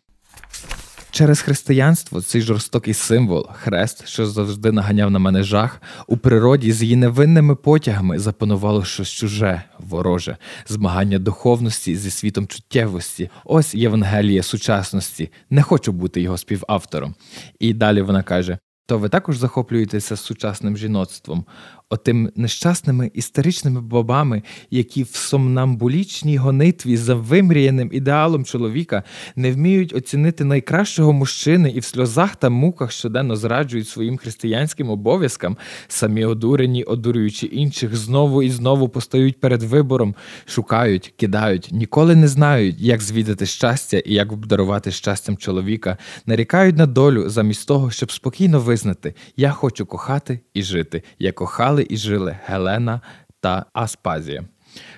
Через 1.12 1.42
християнство 1.42 2.22
цей 2.22 2.42
жорстокий 2.42 2.94
символ, 2.94 3.48
хрест, 3.54 4.08
що 4.08 4.28
завжди 4.28 4.72
наганяв 4.72 5.12
на 5.12 5.20
мене 5.20 5.44
жах, 5.44 5.82
у 6.08 6.18
природі 6.18 6.72
з 6.72 6.84
її 6.84 6.96
невинними 6.96 7.56
потягами 7.56 8.20
запанувало 8.20 8.86
щось 8.86 9.10
чуже, 9.10 9.64
вороже, 9.80 10.38
змагання 10.68 11.20
духовності 11.20 11.96
зі 11.96 12.12
світом 12.12 12.48
чуттєвості. 12.48 13.30
Ось 13.46 13.76
Євангелія 13.76 14.44
сучасності. 14.44 15.32
Не 15.50 15.62
хочу 15.62 15.92
бути 15.92 16.22
його 16.22 16.38
співавтором. 16.38 17.16
І 17.60 17.74
далі 17.74 18.02
вона 18.02 18.24
каже: 18.24 18.58
то 18.86 18.98
ви 18.98 19.10
також 19.10 19.38
захоплюєтеся 19.38 20.16
сучасним 20.16 20.78
жіноцтвом 20.78 21.46
отим 21.90 22.30
нещасними 22.36 23.12
історичними 23.14 23.82
бабами, 23.82 24.44
які 24.72 25.04
в 25.04 25.16
сомнамбулічній 25.16 26.38
гонитві 26.38 26.98
за 26.98 27.16
вимріяним 27.16 27.90
ідеалом 27.94 28.46
чоловіка 28.46 29.04
не 29.36 29.52
вміють 29.52 29.94
оцінити 29.94 30.44
найкращого 30.44 31.14
мужчини 31.14 31.70
і 31.70 31.80
в 31.80 31.84
сльозах 31.84 32.36
та 32.36 32.50
муках 32.50 32.92
щоденно 32.92 33.36
зраджують 33.36 33.88
своїм 33.88 34.18
християнським 34.18 34.90
обов'язкам, 34.90 35.58
самі 35.88 36.26
одурені, 36.26 36.84
одурюючи 36.84 37.46
інших, 37.46 37.96
знову 37.96 38.44
і 38.44 38.50
знову 38.50 38.90
постають 38.90 39.40
перед 39.40 39.64
вибором, 39.64 40.16
шукають, 40.46 41.14
кидають, 41.18 41.70
ніколи 41.72 42.16
не 42.16 42.28
знають, 42.28 42.76
як 42.80 43.02
звідати 43.02 43.46
щастя 43.46 43.98
і 43.98 44.14
як 44.14 44.32
обдарувати 44.32 44.92
щастям 44.92 45.38
чоловіка, 45.38 45.98
нарікають 46.26 46.78
на 46.78 46.86
долю 46.86 47.30
замість 47.30 47.68
того, 47.68 47.92
щоб 47.92 48.12
спокійно 48.12 48.60
визнати: 48.60 49.16
я 49.38 49.52
хочу 49.52 49.86
кохати 49.86 50.40
і 50.54 50.64
жити. 50.64 51.04
Я 51.20 51.32
кохали 51.74 51.88
і 51.90 51.98
жили 51.98 52.36
Гелена 52.46 53.02
та 53.42 53.66
Аспазія. 53.74 54.44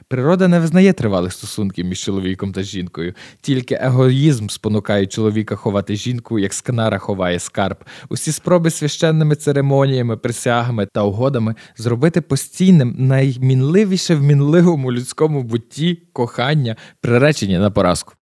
Природа 0.07 0.47
не 0.47 0.59
визнає 0.59 0.93
тривалих 0.93 1.34
стосунків 1.34 1.86
між 1.86 1.99
чоловіком 1.99 2.53
та 2.53 2.63
жінкою, 2.63 3.13
тільки 3.41 3.78
егоїзм 3.82 4.49
спонукає 4.49 5.07
чоловіка 5.07 5.55
ховати 5.55 5.95
жінку, 5.95 6.39
як 6.39 6.53
скнара 6.53 6.97
ховає 6.97 7.39
скарб. 7.39 7.78
Усі 8.09 8.32
спроби 8.32 8.69
священними 8.69 9.36
церемоніями, 9.36 10.17
присягами 10.17 10.88
та 10.93 11.03
угодами 11.03 11.55
зробити 11.78 12.21
постійним 12.21 12.95
наймінливіше 12.97 14.15
в 14.15 14.21
мінливому 14.21 14.91
людському 14.91 15.43
бутті 15.43 15.95
кохання, 16.13 16.76
приречені 17.01 17.57
на 17.57 17.71
поразку. 17.71 18.13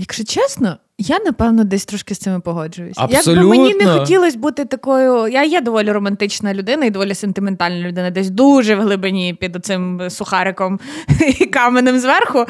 Якщо 0.00 0.24
чесно, 0.24 0.76
я 0.98 1.18
напевно 1.24 1.64
десь 1.64 1.84
трошки 1.84 2.14
з 2.14 2.18
цими 2.18 2.40
погоджуюсь. 2.40 2.96
Абсолютно. 2.98 3.32
Якби 3.32 3.48
мені 3.48 3.74
не 3.74 3.86
хотілося 3.86 4.38
бути 4.38 4.64
такою. 4.64 5.28
Я 5.28 5.44
є 5.44 5.60
доволі 5.60 5.92
романтична 5.92 6.54
людина 6.54 6.84
і 6.84 6.90
доволі 6.90 7.14
сентиментальна 7.14 7.88
людина, 7.88 8.10
десь 8.10 8.30
дуже 8.30 8.74
в 8.74 8.80
глибині 8.80 9.34
під 9.34 9.56
оцим 9.56 10.10
сухариком 10.10 10.80
і 11.40 11.46
каменем 11.46 11.98
зверху. 11.98 12.46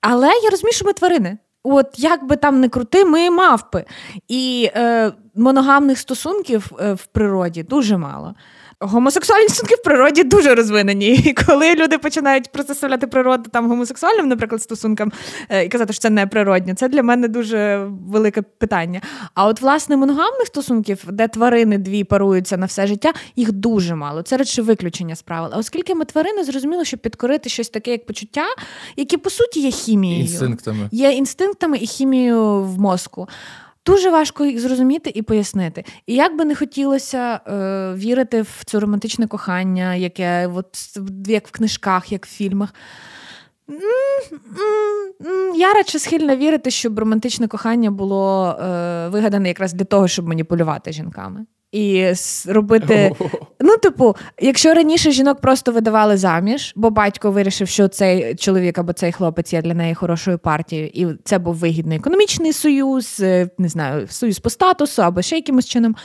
Але 0.00 0.26
я 0.26 0.50
розумію, 0.50 0.72
що 0.72 0.84
ми 0.84 0.92
тварини. 0.92 1.38
от 1.62 1.86
як 1.96 2.26
би 2.26 2.36
там 2.36 2.60
не 2.60 2.68
крути, 2.68 3.04
ми 3.04 3.30
мавпи. 3.30 3.84
І 4.28 4.70
е, 4.74 5.12
моногамних 5.34 5.98
стосунків 5.98 6.70
е, 6.80 6.92
в 6.92 7.06
природі 7.06 7.62
дуже 7.62 7.96
мало. 7.96 8.34
Гомосексуальні 8.80 9.48
стосунки 9.48 9.74
в 9.74 9.82
природі 9.82 10.24
дуже 10.24 10.54
розвинені. 10.54 11.14
І 11.14 11.32
коли 11.32 11.74
люди 11.74 11.98
починають 11.98 12.52
протиставляти 12.52 13.06
природу 13.06 13.50
там 13.50 13.68
гомосексуальним, 13.68 14.28
наприклад, 14.28 14.62
стосункам 14.62 15.12
е, 15.48 15.64
і 15.64 15.68
казати, 15.68 15.92
що 15.92 16.02
це 16.02 16.10
не 16.10 16.26
природньо, 16.26 16.74
це 16.74 16.88
для 16.88 17.02
мене 17.02 17.28
дуже 17.28 17.88
велике 18.08 18.42
питання. 18.42 19.00
А 19.34 19.46
от 19.46 19.60
власне 19.60 19.96
моногамних 19.96 20.46
стосунків, 20.46 21.04
де 21.12 21.28
тварини 21.28 21.78
дві 21.78 22.04
паруються 22.04 22.56
на 22.56 22.66
все 22.66 22.86
життя, 22.86 23.12
їх 23.36 23.52
дуже 23.52 23.94
мало. 23.94 24.22
Це 24.22 24.36
радше 24.36 24.62
виключення 24.62 25.16
з 25.16 25.22
правил. 25.22 25.50
А 25.54 25.58
оскільки 25.58 25.94
ми 25.94 26.04
тварини, 26.04 26.44
зрозуміло, 26.44 26.84
що 26.84 26.98
підкорити 26.98 27.48
щось 27.48 27.68
таке, 27.68 27.90
як 27.90 28.06
почуття, 28.06 28.46
які 28.96 29.16
по 29.16 29.30
суті 29.30 29.60
є 29.60 29.70
хімією, 29.70 30.22
інстинктами 30.22 30.88
є 30.92 31.10
інстинктами 31.10 31.78
і 31.78 31.86
хімією 31.86 32.62
в 32.62 32.78
мозку. 32.78 33.28
Дуже 33.86 34.10
важко 34.10 34.44
їх 34.44 34.60
зрозуміти 34.60 35.12
і 35.14 35.22
пояснити. 35.22 35.84
І 36.06 36.14
як 36.14 36.36
би 36.36 36.44
не 36.44 36.54
хотілося 36.54 37.40
е, 37.46 37.94
вірити 37.94 38.42
в 38.42 38.62
це 38.64 38.80
романтичне 38.80 39.26
кохання, 39.26 39.94
яке 39.94 40.46
от, 40.46 40.98
як 41.26 41.48
в 41.48 41.50
книжках, 41.50 42.12
як 42.12 42.26
в 42.26 42.28
фільмах. 42.28 42.74
Я 45.56 45.72
радше 45.72 45.98
схильна 45.98 46.36
вірити, 46.36 46.70
щоб 46.70 46.98
романтичне 46.98 47.48
кохання 47.48 47.90
було 47.90 48.48
е, 48.50 49.08
вигадане 49.08 49.48
якраз 49.48 49.72
для 49.72 49.84
того, 49.84 50.08
щоб 50.08 50.28
маніпулювати 50.28 50.92
жінками 50.92 51.46
і 51.72 52.12
робити. 52.46 53.12
Ну, 53.60 53.76
типу, 53.76 54.16
якщо 54.40 54.74
раніше 54.74 55.10
жінок 55.10 55.40
просто 55.40 55.72
видавали 55.72 56.16
заміж, 56.16 56.72
бо 56.76 56.90
батько 56.90 57.30
вирішив, 57.30 57.68
що 57.68 57.88
цей 57.88 58.34
чоловік 58.34 58.78
або 58.78 58.92
цей 58.92 59.12
хлопець 59.12 59.52
є 59.52 59.62
для 59.62 59.74
неї 59.74 59.94
хорошою 59.94 60.38
партією, 60.38 60.90
і 60.94 61.06
це 61.24 61.38
був 61.38 61.54
вигідний 61.54 61.98
економічний 61.98 62.52
союз, 62.52 63.20
е, 63.20 63.48
не 63.58 63.68
знаю, 63.68 64.06
союз 64.08 64.38
по 64.38 64.50
статусу 64.50 65.02
або 65.02 65.22
ще 65.22 65.36
якимось 65.36 65.66
чином. 65.66 65.96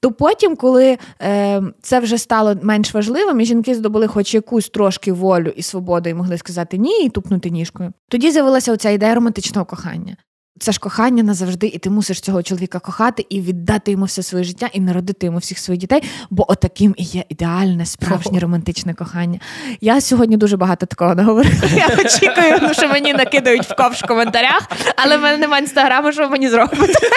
То 0.00 0.12
потім, 0.12 0.56
коли 0.56 0.98
е, 1.22 1.62
це 1.82 2.00
вже 2.00 2.18
стало 2.18 2.54
менш 2.62 2.94
важливим, 2.94 3.40
і 3.40 3.44
жінки 3.44 3.74
здобули 3.74 4.06
хоч 4.06 4.34
якусь 4.34 4.68
трошки 4.68 5.12
волю 5.12 5.52
і 5.56 5.62
свободу, 5.62 6.08
і 6.08 6.14
могли 6.14 6.38
сказати 6.38 6.78
ні 6.78 7.04
і 7.04 7.08
тупнути 7.08 7.50
ніжкою, 7.50 7.92
тоді 8.08 8.30
з'явилася 8.30 8.72
оця 8.72 8.90
ідея 8.90 9.14
романтичного 9.14 9.64
кохання. 9.66 10.16
Це 10.60 10.72
ж 10.72 10.80
кохання 10.80 11.22
назавжди, 11.22 11.66
і 11.66 11.78
ти 11.78 11.90
мусиш 11.90 12.20
цього 12.20 12.42
чоловіка 12.42 12.78
кохати 12.78 13.26
і 13.28 13.40
віддати 13.40 13.90
йому 13.90 14.04
все 14.04 14.22
своє 14.22 14.44
життя, 14.44 14.68
і 14.72 14.80
народити 14.80 15.26
йому 15.26 15.38
всіх 15.38 15.58
своїх 15.58 15.80
дітей, 15.80 16.02
бо 16.30 16.52
отаким 16.52 16.94
і 16.98 17.02
є 17.02 17.24
ідеальне, 17.28 17.86
справжнє 17.86 18.40
романтичне 18.40 18.94
кохання. 18.94 19.40
Я 19.80 20.00
сьогодні 20.00 20.36
дуже 20.36 20.56
багато 20.56 20.86
такого 20.86 21.14
наговорила. 21.14 21.54
Я 21.76 21.86
очікую, 21.86 22.58
ну, 22.62 22.74
що 22.74 22.88
мені 22.88 23.12
накидають 23.14 23.66
в 23.70 23.76
ковш 23.76 24.02
в 24.02 24.06
коментарях, 24.06 24.68
але 24.96 25.16
в 25.16 25.20
мене 25.20 25.38
немає 25.38 25.62
інстаграму, 25.62 26.12
що 26.12 26.28
мені 26.28 26.48
зробити. 26.48 27.08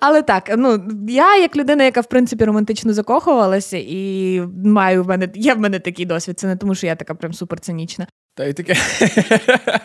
Але 0.00 0.22
так, 0.22 0.54
ну 0.56 0.84
я 1.08 1.36
як 1.36 1.56
людина, 1.56 1.84
яка 1.84 2.00
в 2.00 2.06
принципі 2.08 2.44
романтично 2.44 2.92
закохувалася, 2.92 3.76
і 3.76 4.42
маю 4.64 5.04
в 5.04 5.08
мене 5.08 5.28
є 5.34 5.54
в 5.54 5.58
мене 5.58 5.78
такий 5.78 6.06
досвід. 6.06 6.40
Це 6.40 6.46
не 6.46 6.56
тому, 6.56 6.74
що 6.74 6.86
я 6.86 6.96
така 6.96 7.14
прям 7.14 7.32
суперцинічна. 7.32 8.06
Та 8.36 8.44
й 8.44 8.52
таке. 8.52 8.74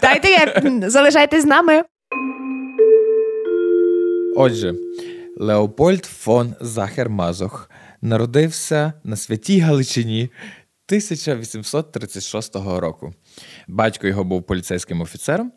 Та 0.02 0.14
й 0.14 0.20
таке. 0.20 0.89
Залишайтесь 0.89 1.43
з 1.43 1.45
нами. 1.45 1.84
Отже, 4.36 4.74
Леопольд 5.38 6.06
фон 6.06 6.56
Захер-Мазох 6.62 7.70
народився 8.02 8.93
на 9.04 9.16
святій 9.16 9.60
Галичині 9.60 10.24
1836 10.24 12.56
року. 12.56 13.14
Батько 13.68 14.08
його 14.08 14.24
був 14.24 14.43
поліцейським 14.43 15.02
офіцером, 15.02 15.52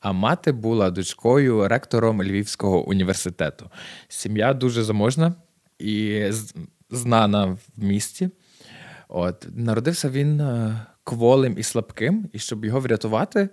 а 0.00 0.12
мати 0.12 0.52
була 0.52 0.90
дочкою 0.90 1.68
ректором 1.68 2.22
Львівського 2.22 2.88
університету. 2.88 3.70
Сім'я 4.08 4.54
дуже 4.54 4.82
заможна 4.82 5.34
і 5.78 6.24
знана 6.90 7.46
в 7.46 7.58
місті. 7.76 8.30
От 9.08 9.46
Народився 9.54 10.08
він 10.08 10.40
е, 10.40 10.86
кволим 11.06 11.54
і 11.58 11.62
слабким, 11.62 12.28
і 12.32 12.38
щоб 12.38 12.64
його 12.64 12.80
врятувати, 12.80 13.48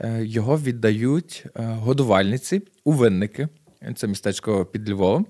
е, 0.00 0.24
його 0.24 0.58
віддають 0.58 1.44
е, 1.46 1.62
годувальниці 1.62 2.62
у 2.84 2.92
винники. 2.92 3.48
Це 3.96 4.06
містечко 4.06 4.64
під 4.64 4.90
Львовом, 4.90 5.26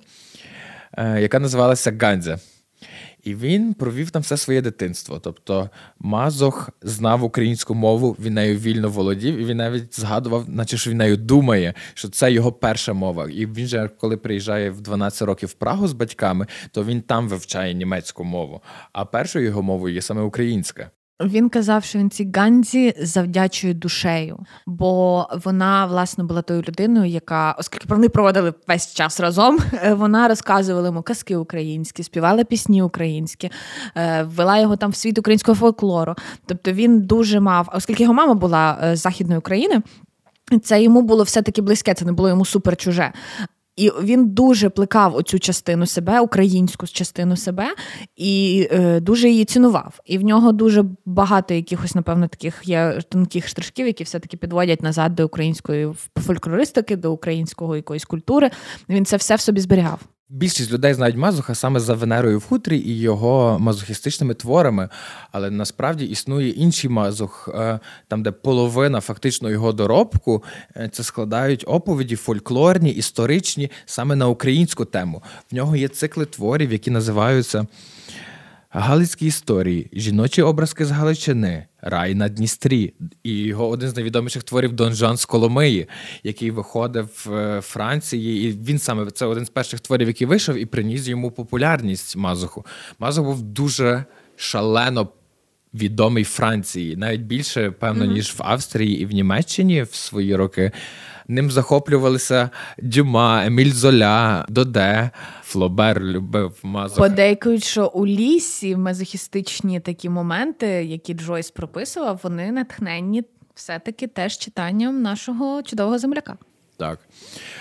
яка 0.98 1.38
називалася 1.38 1.92
Ганзя. 2.00 2.38
І 3.24 3.34
він 3.34 3.74
провів 3.74 4.10
там 4.10 4.22
все 4.22 4.36
своє 4.36 4.60
дитинство. 4.62 5.18
Тобто 5.18 5.70
Мазох 5.98 6.70
знав 6.82 7.24
українську 7.24 7.74
мову, 7.74 8.16
він 8.20 8.34
нею 8.34 8.58
вільно 8.58 8.88
володів, 8.88 9.36
і 9.36 9.44
він 9.44 9.56
навіть 9.56 10.00
згадував, 10.00 10.44
наче 10.48 10.76
що 10.78 10.90
він 10.90 10.96
нею 10.96 11.16
думає, 11.16 11.74
що 11.94 12.08
це 12.08 12.32
його 12.32 12.52
перша 12.52 12.92
мова. 12.92 13.28
І 13.30 13.46
він 13.46 13.66
же, 13.66 13.90
коли 14.00 14.16
приїжджає 14.16 14.70
в 14.70 14.80
12 14.80 15.22
років 15.22 15.48
в 15.48 15.52
Прагу 15.52 15.88
з 15.88 15.92
батьками, 15.92 16.46
то 16.70 16.84
він 16.84 17.02
там 17.02 17.28
вивчає 17.28 17.74
німецьку 17.74 18.24
мову. 18.24 18.62
А 18.92 19.04
першою 19.04 19.44
його 19.44 19.62
мовою 19.62 19.94
є 19.94 20.02
саме 20.02 20.22
українська. 20.22 20.90
Він 21.24 21.48
казав, 21.48 21.84
що 21.84 21.98
він 21.98 22.10
цій 22.10 22.30
Ганзі 22.34 22.94
завдячує 22.98 23.74
душею, 23.74 24.38
бо 24.66 25.26
вона 25.44 25.86
власне 25.86 26.24
була 26.24 26.42
тою 26.42 26.62
людиною, 26.62 27.10
яка, 27.10 27.56
оскільки 27.58 27.86
вони 27.88 28.08
проводили 28.08 28.54
весь 28.68 28.94
час 28.94 29.20
разом, 29.20 29.58
е, 29.72 29.94
вона 29.94 30.28
розказувала 30.28 30.86
йому 30.86 31.02
казки 31.02 31.36
українські, 31.36 32.02
співала 32.02 32.44
пісні 32.44 32.82
українські, 32.82 33.50
е, 33.94 34.22
ввела 34.22 34.58
його 34.58 34.76
там 34.76 34.90
в 34.90 34.96
світ 34.96 35.18
українського 35.18 35.54
фольклору. 35.54 36.14
Тобто 36.46 36.72
він 36.72 37.00
дуже 37.00 37.40
мав, 37.40 37.68
оскільки 37.74 38.02
його 38.02 38.14
мама 38.14 38.34
була 38.34 38.78
е, 38.82 38.96
з 38.96 39.00
західної 39.00 39.38
України. 39.38 39.82
Це 40.62 40.82
йому 40.82 41.02
було 41.02 41.22
все 41.22 41.42
таки 41.42 41.62
близьке, 41.62 41.94
це 41.94 42.04
не 42.04 42.12
було 42.12 42.28
йому 42.28 42.44
супер 42.44 42.76
чуже. 42.76 43.12
І 43.76 43.92
він 44.02 44.28
дуже 44.28 44.68
плекав 44.68 45.16
оцю 45.16 45.38
частину 45.38 45.86
себе, 45.86 46.20
українську 46.20 46.86
частину 46.86 47.36
себе, 47.36 47.74
і 48.16 48.68
е, 48.72 49.00
дуже 49.00 49.28
її 49.28 49.44
цінував. 49.44 50.00
І 50.04 50.18
в 50.18 50.24
нього 50.24 50.52
дуже 50.52 50.84
багато 51.04 51.54
якихось, 51.54 51.94
напевно, 51.94 52.28
таких 52.28 52.60
є 52.64 53.00
тонких 53.08 53.48
штришків, 53.48 53.86
які 53.86 54.04
все-таки 54.04 54.36
підводять 54.36 54.82
назад 54.82 55.14
до 55.14 55.26
української 55.26 55.88
фольклористики, 56.26 56.96
до 56.96 57.12
української 57.12 57.76
якоїсь 57.76 58.04
культури. 58.04 58.50
Він 58.88 59.04
це 59.04 59.16
все 59.16 59.36
в 59.36 59.40
собі 59.40 59.60
зберігав. 59.60 60.00
Більшість 60.28 60.72
людей 60.72 60.94
знають 60.94 61.16
Мазуха 61.16 61.54
саме 61.54 61.80
за 61.80 61.94
Венерою 61.94 62.38
в 62.38 62.44
хутрі 62.44 62.78
і 62.78 63.00
його 63.00 63.58
мазохістичними 63.58 64.34
творами, 64.34 64.88
але 65.32 65.50
насправді 65.50 66.04
існує 66.04 66.50
інший 66.50 66.90
мазух, 66.90 67.48
е, 67.54 67.80
там, 68.08 68.22
де 68.22 68.30
половина 68.30 69.00
фактично 69.00 69.50
його 69.50 69.72
доробку 69.72 70.44
е, 70.76 70.88
це 70.92 71.02
складають 71.02 71.64
оповіді 71.66 72.16
фольклорні, 72.16 72.90
історичні, 72.90 73.70
саме 73.84 74.16
на 74.16 74.28
українську 74.28 74.84
тему. 74.84 75.22
В 75.52 75.54
нього 75.54 75.76
є 75.76 75.88
цикли 75.88 76.24
творів, 76.24 76.72
які 76.72 76.90
називаються 76.90 77.66
Галицькі 78.70 79.26
історії, 79.26 79.90
жіночі 79.92 80.42
образки 80.42 80.84
з 80.84 80.90
Галичини, 80.90 81.66
Рай 81.88 82.14
на 82.14 82.28
Дністрі, 82.28 82.94
і 83.22 83.38
його 83.38 83.68
один 83.68 83.88
з 83.88 83.96
найвідоміших 83.96 84.42
творів 84.42 84.72
Дон 84.72 84.92
Жан 84.94 85.16
з 85.16 85.24
Коломиї, 85.24 85.88
який 86.22 86.50
виходив 86.50 87.22
в 87.26 87.32
е, 87.34 87.60
Франції. 87.60 88.48
І 88.48 88.52
він 88.52 88.78
саме 88.78 89.10
це 89.10 89.26
один 89.26 89.46
з 89.46 89.48
перших 89.50 89.80
творів, 89.80 90.08
який 90.08 90.26
вийшов 90.26 90.56
і 90.56 90.66
приніс 90.66 91.08
йому 91.08 91.30
популярність 91.30 92.16
Мазуху. 92.16 92.66
Мазух 92.98 93.24
був 93.24 93.42
дуже 93.42 94.04
шалено 94.36 95.08
відомий 95.76 96.24
Франції, 96.24 96.96
навіть 96.96 97.20
більше, 97.20 97.70
певно, 97.70 98.04
mm-hmm. 98.04 98.12
ніж 98.12 98.30
в 98.30 98.36
Австрії 98.38 99.00
і 99.00 99.06
в 99.06 99.12
Німеччині 99.12 99.82
в 99.82 99.94
свої 99.94 100.36
роки. 100.36 100.72
Ним 101.28 101.50
захоплювалися 101.50 102.50
Дюма, 102.78 103.46
Еміль 103.46 103.72
Золя, 103.72 104.46
Доде, 104.48 105.10
Флобер 105.42 106.00
любив 106.00 106.58
Мазох. 106.62 106.98
Подейкують, 106.98 107.64
що 107.64 107.86
у 107.86 108.06
лісі 108.06 108.76
мазохістичні 108.76 109.80
такі 109.80 110.08
моменти, 110.08 110.66
які 110.66 111.14
Джойс 111.14 111.50
прописував, 111.50 112.20
вони 112.22 112.52
натхненні 112.52 113.24
все-таки 113.54 114.06
теж 114.06 114.38
читанням 114.38 115.02
нашого 115.02 115.62
чудового 115.62 115.98
земляка. 115.98 116.36
Так. 116.76 116.98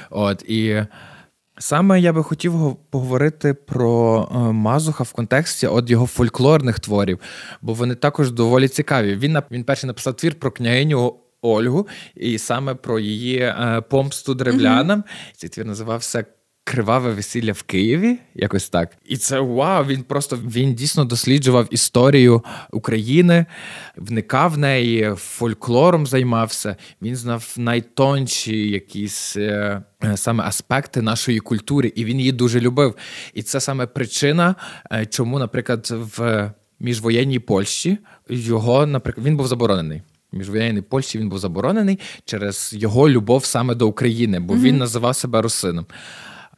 От 0.09 0.43
і. 0.49 0.85
Саме 1.57 1.99
я 1.99 2.13
би 2.13 2.23
хотів 2.23 2.75
поговорити 2.89 3.53
про 3.53 4.27
е, 4.31 4.37
Мазуха 4.37 5.03
в 5.03 5.11
контексті 5.11 5.67
от 5.67 5.89
його 5.89 6.05
фольклорних 6.05 6.79
творів, 6.79 7.19
бо 7.61 7.73
вони 7.73 7.95
також 7.95 8.31
доволі 8.31 8.67
цікаві. 8.67 9.15
Він 9.15 9.37
він 9.51 9.63
перший 9.63 9.87
написав 9.87 10.13
твір 10.13 10.35
про 10.35 10.51
княгиню 10.51 11.15
Ольгу, 11.41 11.87
і 12.15 12.37
саме 12.37 12.75
про 12.75 12.99
її 12.99 13.39
е, 13.39 13.83
помсту 13.89 14.33
древлянам. 14.33 14.99
Mm-hmm. 14.99 15.37
Цей 15.37 15.49
твір 15.49 15.65
називався. 15.65 16.25
Криваве 16.67 17.11
весілля 17.11 17.51
в 17.51 17.63
Києві, 17.63 18.17
якось 18.35 18.69
так. 18.69 18.97
І 19.05 19.17
це 19.17 19.39
вау! 19.39 19.85
Він 19.85 20.03
просто 20.03 20.37
він 20.37 20.75
дійсно 20.75 21.05
досліджував 21.05 21.67
історію 21.71 22.43
України, 22.71 23.45
вникав 23.97 24.51
в 24.51 24.57
неї, 24.57 25.13
фольклором 25.15 26.07
займався. 26.07 26.75
Він 27.01 27.15
знав 27.15 27.53
найтонші 27.57 28.69
якісь 28.69 29.37
е, 29.37 29.81
е, 30.03 30.17
саме 30.17 30.43
аспекти 30.43 31.01
нашої 31.01 31.39
культури, 31.39 31.93
і 31.95 32.05
він 32.05 32.19
її 32.19 32.31
дуже 32.31 32.59
любив. 32.59 32.95
І 33.33 33.43
це 33.43 33.59
саме 33.59 33.85
причина, 33.87 34.55
е, 34.91 35.05
чому, 35.05 35.39
наприклад, 35.39 35.93
в 36.17 36.51
міжвоєнній 36.79 37.39
Польщі 37.39 37.97
його, 38.29 38.85
наприклад, 38.85 39.27
він 39.27 39.37
був 39.37 39.47
заборонений 39.47 40.01
міжвоєнній 40.31 40.81
Польщі 40.81 41.19
він 41.19 41.29
був 41.29 41.39
заборонений 41.39 41.99
через 42.25 42.73
його 42.77 43.09
любов 43.09 43.45
саме 43.45 43.75
до 43.75 43.87
України, 43.87 44.39
бо 44.39 44.53
mm-hmm. 44.53 44.61
він 44.61 44.77
називав 44.77 45.15
себе 45.15 45.41
русином. 45.41 45.85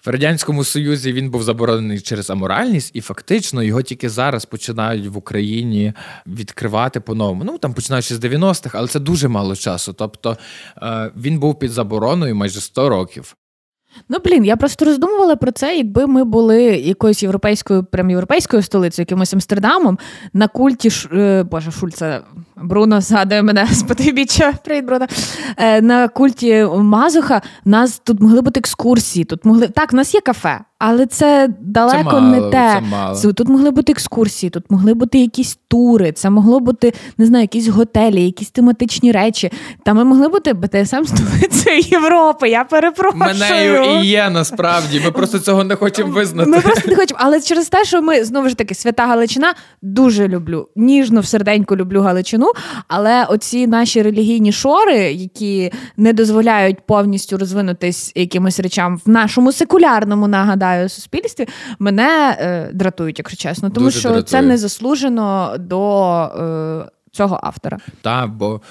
В 0.08 0.10
радянському 0.10 0.64
союзі 0.64 1.14
він 1.14 1.30
був 1.30 1.44
заборонений 1.44 2.02
через 2.02 2.30
аморальність, 2.30 2.92
і 2.94 3.02
фактично 3.02 3.64
його 3.64 3.82
тільки 3.82 4.10
зараз 4.10 4.46
починають 4.46 5.08
в 5.08 5.18
Україні 5.18 5.94
відкривати 6.28 7.00
по-новому. 7.00 7.44
Ну 7.44 7.58
там 7.58 7.74
починаючи 7.74 8.16
з 8.16 8.20
90-х, 8.20 8.78
але 8.78 8.88
це 8.88 9.00
дуже 9.00 9.28
мало 9.28 9.56
часу. 9.56 9.94
Тобто 9.94 10.38
е, 10.82 11.12
він 11.16 11.40
був 11.40 11.60
під 11.60 11.72
забороною 11.72 12.36
майже 12.36 12.62
100 12.62 12.90
років. 12.90 13.36
Ну, 14.10 14.18
блін, 14.26 14.46
я 14.46 14.58
просто 14.58 14.86
роздумувала 14.86 15.36
про 15.36 15.52
це, 15.52 15.78
якби 15.78 16.08
ми 16.08 16.24
були 16.24 16.64
якоюсь 16.64 17.24
європейською, 17.24 17.84
прям 17.84 18.10
європейською 18.10 18.64
столицею, 18.64 19.04
якимось 19.04 19.34
Амстердамом, 19.34 20.00
на 20.34 20.48
культі 20.48 20.90
Ш... 20.90 21.44
Боже, 21.44 21.72
Шульца 21.72 22.22
Бруно 22.56 23.02
згадує 23.02 23.44
мене 23.44 23.68
з 23.72 23.84
потибіччя. 23.84 24.54
Привіт, 24.64 24.86
Бруно. 24.86 25.06
Е, 25.58 25.82
на 25.82 26.08
культі 26.08 26.68
Мазуха 26.76 27.42
нас 27.66 28.02
тут 28.04 28.22
могли 28.22 28.42
бути 28.42 28.60
екскурсії. 28.60 29.26
Тут 29.26 29.46
могли 29.46 29.68
так, 29.68 29.94
в 29.94 29.96
нас 29.96 30.14
є 30.14 30.22
кафе, 30.22 30.60
але 30.80 31.06
це 31.06 31.50
далеко 31.62 32.12
це 32.12 32.20
мало, 32.20 32.22
не 32.22 32.42
те. 32.42 32.74
Це 32.76 32.82
мало. 32.82 33.34
Тут 33.34 33.50
могли 33.50 33.72
бути 33.72 33.92
екскурсії, 33.92 34.50
тут 34.50 34.64
могли 34.70 34.94
бути 34.94 35.20
якісь 35.20 35.60
тури, 35.68 36.12
це 36.12 36.30
могло 36.30 36.60
бути 36.60 36.94
не 37.18 37.26
знаю, 37.26 37.44
якісь 37.44 37.68
готелі, 37.68 38.26
якісь 38.26 38.50
тематичні 38.50 39.12
речі. 39.12 39.52
Та 39.84 39.94
ми 39.94 40.04
могли 40.04 40.28
бути 40.28 40.54
БТСМ 40.54 41.04
столицею 41.06 41.80
Європи. 41.80 42.50
Я 42.50 42.64
перепрошую. 42.64 43.20
Менею 43.20 44.02
і 44.02 44.06
є 44.06 44.30
насправді. 44.30 45.02
Ми 45.06 45.12
просто 45.12 45.40
цього 45.40 45.64
не 45.64 45.76
хочемо 45.76 46.12
визнати. 46.12 46.50
Ми 46.50 46.62
просто 46.62 46.90
не 46.90 46.96
хочемо, 46.96 47.20
але 47.24 47.42
через 47.42 47.70
те, 47.70 47.86
що 47.86 48.02
ми 48.02 48.24
знову 48.24 48.50
ж 48.50 48.56
таки 48.56 48.76
свята 48.76 49.06
Галичина 49.06 49.54
дуже 49.82 50.28
люблю. 50.28 50.68
Ніжно 50.76 51.22
в 51.22 51.26
серденьку 51.26 51.76
люблю 51.76 52.02
Галичину. 52.02 52.52
Але 52.88 53.26
оці 53.26 53.68
наші 53.68 54.02
релігійні 54.02 54.52
шори, 54.52 54.98
які 54.98 55.72
не 55.98 56.14
дозволяють 56.14 56.78
повністю 56.88 57.38
розвинутись 57.38 58.12
якимось 58.16 58.60
речам 58.60 59.02
в 59.06 59.10
нашому 59.10 59.52
секулярному 59.52 60.28
нагадаю 60.28 60.67
суспільстві, 60.90 61.48
мене 61.80 62.38
е, 62.40 62.70
дратують, 62.74 63.20
якщо 63.20 63.38
чесно, 63.38 63.70
тому 63.70 63.86
Дуже 63.88 64.00
що 64.00 64.10
дратує. 64.10 64.24
це 64.24 64.42
не 64.42 64.58
заслужено 64.58 65.56
до. 65.60 66.12
Е, 66.86 66.92
Цього 67.12 67.40
автора 67.44 67.78
Так, 68.02 68.30
бо 68.30 68.62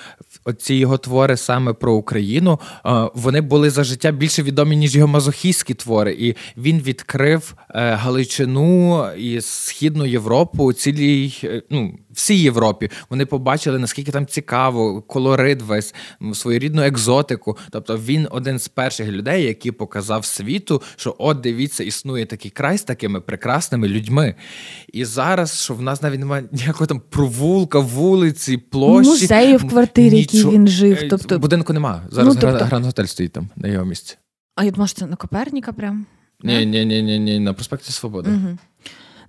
оці 0.44 0.74
його 0.74 0.98
твори 0.98 1.36
саме 1.36 1.72
про 1.72 1.94
Україну 1.94 2.60
е, 2.86 2.90
вони 3.14 3.40
були 3.40 3.70
за 3.70 3.84
життя 3.84 4.10
більше 4.10 4.42
відомі 4.42 4.76
ніж 4.76 4.96
його 4.96 5.08
мазохістські 5.08 5.74
твори, 5.74 6.12
і 6.12 6.34
він 6.56 6.78
відкрив 6.80 7.54
е, 7.70 7.90
Галичину 7.94 9.04
і 9.18 9.40
Східну 9.40 10.06
Європу 10.06 10.72
цілій 10.72 11.34
е, 11.44 11.62
ну 11.70 11.98
всій 12.16 12.38
Європі. 12.38 12.90
Вони 13.10 13.26
побачили, 13.26 13.78
наскільки 13.78 14.12
там 14.12 14.26
цікаво, 14.26 15.02
колорит 15.02 15.62
весь 15.62 15.94
своєрідну 16.34 16.82
екзотику. 16.82 17.58
Тобто 17.70 17.98
він 17.98 18.28
один 18.30 18.58
з 18.58 18.68
перших 18.68 19.08
людей, 19.08 19.44
який 19.44 19.72
показав 19.72 20.24
світу, 20.24 20.82
що 20.96 21.16
от 21.18 21.40
дивіться, 21.40 21.84
існує 21.84 22.26
такий 22.26 22.50
край 22.50 22.78
з 22.78 22.82
такими 22.82 23.20
прекрасними 23.20 23.88
людьми. 23.88 24.34
І 24.92 25.04
зараз, 25.04 25.62
що 25.62 25.74
в 25.74 25.82
нас 25.82 26.02
навіть 26.02 26.20
немає 26.20 26.44
ніякого 26.52 26.86
там 26.86 27.02
провулка, 27.10 27.78
вулиці, 27.78 28.56
площі. 28.56 29.10
Музею 29.10 29.58
в 29.58 29.68
квартирі, 29.68 30.14
в 30.14 30.18
якій 30.18 30.44
він 30.44 30.68
жив. 30.68 30.98
Е, 31.02 31.08
тобто 31.08 31.38
Будинку 31.38 31.72
немає. 31.72 32.00
Зараз 32.10 32.34
ну, 32.34 32.40
тобто... 32.40 32.64
Гранд 32.64 32.84
Готель 32.84 33.04
стоїть 33.04 33.32
там 33.32 33.48
на 33.56 33.68
його 33.68 33.84
місці. 33.84 34.16
А 34.54 34.64
я 34.64 34.70
думаю, 34.70 34.88
що 34.88 34.98
це 34.98 35.06
на 35.06 35.16
Коперніка 35.16 35.72
прям? 35.72 36.06
Ні, 36.42 36.66
ні, 36.66 36.84
ні, 36.86 37.02
ні, 37.02 37.18
ні, 37.18 37.38
на 37.38 37.52
проспекті 37.52 37.92
Свободи. 37.92 38.30
Угу. 38.30 38.58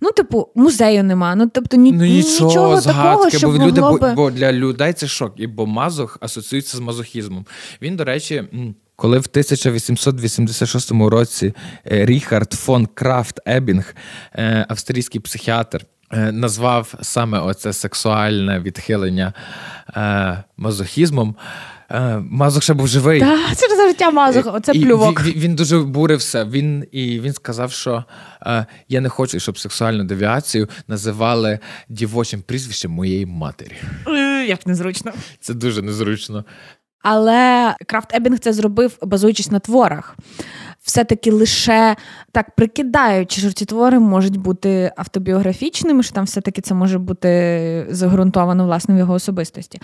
Ну, 0.01 0.11
типу, 0.11 0.49
музею 0.55 1.03
нема. 1.03 1.35
Ну, 1.35 1.49
тобто, 1.53 1.77
ні, 1.77 1.91
ну, 1.91 2.05
нічого, 2.05 2.49
нічого 2.49 2.81
згадки, 2.81 3.01
такого, 3.01 3.29
щоб 3.29 3.57
бо 3.57 3.65
люди, 3.65 3.81
могло 3.81 3.97
би... 3.97 4.13
бо 4.13 4.31
для 4.31 4.51
людей 4.53 4.93
це 4.93 5.07
шок, 5.07 5.33
і 5.37 5.47
бо 5.47 5.65
мазох 5.65 6.17
асоціюється 6.21 6.77
з 6.77 6.79
мазохізмом. 6.79 7.45
Він, 7.81 7.95
до 7.95 8.03
речі. 8.03 8.43
Коли 8.99 9.17
в 9.17 9.27
1886 9.31 10.91
році 10.91 11.53
е, 11.91 12.05
Ріхард 12.05 12.53
фон 12.53 12.85
Крафт 12.93 13.39
Ебінг, 13.47 13.95
е, 14.33 14.65
австрійський 14.69 15.21
психіатр, 15.21 15.85
е, 16.11 16.31
назвав 16.31 16.93
саме 17.01 17.39
оце 17.39 17.73
сексуальне 17.73 18.59
відхилення 18.59 19.33
мазохізмом, 20.57 21.35
Е, 21.91 22.17
Мазох 22.29 22.63
ще 22.63 22.73
був 22.73 22.87
живий. 22.87 23.19
Так, 23.19 23.55
Це 23.55 23.75
за 23.75 23.87
життя 23.87 24.11
Мазоха, 24.11 24.51
оце 24.51 24.71
і 24.71 24.85
плювок. 24.85 25.23
Він, 25.23 25.33
він 25.33 25.55
дуже 25.55 25.79
обурився. 25.79 26.45
Він 26.45 26.85
і 26.91 27.19
він 27.19 27.33
сказав, 27.33 27.71
що 27.71 28.03
е, 28.41 28.65
я 28.89 29.01
не 29.01 29.09
хочу, 29.09 29.39
щоб 29.39 29.59
сексуальну 29.59 30.03
девіацію 30.03 30.67
називали 30.87 31.59
дівочим 31.89 32.41
прізвищем 32.41 32.91
моєї 32.91 33.25
матері. 33.25 33.73
Е, 34.07 34.45
як 34.45 34.67
незручно. 34.67 35.11
Це 35.39 35.53
дуже 35.53 35.81
незручно. 35.81 36.45
Але 37.01 37.75
Крафт 37.87 38.15
Ебінг 38.15 38.39
це 38.39 38.53
зробив, 38.53 38.97
базуючись 39.01 39.51
на 39.51 39.59
творах 39.59 40.15
все-таки 40.87 41.31
лише 41.31 41.95
так 42.31 42.55
прикидаючи, 42.55 43.41
що 43.41 43.51
ці 43.51 43.65
твори 43.65 43.99
можуть 43.99 44.37
бути 44.37 44.91
автобіографічними, 44.97 46.03
що 46.03 46.13
там 46.13 46.25
все-таки 46.25 46.61
це 46.61 46.73
може 46.73 46.99
бути 46.99 47.87
загрунтовано 47.89 48.65
власне 48.65 48.95
в 48.95 48.97
його 48.97 49.13
особистості. 49.13 49.81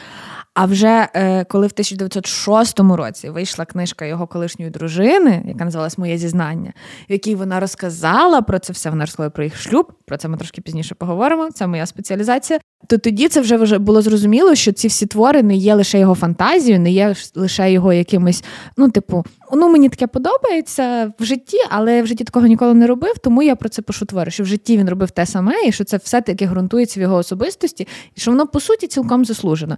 А 0.53 0.65
вже 0.65 1.07
е, 1.13 1.43
коли 1.43 1.67
в 1.67 1.71
1906 1.73 2.79
році 2.79 3.29
вийшла 3.29 3.65
книжка 3.65 4.05
його 4.05 4.27
колишньої 4.27 4.71
дружини, 4.71 5.43
яка 5.45 5.65
називалась 5.65 5.97
Моє 5.97 6.17
зізнання, 6.17 6.73
в 7.09 7.11
якій 7.11 7.35
вона 7.35 7.59
розказала 7.59 8.41
про 8.41 8.59
це 8.59 8.73
все, 8.73 8.89
вона 8.89 9.03
розказала 9.03 9.29
про 9.29 9.43
їх 9.43 9.57
шлюб, 9.57 9.93
про 10.05 10.17
це 10.17 10.27
ми 10.27 10.37
трошки 10.37 10.61
пізніше 10.61 10.95
поговоримо. 10.95 11.51
Це 11.51 11.67
моя 11.67 11.85
спеціалізація. 11.85 12.59
То 12.87 12.97
тоді 12.97 13.27
це 13.27 13.41
вже 13.41 13.77
було 13.77 14.01
зрозуміло, 14.01 14.55
що 14.55 14.71
ці 14.71 14.87
всі 14.87 15.05
твори 15.05 15.43
не 15.43 15.55
є 15.55 15.75
лише 15.75 15.99
його 15.99 16.15
фантазією, 16.15 16.79
не 16.79 16.91
є 16.91 17.15
лише 17.35 17.71
його 17.71 17.93
якимось, 17.93 18.43
ну, 18.77 18.89
типу, 18.89 19.25
ну 19.55 19.69
мені 19.69 19.89
таке 19.89 20.07
подобається 20.07 21.13
в 21.19 21.23
житті, 21.23 21.57
але 21.69 22.01
в 22.01 22.07
житті 22.07 22.23
такого 22.23 22.47
ніколи 22.47 22.73
не 22.73 22.87
робив, 22.87 23.17
тому 23.17 23.43
я 23.43 23.55
про 23.55 23.69
це 23.69 23.81
пишу 23.81 24.05
твори, 24.05 24.31
що 24.31 24.43
в 24.43 24.45
житті 24.45 24.77
він 24.77 24.89
робив 24.89 25.11
те 25.11 25.25
саме, 25.25 25.53
і 25.65 25.71
що 25.71 25.83
це 25.83 25.97
все-таки 25.97 26.47
ґрунтується 26.47 26.99
в 26.99 27.03
його 27.03 27.15
особистості, 27.15 27.87
і 28.15 28.21
що 28.21 28.31
воно 28.31 28.47
по 28.47 28.59
суті 28.59 28.87
цілком 28.87 29.25
заслужено. 29.25 29.77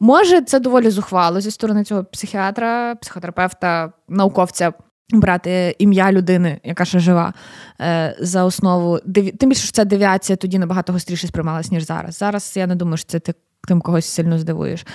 Може, 0.00 0.42
це 0.42 0.60
доволі 0.60 0.90
зухвало 0.90 1.40
зі 1.40 1.50
сторони 1.50 1.84
цього 1.84 2.04
психіатра, 2.04 2.94
психотерапевта, 2.94 3.92
науковця. 4.08 4.72
Брати 5.12 5.76
ім'я 5.78 6.12
людини, 6.12 6.60
яка 6.64 6.84
ще 6.84 6.98
жива, 6.98 7.32
е, 7.80 8.16
за 8.20 8.44
основу. 8.44 8.98
Тим 9.38 9.48
більше 9.48 9.62
що 9.62 9.72
ця 9.72 9.84
девіація 9.84 10.36
тоді 10.36 10.58
набагато 10.58 10.92
гостріше 10.92 11.26
сприймалась, 11.26 11.70
ніж 11.70 11.86
зараз. 11.86 12.16
Зараз 12.16 12.52
я 12.56 12.66
не 12.66 12.74
думаю, 12.74 12.96
що 12.96 13.08
це 13.08 13.18
ти 13.18 13.34
тим 13.68 13.80
когось 13.80 14.06
сильно 14.06 14.38
здивуєш. 14.38 14.86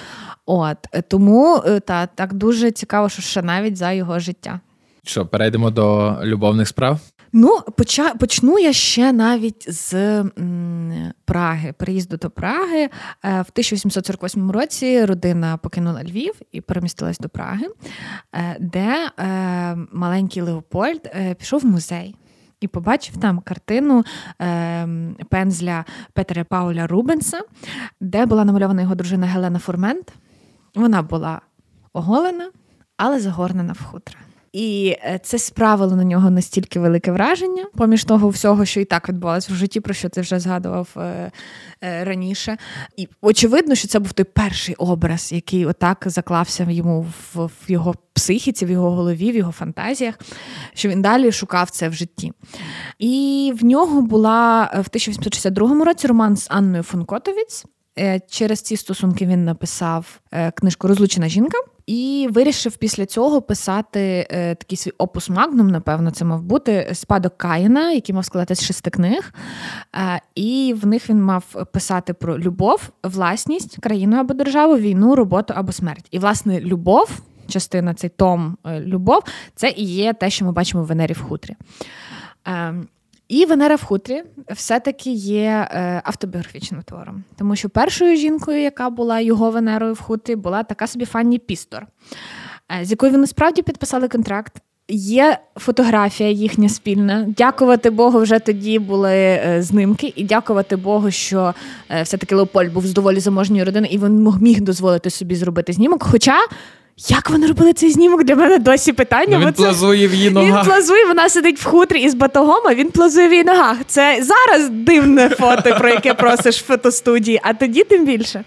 От 0.46 0.78
Тому 1.08 1.64
е, 1.66 1.80
та, 1.80 2.06
так 2.08 2.34
дуже 2.34 2.72
цікаво, 2.72 3.10
що 3.10 3.22
ще 3.22 3.42
навіть 3.42 3.78
за 3.78 3.92
його 3.92 4.20
життя. 4.20 4.60
Що, 5.04 5.26
перейдемо 5.26 5.72
до 5.72 6.18
любовних 6.24 6.68
справ? 6.68 7.00
Ну, 7.34 7.62
поча, 7.78 8.14
почну 8.14 8.60
я 8.60 8.74
ще 8.74 9.12
навіть 9.12 9.74
з 9.74 10.24
Праги, 11.26 11.74
приїзду 11.74 12.18
до 12.18 12.30
Праги. 12.30 12.82
Е, 12.82 12.90
в 13.24 13.50
1848 13.52 14.52
році 14.52 15.06
родина 15.06 15.58
покинула 15.58 16.04
Львів 16.04 16.34
і 16.52 16.62
перемістилась 16.62 17.18
до 17.20 17.30
Праги, 17.30 17.68
е, 18.34 18.58
де 18.60 19.12
е, 19.20 19.78
маленький 19.92 20.42
Леопольд 20.42 21.12
пішов 21.38 21.62
в 21.62 21.66
музей. 21.66 22.16
І 22.60 22.68
побачив 22.68 23.18
там 23.18 23.40
картину 23.40 24.04
пензля 25.30 25.86
Петера 26.14 26.44
Пауля 26.44 26.88
Рубенса, 26.88 27.42
де 28.02 28.26
була 28.26 28.46
намальована 28.46 28.82
його 28.82 28.96
дружина 28.96 29.28
Гелена 29.28 29.60
Фурмент. 29.60 30.14
Вона 30.76 31.02
була 31.02 31.42
оголена, 31.94 32.52
але 32.98 33.20
загорнена 33.20 33.74
в 33.74 33.84
хутро. 33.84 34.18
І 34.54 34.98
е, 35.04 35.20
це 35.24 35.40
справило 35.40 35.96
на 35.96 36.04
нього 36.04 36.30
настільки 36.30 36.80
велике 36.80 37.12
враження, 37.12 37.66
поміж 37.76 38.04
того 38.04 38.30
всього, 38.30 38.66
що 38.66 38.80
і 38.80 38.86
так 38.86 39.10
відбувалося 39.10 39.54
в 39.54 39.56
житті, 39.56 39.80
про 39.80 39.94
що 39.94 40.10
ти 40.10 40.22
вже 40.22 40.40
згадував 40.40 40.88
е, 40.98 41.32
е, 41.84 42.04
раніше. 42.04 42.58
І 42.98 43.08
очевидно, 43.22 43.76
що 43.76 43.88
це 43.88 44.00
був 44.00 44.14
той 44.14 44.26
перший 44.26 44.76
образ, 44.76 45.32
який 45.32 45.66
отак 45.66 46.04
заклався 46.06 46.68
йому 46.70 47.06
в, 47.34 47.50
його 47.68 47.96
психіці, 48.14 48.66
в 48.66 48.70
його 48.70 48.92
голові, 48.92 49.32
в 49.32 49.36
його 49.36 49.52
фантазіях, 49.52 50.20
що 50.74 50.90
він 50.90 51.02
далі 51.02 51.32
шукав 51.32 51.70
це 51.70 51.90
в 51.90 51.94
житті. 51.94 52.34
І 53.00 53.54
в 53.62 53.66
нього 53.66 54.02
була 54.02 54.64
в 54.64 54.88
1862 54.90 55.86
році 55.86 56.08
роман 56.08 56.38
з 56.38 56.48
Анною 56.50 56.84
Функотовіць. 56.84 57.66
Через 58.30 58.62
ці 58.62 58.78
стосунки 58.78 59.26
він 59.26 59.46
написав 59.46 60.20
книжку 60.56 60.88
Розлучена 60.88 61.28
жінка. 61.28 61.58
І 61.92 62.28
вирішив 62.32 62.78
після 62.78 63.06
цього 63.06 63.42
писати 63.42 64.28
е, 64.32 64.56
такий 64.56 64.78
свій 64.78 64.92
опус 64.98 65.30
магнум, 65.30 65.68
напевно, 65.68 66.12
це 66.12 66.26
мав 66.26 66.42
бути 66.42 66.90
спадок 66.94 67.38
Каїна, 67.38 67.92
який 67.92 68.16
мав 68.16 68.26
складатися 68.26 68.62
з 68.62 68.66
шести 68.66 68.90
книг. 68.90 69.34
Е, 69.96 70.22
і 70.36 70.76
в 70.82 70.88
них 70.88 71.10
він 71.10 71.24
мав 71.24 71.44
писати 71.74 72.14
про 72.14 72.40
любов, 72.40 72.90
власність, 73.04 73.78
країну 73.80 74.18
або 74.18 74.34
державу, 74.34 74.78
війну, 74.78 75.16
роботу 75.16 75.54
або 75.58 75.72
смерть. 75.72 76.08
І, 76.12 76.20
власне, 76.20 76.60
любов, 76.60 77.22
частина 77.48 77.94
цей 77.94 78.10
том 78.10 78.58
е, 78.66 78.80
любов, 78.80 79.24
це 79.56 79.70
і 79.70 79.84
є 79.84 80.14
те, 80.14 80.30
що 80.30 80.46
ми 80.46 80.52
бачимо 80.52 80.84
в 80.84 80.86
Венері 80.86 81.14
в 81.14 81.22
хутрі. 81.22 81.56
Ем, 82.46 82.88
І 83.32 83.46
Венера 83.46 83.76
в 83.76 83.84
хутрі 83.84 84.24
все-таки 84.50 85.12
є 85.12 85.68
е, 85.72 86.02
автобіографічним 86.06 86.82
твором, 86.82 87.24
тому 87.38 87.56
що 87.56 87.70
першою 87.70 88.16
жінкою, 88.16 88.62
яка 88.62 88.90
була 88.90 89.20
його 89.20 89.52
Венерою 89.52 89.94
в 89.94 90.00
хутрі, 90.00 90.36
була 90.36 90.64
така 90.64 90.88
собі 90.88 91.06
Фанні 91.06 91.40
Пістор, 91.40 91.88
е, 92.82 92.86
з 92.86 92.92
якою 92.92 93.12
вони 93.12 93.28
справді 93.28 93.62
підписали 93.62 94.08
контракт. 94.08 94.54
Є 94.88 95.40
фотографія 95.56 96.30
їхня 96.30 96.70
спільна. 96.70 97.26
Дякувати 97.38 97.90
Богу, 97.90 98.20
вже 98.20 98.40
тоді 98.40 98.80
були 98.80 99.14
е, 99.14 99.62
знимки, 99.62 100.14
і 100.16 100.24
дякувати 100.24 100.76
Богу, 100.76 101.12
що 101.12 101.54
все-таки 102.04 102.36
Леопольд 102.36 102.74
був 102.74 102.86
з 102.86 102.94
доволі 102.94 103.20
заможньої 103.20 103.64
родини, 103.64 103.88
і 103.92 103.98
він 103.98 104.34
міг 104.42 104.62
дозволити 104.62 105.10
собі 105.10 105.36
зробити 105.36 105.74
знімок. 105.74 106.04
Хоча 106.04 106.38
як 107.08 107.30
вони 107.30 107.48
робили 107.48 107.74
цей 107.74 107.92
знімок? 107.92 108.24
Для 108.24 108.36
мене 108.36 108.58
досі 108.58 108.94
питання. 108.94 109.40
Ну, 109.40 109.46
Він 109.46 109.54
це... 109.54 109.64
плазує 109.64 110.08
в 110.08 110.14
її 110.14 110.30
ногах. 110.30 110.66
Він 110.66 110.72
плазує, 110.72 111.06
вона 111.06 111.30
сидить 111.30 111.60
в 111.60 111.66
хутрі 111.66 112.02
із 112.02 112.14
батогом, 112.14 112.62
а 112.66 112.74
він 112.74 112.92
плазує 112.92 113.28
в 113.28 113.32
її 113.32 113.44
ногах. 113.44 113.78
Це 113.88 114.20
зараз 114.24 114.70
дивне 114.70 115.30
фото, 115.30 115.76
про 115.80 115.90
яке 115.90 116.14
просиш 116.14 116.62
в 116.62 116.66
фотостудії, 116.66 117.40
а 117.44 117.54
тоді 117.54 117.84
тим 117.84 118.06
більше. 118.06 118.44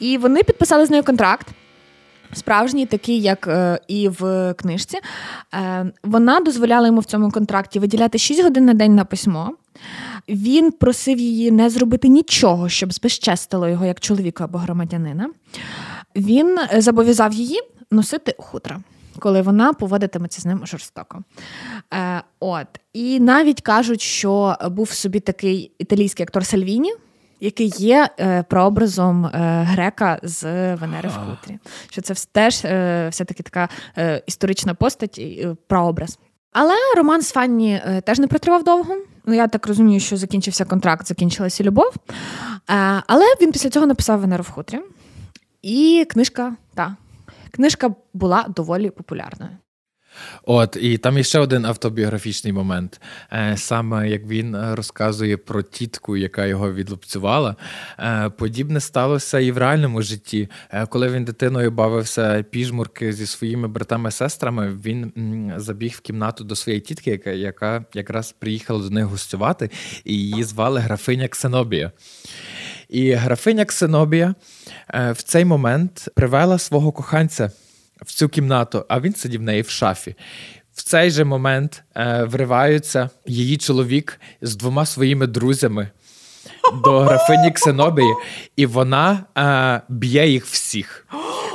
І 0.00 0.18
вони 0.18 0.42
підписали 0.42 0.86
з 0.86 0.90
нею 0.90 1.02
контракт. 1.02 1.46
Справжній, 2.32 2.86
такий, 2.86 3.20
як 3.20 3.46
е, 3.48 3.78
і 3.88 4.08
в 4.08 4.54
книжці, 4.54 4.98
Е, 5.54 5.92
вона 6.04 6.40
дозволяла 6.40 6.86
йому 6.86 7.00
в 7.00 7.04
цьому 7.04 7.30
контракті 7.30 7.78
виділяти 7.78 8.18
6 8.18 8.42
годин 8.42 8.64
на 8.64 8.74
день 8.74 8.94
на 8.94 9.04
письмо. 9.04 9.52
Він 10.28 10.70
просив 10.70 11.18
її 11.18 11.50
не 11.50 11.70
зробити 11.70 12.08
нічого, 12.08 12.68
щоб 12.68 12.92
збезчестило 12.92 13.68
його 13.68 13.84
як 13.84 14.00
чоловіка 14.00 14.44
або 14.44 14.58
громадянина. 14.58 15.30
Він 16.16 16.58
е, 16.58 16.80
зобов'язав 16.80 17.32
її 17.32 17.60
носити 17.90 18.34
хутра, 18.38 18.80
коли 19.18 19.42
вона 19.42 19.72
поводитиметься 19.72 20.40
з 20.40 20.46
ним 20.46 20.66
жорстоко. 20.66 21.22
Е, 21.94 22.22
от. 22.40 22.66
І 22.92 23.20
навіть 23.20 23.60
кажуть, 23.60 24.00
що 24.00 24.56
був 24.70 24.90
собі 24.90 25.20
такий 25.20 25.72
італійський 25.78 26.24
актор 26.24 26.46
Сальвіні. 26.46 26.94
Який 27.40 27.72
є 27.76 28.08
е, 28.20 28.42
прообразом 28.42 29.26
е, 29.26 29.30
грека 29.68 30.20
з 30.22 30.42
Венери 30.74 31.08
в 31.08 31.12
хутрі. 31.12 31.58
Що 31.90 32.02
це 32.02 32.14
теж 32.32 32.64
е, 32.64 33.08
все-таки 33.10 33.42
така 33.42 33.68
е, 33.98 34.22
історична 34.26 34.74
постать, 34.74 35.18
е, 35.18 35.56
прообраз. 35.66 36.18
Але 36.52 36.74
роман 36.96 37.22
з 37.22 37.32
Фанні 37.32 37.82
е, 37.86 38.00
теж 38.00 38.18
не 38.18 38.26
протривав 38.26 38.64
довго. 38.64 38.96
Ну, 39.26 39.34
я 39.34 39.48
так 39.48 39.66
розумію, 39.66 40.00
що 40.00 40.16
закінчився 40.16 40.64
контракт, 40.64 41.06
закінчилася 41.06 41.64
любов. 41.64 41.92
Е, 42.70 43.02
але 43.06 43.24
він 43.40 43.52
після 43.52 43.70
цього 43.70 43.86
написав 43.86 44.20
Венеру 44.20 44.42
в 44.42 44.50
хутрі. 44.50 44.80
І 45.62 46.06
книжка, 46.10 46.56
та, 46.74 46.96
книжка 47.50 47.94
була 48.12 48.46
доволі 48.48 48.90
популярною. 48.90 49.50
От, 50.44 50.76
і 50.80 50.98
там 50.98 51.16
є 51.16 51.24
ще 51.24 51.38
один 51.38 51.64
автобіографічний 51.64 52.52
момент. 52.52 53.00
Е, 53.32 53.54
саме 53.56 54.10
як 54.10 54.26
він 54.26 54.54
е, 54.54 54.74
розказує 54.74 55.36
про 55.36 55.62
тітку, 55.62 56.16
яка 56.16 56.46
його 56.46 56.72
відлупцювала. 56.72 57.56
Е, 57.98 58.30
подібне 58.30 58.80
сталося 58.80 59.38
і 59.38 59.50
в 59.50 59.58
реальному 59.58 60.02
житті. 60.02 60.48
Коли 60.88 61.08
він 61.08 61.24
дитиною 61.24 61.70
бавився 61.70 62.42
піжмурки 62.42 63.12
зі 63.12 63.26
своїми 63.26 63.68
братами-сестрами, 63.68 64.78
він 64.84 65.12
забіг 65.56 65.94
в 65.96 66.00
кімнату 66.00 66.44
до 66.44 66.56
своєї 66.56 66.80
тітки, 66.80 67.10
яка, 67.10 67.30
яка 67.30 67.84
якраз 67.94 68.32
приїхала 68.32 68.82
до 68.82 68.90
них 68.90 69.04
гостювати, 69.04 69.70
і 70.04 70.14
її 70.14 70.44
звали 70.44 70.80
графиня 70.80 71.28
Ксенобія. 71.28 71.92
І 72.88 73.12
графиня 73.12 73.64
Ксенобія 73.64 74.34
в 74.94 75.22
цей 75.24 75.44
момент 75.44 76.08
привела 76.14 76.58
свого 76.58 76.92
коханця 76.92 77.50
в 78.02 78.12
цю 78.12 78.28
кімнату, 78.28 78.84
а 78.88 79.00
він 79.00 79.14
сидів 79.14 79.40
в 79.40 79.42
неї 79.42 79.62
в 79.62 79.68
шафі. 79.68 80.16
В 80.74 80.82
цей 80.82 81.10
же 81.10 81.24
момент 81.24 81.82
е, 81.96 82.24
вриваються 82.24 83.10
її 83.26 83.56
чоловік 83.56 84.20
з 84.42 84.56
двома 84.56 84.86
своїми 84.86 85.26
друзями 85.26 85.88
до 86.84 86.98
графині 87.00 87.52
Ксенобії, 87.52 88.14
і 88.56 88.66
вона 88.66 89.24
е, 89.38 89.80
б'є 89.88 90.28
їх 90.28 90.46
всіх. 90.46 91.06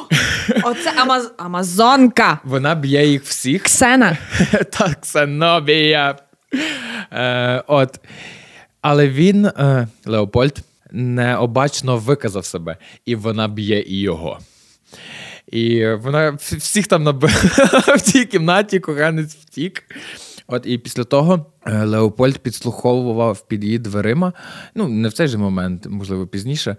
Оце 0.64 0.94
Амаз... 0.98 1.32
Амазонка. 1.38 2.40
Вона 2.44 2.76
б'є 2.76 3.08
їх 3.08 3.24
всіх. 3.24 3.64
Ксена. 3.64 4.18
Так, 4.72 5.02
Ксенобія. 5.02 6.16
Е, 7.12 7.64
от. 7.68 8.00
Але 8.82 9.08
він, 9.08 9.46
е, 9.46 9.88
Леопольд, 10.06 10.60
необачно 10.94 11.98
виказав 11.98 12.46
себе, 12.46 12.78
і 13.06 13.16
вона 13.16 13.48
б'є 13.48 13.82
і 13.82 14.00
його. 14.00 14.40
І 15.48 15.88
вона 15.88 16.38
всіх 16.42 16.88
там 16.88 17.04
набила 17.04 17.34
в 17.98 18.02
цій 18.02 18.26
кімнаті, 18.26 18.80
коханець 18.80 19.36
втік. 19.36 19.84
От 20.48 20.66
і 20.66 20.78
після 20.78 21.04
того 21.04 21.46
Леопольд 21.66 22.38
підслуховував 22.38 23.48
під 23.48 23.64
її 23.64 23.80
дверима. 23.80 24.34
Ну, 24.76 24.88
не 24.88 25.08
в 25.08 25.14
цей 25.14 25.28
же 25.28 25.38
момент, 25.38 25.88
можливо, 25.90 26.28
пізніше, 26.28 26.76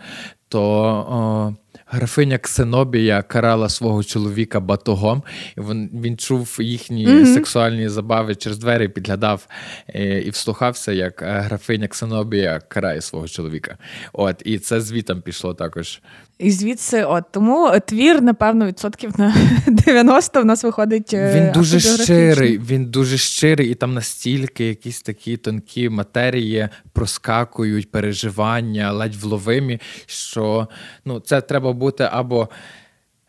то 0.49 0.63
о, 0.63 1.55
графиня 1.87 2.39
Ксенобія 2.39 3.23
карала 3.23 3.69
свого 3.69 4.05
чоловіка 4.05 4.61
батогом, 4.61 5.23
і 5.59 5.61
він 5.61 5.91
він 6.03 6.17
чув 6.17 6.59
їхні 6.61 7.09
mm-hmm. 7.09 7.35
сексуальні 7.35 7.89
забави 7.89 8.35
через 8.35 8.59
двері, 8.59 8.89
підглядав 8.89 9.47
і, 9.95 9.99
е, 9.99 10.21
і 10.21 10.31
вслухався, 10.31 10.93
як 10.93 11.23
е, 11.23 11.41
графиня 11.41 11.89
Ксенобія 11.89 12.61
карає 12.69 13.01
свого 13.01 13.29
чоловіка. 13.29 13.79
От, 14.13 14.43
І 14.45 14.59
це 14.59 14.81
звітом 14.81 15.23
пішло 15.23 15.55
також. 15.55 16.01
І 16.39 16.51
звідси, 16.51 17.05
от 17.05 17.25
тому 17.33 17.73
твір, 17.87 18.23
напевно, 18.23 18.67
відсотків 18.67 19.13
на 19.19 19.35
90 19.67 20.43
в 20.43 20.45
нас 20.45 20.65
виходить. 20.65 21.15
Е, 21.15 21.35
він 21.35 21.53
дуже 21.53 21.81
щирий, 21.81 22.59
він 22.59 22.87
дуже 22.87 23.19
щирий, 23.19 23.71
і 23.71 23.75
там 23.75 23.95
настільки 23.95 24.74
якісь 24.75 25.03
такі 25.03 25.37
тонкі 25.37 25.89
матерії 25.89 26.69
проскакують, 26.93 27.91
переживання, 27.91 28.93
ледь 28.93 29.15
вловимі. 29.15 29.81
Що 30.07 30.69
ну, 31.05 31.21
це 31.21 31.41
треба 31.41 31.73
бути 31.73 32.09
або 32.13 32.49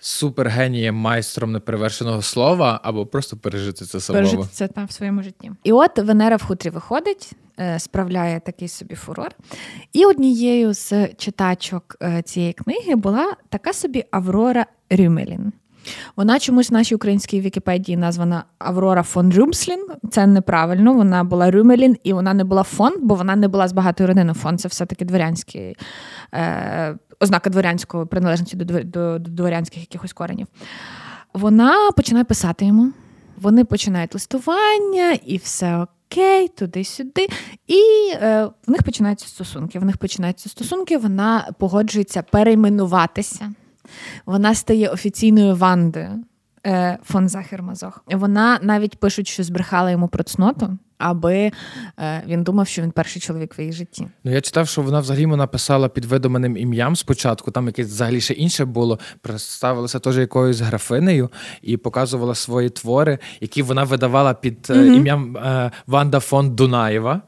супергенієм, 0.06 0.96
майстром 0.96 1.52
неперевершеного 1.52 2.22
слова, 2.22 2.80
або 2.84 3.06
просто 3.06 3.38
пережити 3.38 3.86
це 3.86 4.00
самому. 4.00 4.26
Пережити 4.26 4.50
це 4.52 4.68
там 4.68 4.86
в 4.86 4.92
своєму 4.92 5.24
житті. 5.24 5.52
І 5.64 5.72
от 5.72 6.00
Венера 6.00 6.36
в 6.36 6.44
хутрі 6.44 6.70
виходить, 6.70 7.32
е, 7.60 7.80
справляє 7.80 8.40
такий 8.40 8.68
собі 8.68 8.96
фурор. 8.96 9.32
І 9.94 10.06
однією 10.06 10.74
з 10.74 11.08
читачок 11.08 11.96
е, 12.02 12.22
цієї 12.22 12.54
книги 12.54 12.96
була 12.96 13.36
така 13.50 13.74
собі 13.74 14.04
Аврора 14.12 14.66
Рюмелін. 14.90 15.52
Вона 16.16 16.40
чомусь 16.40 16.72
в 16.72 16.74
нашій 16.74 16.96
українській 16.96 17.42
Вікіпедії 17.42 17.98
названа 17.98 18.44
Аврора 18.60 19.04
фон 19.04 19.34
Рюмслін. 19.34 19.88
Це 20.12 20.28
неправильно. 20.28 20.94
Вона 20.94 21.24
була 21.24 21.52
Рюмелін, 21.52 21.98
і 22.04 22.14
вона 22.14 22.34
не 22.34 22.44
була 22.44 22.64
фон, 22.64 22.94
бо 23.02 23.16
вона 23.16 23.36
не 23.36 23.48
була 23.48 23.68
з 23.68 23.74
багатої 23.74 24.08
родини. 24.08 24.34
Фон 24.34 24.58
це 24.58 24.68
все-таки 24.68 25.06
дворянський 25.06 25.76
е, 26.34 26.96
ознака 27.20 27.50
дворянської 27.50 28.06
приналежності 28.06 28.58
до, 28.58 28.66
до, 28.66 28.84
до 28.84 29.30
дворянських 29.30 29.80
якихось 29.80 30.14
коренів. 30.14 30.48
Вона 31.34 31.92
починає 31.92 32.24
писати 32.24 32.66
йому. 32.66 32.92
Вони 33.42 33.66
починають 33.66 34.14
листування, 34.14 35.12
і 35.26 35.38
все 35.38 35.86
окей, 36.12 36.48
туди-сюди. 36.48 37.28
І 37.68 37.82
е, 38.14 38.50
в 38.68 38.72
них 38.72 38.84
починаються 38.84 39.28
стосунки. 39.28 39.80
В 39.80 39.86
них 39.86 39.98
починаються 39.98 40.50
стосунки, 40.50 40.98
вона 40.98 41.50
погоджується 41.60 42.22
перейменуватися. 42.22 43.52
Вона 44.26 44.56
стає 44.56 44.90
офіційною 44.90 45.56
Вандою 45.56 46.24
е, 46.66 46.98
фон 47.04 47.30
Захер 47.30 47.64
Мазох. 47.64 48.04
Вона 48.12 48.60
навіть 48.62 49.00
пишуть, 49.00 49.28
що 49.28 49.44
збрехала 49.44 49.92
йому 49.92 50.08
про 50.08 50.24
цноту, 50.24 50.78
аби 50.98 51.52
е, 52.00 52.24
він 52.28 52.44
думав, 52.44 52.68
що 52.68 52.82
він 52.82 52.92
перший 52.92 53.22
чоловік 53.22 53.58
в 53.58 53.60
її 53.60 53.74
житті. 53.74 54.08
Ну 54.24 54.32
я 54.32 54.42
читав, 54.42 54.68
що 54.68 54.82
вона 54.82 55.00
взагалі 55.00 55.26
написала 55.26 55.90
під 55.90 56.06
видуманим 56.06 56.58
ім'ям 56.58 56.96
спочатку. 56.96 57.52
Там 57.52 57.68
якесь 57.68 57.88
взагалі 57.88 58.22
ще 58.22 58.34
інше 58.34 58.66
було. 58.66 59.00
Представилася 59.22 60.00
теж 60.00 60.18
якоюсь 60.18 60.60
графинею 60.60 61.30
і 61.62 61.78
показувала 61.78 62.36
свої 62.36 62.70
твори, 62.70 63.20
які 63.42 63.62
вона 63.62 63.84
видавала 63.84 64.34
під 64.34 64.58
mm-hmm. 64.58 64.94
ім'ям 64.94 65.38
е, 65.38 65.72
Ванда 65.88 66.20
фон 66.20 66.56
Дунаєва. 66.56 67.22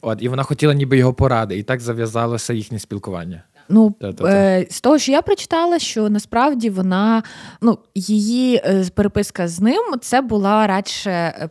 От 0.00 0.22
і 0.22 0.28
вона 0.28 0.42
хотіла 0.42 0.74
ніби 0.74 0.98
його 0.98 1.14
поради, 1.14 1.58
і 1.58 1.62
так 1.62 1.80
зав'язалося 1.80 2.52
їхнє 2.52 2.78
спілкування. 2.78 3.42
Ну 3.68 3.94
е, 4.24 4.66
з 4.70 4.80
того, 4.80 4.98
що 4.98 5.12
я 5.12 5.22
прочитала, 5.22 5.78
що 5.78 6.08
насправді 6.08 6.70
вона 6.70 7.22
ну 7.62 7.78
її 7.94 8.56
е, 8.56 8.84
переписка 8.94 9.48
з 9.48 9.60
ним 9.60 9.82
це 10.00 10.20
була 10.20 10.66
радше 10.66 11.10
е, 11.10 11.48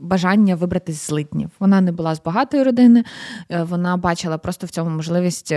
бажання 0.00 0.54
вибрати 0.54 0.92
з 0.92 1.06
злиднів. 1.06 1.50
Вона 1.58 1.80
не 1.80 1.92
була 1.92 2.14
з 2.14 2.22
багатої 2.22 2.62
родини, 2.62 3.04
вона 3.50 3.96
бачила 3.96 4.38
просто 4.38 4.66
в 4.66 4.70
цьому 4.70 4.90
можливість. 4.90 5.54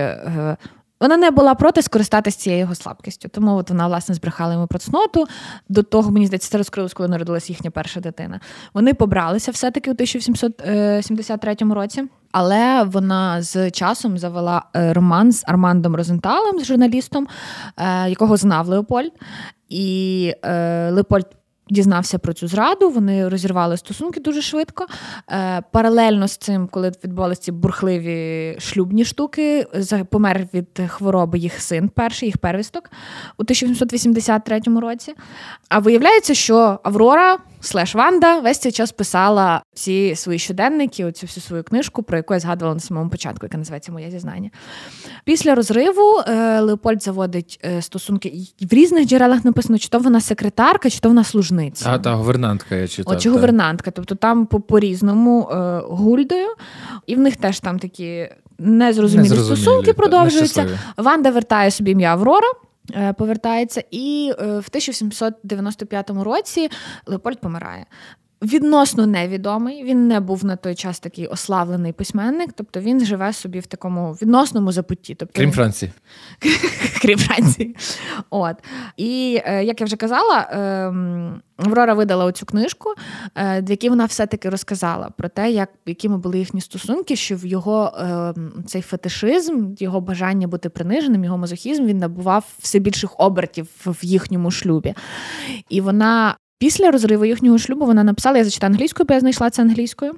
Вона 0.99 1.17
не 1.17 1.31
була 1.31 1.55
проти 1.55 1.81
скористатися 1.81 2.39
цією 2.39 2.59
його 2.59 2.75
слабкістю, 2.75 3.29
тому 3.29 3.55
от 3.55 3.69
вона 3.69 3.87
власне 3.87 4.15
збрехала 4.15 4.53
йому 4.53 4.67
про 4.67 4.79
цноту. 4.79 5.27
До 5.69 5.83
того 5.83 6.11
мені 6.11 6.27
здається, 6.27 6.49
це 6.49 6.57
розкрилось, 6.57 6.93
коли 6.93 7.09
народилася 7.09 7.53
їхня 7.53 7.71
перша 7.71 7.99
дитина. 7.99 8.39
Вони 8.73 8.93
побралися 8.93 9.51
все-таки 9.51 9.89
у 9.89 9.93
1773 9.93 11.55
році. 11.55 12.03
Але 12.31 12.83
вона 12.83 13.41
з 13.41 13.71
часом 13.71 14.17
завела 14.17 14.63
е, 14.75 14.93
роман 14.93 15.31
з 15.31 15.43
Армандом 15.47 15.95
Розенталем, 15.95 16.59
з 16.59 16.65
журналістом, 16.65 17.27
е, 17.77 18.09
якого 18.09 18.37
знав 18.37 18.67
Леопольд. 18.67 19.11
І 19.69 20.33
е, 20.45 20.89
Леопольд 20.91 21.27
дізнався 21.70 22.20
про 22.20 22.34
цю 22.34 22.47
зраду. 22.47 22.89
Вони 22.89 23.30
розірвали 23.30 23.78
стосунки 23.78 24.20
дуже 24.20 24.41
швидко. 24.41 24.86
Е, 25.32 25.61
Паралельно 25.72 26.28
з 26.28 26.38
цим, 26.38 26.68
коли 26.68 26.91
відбувалися 27.03 27.41
ці 27.41 27.51
бурхливі 27.51 28.55
шлюбні 28.59 29.05
штуки, 29.05 29.68
помер 30.09 30.47
від 30.53 30.82
хвороби 30.88 31.39
їх 31.39 31.61
син, 31.61 31.89
перший 31.89 32.28
їх 32.28 32.38
первісток 32.38 32.91
у 33.38 33.43
1883 33.43 34.61
році. 34.82 35.13
А 35.70 35.80
виявляється, 35.80 36.34
що 36.34 36.80
Аврора 36.84 37.38
слеш 37.68 37.95
Ванда 37.95 38.39
весь 38.39 38.59
цей 38.59 38.72
час 38.72 38.91
писала 38.91 39.61
всі 39.74 40.15
свої 40.15 40.39
щоденники, 40.39 41.05
оцю 41.05 41.26
всю 41.26 41.43
свою 41.43 41.63
книжку, 41.63 42.03
про 42.03 42.18
яку 42.18 42.34
я 42.34 42.39
згадувала 42.39 42.74
на 42.74 42.80
самому 42.80 43.09
початку, 43.09 43.45
яка 43.45 43.57
називається 43.57 43.91
Моє 43.91 44.11
зізнання. 44.11 44.49
Після 45.26 45.55
розриву 45.55 46.20
е, 46.28 46.59
Леопольд 46.59 47.03
заводить 47.03 47.59
е, 47.65 47.82
стосунки. 47.82 48.34
В 48.61 48.74
різних 48.74 49.07
джерелах 49.07 49.45
написано, 49.45 49.80
чи 49.80 49.89
то 49.89 49.99
вона 49.99 50.22
секретарка, 50.22 50.89
чи 50.89 50.99
то 50.99 51.09
вона 51.09 51.24
служниця. 51.24 51.86
А 51.89 51.99
та 51.99 52.13
гувернантка 52.13 52.76
я 52.76 52.88
читав. 52.88 53.13
О, 53.13 53.20
чи 53.20 53.30
гувернантка. 53.30 53.91
Тобто 53.91 54.15
там 54.15 54.45
по 54.45 54.80
різному 54.80 55.49
е, 55.51 55.82
Гульдою, 55.85 56.47
і 57.07 57.15
в 57.15 57.20
них 57.20 57.36
теж 57.36 57.59
там 57.59 57.80
такі 57.80 58.30
незрозумілі, 58.59 59.30
незрозумілі 59.30 59.61
стосунки 59.61 59.93
продовжуються. 59.93 60.80
Ванда 60.97 61.32
вертає 61.32 61.72
собі 61.72 61.91
ім'я 61.91 62.11
Аврора. 62.11 62.47
Е, 62.95 63.13
повертається, 63.13 63.83
і 63.91 64.33
е, 64.39 64.43
в 64.43 64.67
1795 64.69 66.09
році 66.09 66.69
Леопольд 67.05 67.39
помирає. 67.41 67.85
Відносно 68.41 69.07
невідомий, 69.07 69.83
він 69.83 70.07
не 70.07 70.19
був 70.19 70.45
на 70.45 70.55
той 70.55 70.75
час 70.75 70.99
такий 70.99 71.27
ославлений 71.27 71.93
письменник, 71.93 72.49
тобто 72.55 72.79
він 72.79 73.05
живе 73.05 73.33
собі 73.33 73.59
в 73.59 73.65
такому 73.65 74.13
відносному 74.13 74.71
забутті. 74.71 75.15
Тобто 75.15 75.33
Крім 75.39 75.51
Франції. 75.51 75.91
Крім 77.01 77.19
Франції. 77.19 77.75
От. 78.29 78.55
І 78.97 79.41
е, 79.45 79.63
як 79.63 79.81
я 79.81 79.85
вже 79.85 79.95
казала, 79.95 80.49
ем, 80.51 81.41
Аврора 81.57 81.93
видала 81.93 82.25
оцю 82.25 82.45
книжку, 82.45 82.93
в 83.35 83.69
якій 83.69 83.89
вона 83.89 84.05
все-таки 84.05 84.49
розказала 84.49 85.09
про 85.17 85.29
те, 85.29 85.51
як, 85.51 85.69
якими 85.85 86.17
були 86.17 86.39
їхні 86.39 86.61
стосунки, 86.61 87.15
що 87.15 87.35
в 87.35 87.45
його 87.45 87.93
ем, 87.99 88.63
цей 88.67 88.81
фетишизм, 88.81 89.73
його 89.79 90.01
бажання 90.01 90.47
бути 90.47 90.69
приниженим, 90.69 91.23
його 91.23 91.38
мазохізм 91.38 91.85
він 91.85 91.97
набував 91.97 92.45
все 92.59 92.79
більших 92.79 93.19
обертів 93.19 93.67
в 93.85 94.05
їхньому 94.05 94.51
шлюбі. 94.51 94.93
І 95.69 95.81
вона 95.81 96.35
Після 96.59 96.91
розриву 96.91 97.25
їхнього 97.25 97.57
шлюбу 97.57 97.85
вона 97.85 98.03
написала, 98.03 98.37
я 98.37 98.43
зачитаю 98.43 98.73
англійською, 98.73 99.05
бо 99.07 99.13
я 99.13 99.19
знайшла 99.19 99.49
це 99.49 99.61
англійською. 99.61 100.15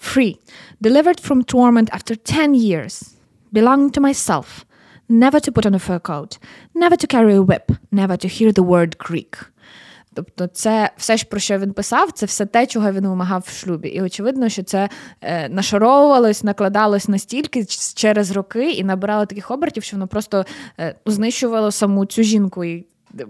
Free, 0.00 0.36
delivered 0.80 1.28
from 1.28 1.54
torment 1.54 1.90
after 1.90 2.16
10 2.16 2.50
years, 2.50 3.14
belonging 3.52 3.90
to 3.90 4.00
myself, 4.00 4.44
never 5.08 5.40
to 5.40 5.52
put 5.52 5.66
on 5.66 5.74
a 5.74 5.88
fur 5.88 6.00
coat, 6.00 6.38
never 6.74 6.96
to 6.96 7.06
carry 7.06 7.34
a 7.36 7.42
whip, 7.42 7.66
never 7.92 8.16
to 8.16 8.28
hear 8.28 8.52
the 8.52 8.64
word 8.64 8.96
Greek. 8.98 9.52
Тобто, 10.14 10.46
це 10.46 10.90
все, 10.96 11.16
ж 11.16 11.24
про 11.24 11.40
що 11.40 11.58
він 11.58 11.72
писав, 11.72 12.12
це 12.12 12.26
все 12.26 12.46
те, 12.46 12.66
чого 12.66 12.92
він 12.92 13.08
вимагав 13.08 13.44
в 13.46 13.50
шлюбі. 13.50 13.88
І 13.88 14.02
очевидно, 14.02 14.48
що 14.48 14.62
це 14.62 14.88
е, 15.20 15.48
нашаровувалось, 15.48 16.44
накладалось 16.44 17.08
настільки 17.08 17.64
через 17.94 18.30
роки 18.30 18.70
і 18.70 18.84
набирало 18.84 19.26
таких 19.26 19.50
обертів, 19.50 19.82
що 19.82 19.96
воно 19.96 20.06
просто 20.06 20.44
е, 20.80 20.94
знищувало 21.06 21.70
саму 21.70 22.06
цю 22.06 22.22
жінку. 22.22 22.64
І 22.64 22.86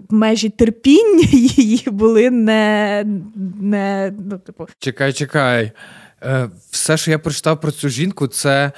межі 0.09 0.49
терпіння 0.49 1.27
її 1.31 1.83
були 1.85 2.29
не. 2.29 3.03
не 3.61 4.13
ну, 4.29 4.37
типу. 4.37 4.67
Чекай, 4.79 5.13
чекай. 5.13 5.71
Е, 6.23 6.49
все, 6.71 6.97
що 6.97 7.11
я 7.11 7.19
прочитав 7.19 7.61
про 7.61 7.71
цю 7.71 7.89
жінку, 7.89 8.27
це 8.27 8.71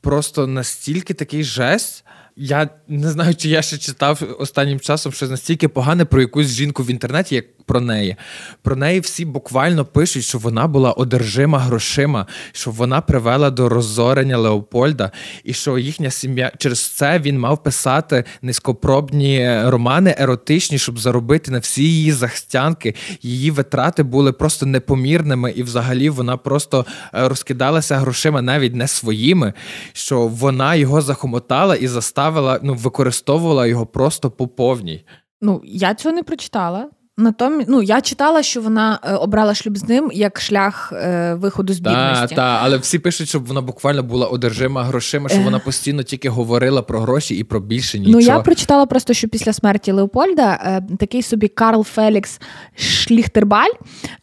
просто 0.00 0.46
настільки 0.46 1.14
такий 1.14 1.44
жесть. 1.44 2.04
Я 2.36 2.68
не 2.88 3.10
знаю, 3.10 3.34
чи 3.34 3.48
я 3.48 3.62
ще 3.62 3.78
читав 3.78 4.22
останнім 4.38 4.80
часом 4.80 5.12
щось 5.12 5.30
настільки 5.30 5.68
погане 5.68 6.04
про 6.04 6.20
якусь 6.20 6.46
жінку 6.46 6.82
в 6.82 6.90
інтернеті, 6.90 7.34
як 7.34 7.44
про 7.66 7.80
неї. 7.80 8.16
Про 8.62 8.76
неї 8.76 9.00
всі 9.00 9.24
буквально 9.24 9.84
пишуть, 9.84 10.24
що 10.24 10.38
вона 10.38 10.66
була 10.66 10.92
одержима 10.92 11.58
грошима, 11.58 12.26
що 12.52 12.70
вона 12.70 13.00
привела 13.00 13.50
до 13.50 13.68
розорення 13.68 14.38
Леопольда, 14.38 15.10
і 15.44 15.52
що 15.52 15.78
їхня 15.78 16.10
сім'я 16.10 16.52
через 16.58 16.86
це 16.86 17.18
він 17.18 17.38
мав 17.38 17.62
писати 17.62 18.24
низькопробні 18.42 19.60
романи 19.64 20.14
еротичні, 20.18 20.78
щоб 20.78 20.98
заробити 20.98 21.50
на 21.50 21.58
всі 21.58 21.82
її 21.82 22.12
захстянки. 22.12 22.94
Її 23.22 23.50
витрати 23.50 24.02
були 24.02 24.32
просто 24.32 24.66
непомірними, 24.66 25.50
і 25.50 25.62
взагалі 25.62 26.10
вона 26.10 26.36
просто 26.36 26.86
е, 27.14 27.28
розкидалася 27.28 27.96
грошима 27.96 28.42
навіть 28.42 28.74
не 28.74 28.88
своїми, 28.88 29.52
що 29.92 30.20
вона 30.26 30.74
його 30.74 31.02
захомотала 31.02 31.76
і 31.76 31.86
заставила, 31.86 32.23
ну 32.62 32.74
використовувала 32.74 33.66
його 33.66 33.86
просто 33.86 34.30
по 34.30 34.48
повній. 34.48 35.06
Ну 35.40 35.60
я 35.64 35.94
цього 35.94 36.14
не 36.14 36.22
прочитала. 36.22 36.90
Натомість, 37.16 37.68
ну 37.68 37.82
я 37.82 38.00
читала, 38.00 38.42
що 38.42 38.60
вона 38.60 38.98
е, 39.02 39.14
обрала 39.14 39.54
шлюб 39.54 39.78
з 39.78 39.88
ним 39.88 40.10
як 40.14 40.40
шлях 40.40 40.92
е, 40.92 41.34
виходу 41.34 41.72
з 41.72 41.78
бідності. 41.78 42.26
Так, 42.26 42.36
та, 42.36 42.58
але 42.62 42.76
всі 42.76 42.98
пишуть, 42.98 43.28
щоб 43.28 43.46
вона 43.46 43.60
буквально 43.60 44.02
була 44.02 44.26
одержима 44.26 44.84
грошима, 44.84 45.28
що 45.28 45.40
вона 45.40 45.58
постійно 45.58 46.02
тільки 46.02 46.28
говорила 46.28 46.82
про 46.82 47.00
гроші 47.00 47.34
і 47.34 47.44
про 47.44 47.60
більше 47.60 47.98
нічого. 47.98 48.18
Ну 48.20 48.26
я 48.26 48.40
прочитала 48.40 48.86
просто, 48.86 49.12
що 49.12 49.28
після 49.28 49.52
смерті 49.52 49.92
Леопольда 49.92 50.60
е, 50.64 50.96
такий 50.96 51.22
собі 51.22 51.48
Карл 51.48 51.84
Фелікс 51.84 52.40
Шліхтербаль. 52.76 53.72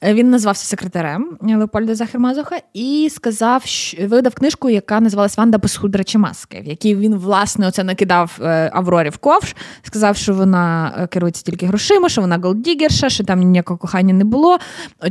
Е, 0.02 0.14
він 0.14 0.30
назвався 0.30 0.66
секретарем 0.66 1.38
Леопольда 1.42 1.96
Захермазуха 1.96 2.58
і 2.74 3.10
сказав, 3.14 3.66
що 3.66 4.08
видав 4.08 4.34
книжку, 4.34 4.70
яка 4.70 5.00
називалась 5.00 5.38
Ванда 5.38 5.58
без 5.58 5.78
худрачі 5.78 6.18
маски, 6.18 6.62
в 6.66 6.68
якій 6.68 6.96
він 6.96 7.16
власне 7.16 7.68
оце 7.68 7.84
накидав 7.84 8.40
е, 8.42 8.72
Аврорі 8.74 9.10
в 9.10 9.18
ковш, 9.18 9.56
сказав, 9.84 10.18
що 10.18 10.34
вона 10.34 10.94
е, 10.98 11.08
керується 11.08 11.44
тільки 11.44 11.66
грошима, 11.66 12.10
що 12.10 12.22
вона 12.22 12.38
голдіг 12.38 12.81
тригерша, 12.82 13.10
що 13.10 13.24
там 13.24 13.40
ніякого 13.40 13.78
кохання 13.78 14.14
не 14.14 14.24
було, 14.24 14.58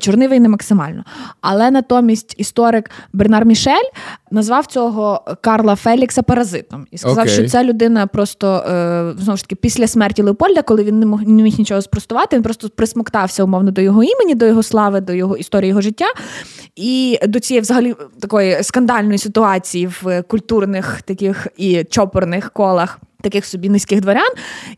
чорнивий 0.01 0.41
не 0.41 0.49
максимально. 0.49 1.05
Але 1.41 1.71
натомість 1.71 2.35
історик 2.39 2.91
Бернар 3.13 3.45
Мішель 3.45 3.91
назвав 4.31 4.67
цього 4.67 5.25
Карла 5.41 5.77
Фелікса 5.77 6.23
паразитом 6.23 6.87
і 6.91 6.99
сказав, 6.99 7.27
okay. 7.27 7.29
що 7.29 7.49
ця 7.49 7.65
людина 7.65 8.07
просто 8.07 8.57
е, 8.57 9.15
знову 9.19 9.37
ж 9.37 9.43
таки 9.43 9.55
після 9.55 9.87
смерті 9.87 10.23
Леопольда, 10.23 10.63
коли 10.63 10.85
він 10.85 11.01
не 11.01 11.07
мог 11.07 11.23
не 11.23 11.43
міг 11.43 11.59
нічого 11.59 11.83
спростувати, 11.83 12.37
він 12.37 12.43
просто 12.43 12.69
присмоктався 12.69 13.45
умовно 13.45 13.71
до 13.71 13.81
його 13.81 14.03
імені, 14.03 14.35
до 14.35 14.47
його 14.47 14.63
слави, 14.63 15.01
до 15.01 15.13
його 15.13 15.37
історії 15.37 15.69
його 15.69 15.81
життя. 15.81 16.07
І 16.77 17.19
до 17.29 17.41
цієї 17.41 17.61
взагалі 17.61 17.95
такої 18.21 18.63
скандальної 18.63 19.19
ситуації 19.19 19.87
в 19.87 20.23
культурних 20.23 21.03
таких 21.03 21.47
і 21.57 21.85
чопорних 21.85 22.51
колах 22.51 22.99
таких 23.23 23.47
собі 23.47 23.69
низьких 23.69 24.01
дворян, 24.01 24.31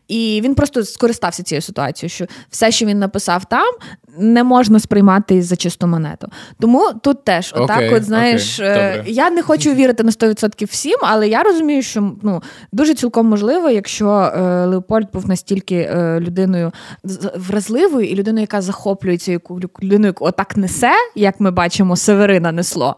і 0.07 0.41
він 0.43 0.55
просто 0.55 0.83
скористався 0.83 1.43
цією 1.43 1.61
ситуацією, 1.61 2.09
що 2.09 2.25
все, 2.49 2.71
що 2.71 2.85
він 2.85 2.99
написав 2.99 3.45
там, 3.45 3.73
не 4.17 4.43
можна 4.43 4.79
сприймати 4.79 5.41
за 5.41 5.55
чисту 5.55 5.87
монету. 5.87 6.27
Тому 6.59 6.91
тут 7.01 7.23
теж, 7.23 7.53
отак, 7.57 7.79
okay, 7.79 7.95
от 7.95 8.03
знаєш, 8.03 8.59
okay, 8.59 9.03
я 9.07 9.29
не 9.29 9.41
хочу 9.41 9.73
вірити 9.73 10.03
на 10.03 10.11
100% 10.11 10.65
всім, 10.65 10.97
але 11.01 11.27
я 11.27 11.43
розумію, 11.43 11.81
що 11.81 12.11
ну 12.21 12.41
дуже 12.71 12.93
цілком 12.93 13.27
можливо, 13.27 13.69
якщо 13.69 14.09
е, 14.09 14.65
Леопольд 14.65 15.07
був 15.13 15.27
настільки 15.27 15.75
е, 15.75 16.19
людиною 16.19 16.71
вразливою 17.35 18.07
і 18.07 18.15
людиною, 18.15 18.41
яка 18.41 18.61
захоплюється 18.61 19.31
яку 19.31 19.59
людиною, 19.83 20.09
яку 20.09 20.25
отак 20.25 20.57
несе, 20.57 20.93
як 21.15 21.39
ми 21.39 21.51
бачимо, 21.51 21.95
Северина 21.95 22.51
несло. 22.51 22.95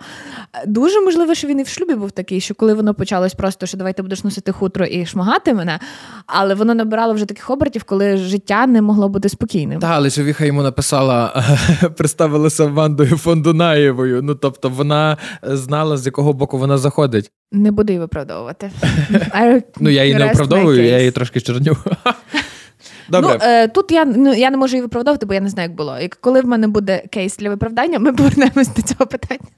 Дуже 0.66 1.02
можливо, 1.02 1.36
що 1.36 1.48
він 1.48 1.60
і 1.60 1.64
в 1.64 1.68
шлюбі 1.68 1.96
був 1.96 2.12
такий, 2.12 2.42
що 2.42 2.56
коли 2.56 2.74
воно 2.74 2.94
почалось 2.94 3.34
просто, 3.34 3.66
що 3.66 3.78
давай 3.78 3.94
ти 3.94 4.02
будеш 4.02 4.24
носити 4.24 4.52
хутро 4.52 4.86
і 4.86 5.06
шмагати 5.36 5.54
мене, 5.54 5.80
але 6.28 6.56
воно 6.56 6.76
набирало 6.76 7.14
вже 7.14 7.26
таких 7.26 7.50
обертів, 7.50 7.84
коли 7.84 8.18
життя 8.18 8.68
не 8.68 8.82
могло 8.82 9.10
бути 9.10 9.30
спокійним. 9.30 9.80
Так, 9.80 9.92
але 9.94 10.12
Човіха 10.12 10.46
йому 10.46 10.64
написала, 10.64 11.44
представилася 11.98 12.66
Вандою 12.66 13.18
Фондунаєвою. 13.18 14.22
Ну 14.22 14.36
тобто 14.36 14.70
вона 14.70 15.18
знала, 15.44 15.98
з 15.98 16.06
якого 16.06 16.34
боку 16.34 16.58
вона 16.58 16.78
заходить. 16.78 17.32
Не 17.52 17.72
буду 17.72 17.94
її 17.94 18.00
виправдовувати. 18.00 18.72
Ну 19.80 19.90
я 19.90 20.04
її 20.04 20.16
не 20.16 20.32
оправдовую, 20.32 20.86
я 20.86 20.98
її 21.00 21.12
трошки 21.12 21.42
чорню. 21.42 21.78
Добре. 23.10 23.30
Ну, 23.34 23.40
е, 23.42 23.68
Тут 23.68 23.92
я 23.92 24.06
ну, 24.06 24.34
я 24.34 24.50
не 24.50 24.58
можу 24.58 24.76
її 24.76 24.82
виправдовувати, 24.82 25.26
бо 25.26 25.34
я 25.34 25.42
не 25.42 25.50
знаю, 25.50 25.70
як 25.70 25.78
було. 25.78 26.00
І 26.00 26.08
коли 26.08 26.42
в 26.42 26.46
мене 26.46 26.68
буде 26.68 27.04
кейс 27.12 27.38
для 27.38 27.50
виправдання, 27.50 28.00
ми 28.00 28.14
повернемось 28.14 28.68
до 28.76 28.82
цього 28.82 29.06
питання. 29.06 29.50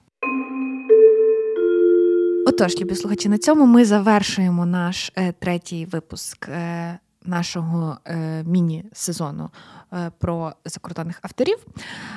Отож, 2.49 2.81
любі 2.81 2.95
слухачі, 2.95 3.29
на 3.29 3.37
цьому 3.37 3.65
ми 3.65 3.85
завершуємо 3.85 4.65
наш 4.65 5.11
е, 5.15 5.33
третій 5.39 5.85
випуск 5.85 6.49
е, 6.49 6.99
нашого 7.25 7.97
е, 8.05 8.43
міні-сезону 8.43 9.49
е, 9.93 10.11
про 10.19 10.53
закордонних 10.65 11.19
авторів. 11.21 11.57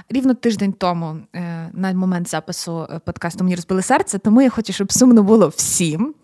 Рівно 0.08 0.34
тиждень 0.34 0.72
тому, 0.72 1.16
е, 1.34 1.70
на 1.72 1.92
момент 1.92 2.28
запису 2.28 2.86
е, 2.90 2.98
подкасту 2.98 3.44
мені 3.44 3.56
розбили 3.56 3.82
серце, 3.82 4.18
тому 4.18 4.42
я 4.42 4.50
хочу, 4.50 4.72
щоб 4.72 4.92
сумно 4.92 5.22
було 5.22 5.48
всім. 5.48 6.14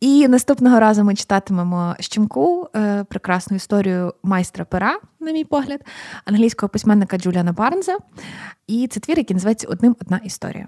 І 0.00 0.28
наступного 0.28 0.80
разу 0.80 1.04
ми 1.04 1.14
читатимемо 1.14 1.96
щемку, 2.00 2.68
прекрасну 3.08 3.56
історію 3.56 4.14
майстра 4.22 4.64
пера, 4.64 5.00
на 5.20 5.32
мій 5.32 5.44
погляд, 5.44 5.80
англійського 6.24 6.70
письменника 6.70 7.18
Джуліана 7.18 7.52
Барнза. 7.52 7.96
І 8.66 8.88
це 8.88 9.00
твір, 9.00 9.18
який 9.18 9.34
називається 9.34 9.68
Одним 9.70 9.96
одна 10.00 10.20
історія. 10.24 10.66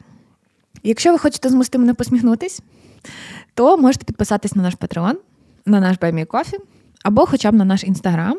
Якщо 0.83 1.13
ви 1.13 1.19
хочете 1.19 1.49
змусити 1.49 1.79
мене 1.79 1.95
посміхнутись, 1.95 2.63
то 3.55 3.77
можете 3.77 4.05
підписатись 4.05 4.55
на 4.55 4.63
наш 4.63 4.77
Patreon, 4.77 5.15
на 5.67 5.81
наш 5.81 5.97
Кофі, 6.29 6.57
або 7.03 7.27
хоча 7.27 7.51
б 7.51 7.55
на 7.55 7.65
наш 7.65 7.85
інстаграм. 7.85 8.39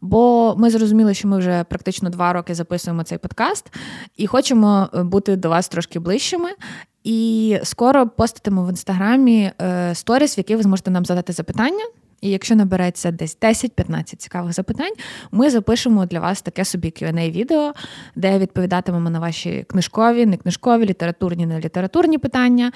Бо 0.00 0.54
ми 0.58 0.70
зрозуміли, 0.70 1.14
що 1.14 1.28
ми 1.28 1.38
вже 1.38 1.64
практично 1.64 2.10
два 2.10 2.32
роки 2.32 2.54
записуємо 2.54 3.02
цей 3.02 3.18
подкаст 3.18 3.72
і 4.16 4.26
хочемо 4.26 4.88
е, 4.94 5.02
бути 5.02 5.36
до 5.36 5.48
вас 5.48 5.68
трошки 5.68 5.98
ближчими. 5.98 6.50
І 7.04 7.58
скоро 7.62 8.08
постатимо 8.08 8.64
в 8.64 8.70
інстаграмі 8.70 9.52
е, 9.62 9.94
сторіс, 9.94 10.36
в 10.36 10.38
яких 10.38 10.56
ви 10.56 10.62
зможете 10.62 10.90
нам 10.90 11.04
задати 11.04 11.32
запитання. 11.32 11.84
І 12.24 12.30
якщо 12.30 12.54
набереться 12.54 13.10
десь 13.10 13.38
10-15 13.38 14.16
цікавих 14.16 14.52
запитань, 14.52 14.92
ми 15.30 15.50
запишемо 15.50 16.06
для 16.06 16.20
вас 16.20 16.42
таке 16.42 16.64
собі 16.64 16.88
qa 16.88 17.30
відео, 17.30 17.72
де 18.16 18.38
відповідатимемо 18.38 19.10
на 19.10 19.20
ваші 19.20 19.64
книжкові, 19.68 20.26
не 20.26 20.36
книжкові, 20.36 20.86
літературні, 20.86 21.46
не 21.46 21.60
літературні 21.60 22.18
питання. 22.18 22.72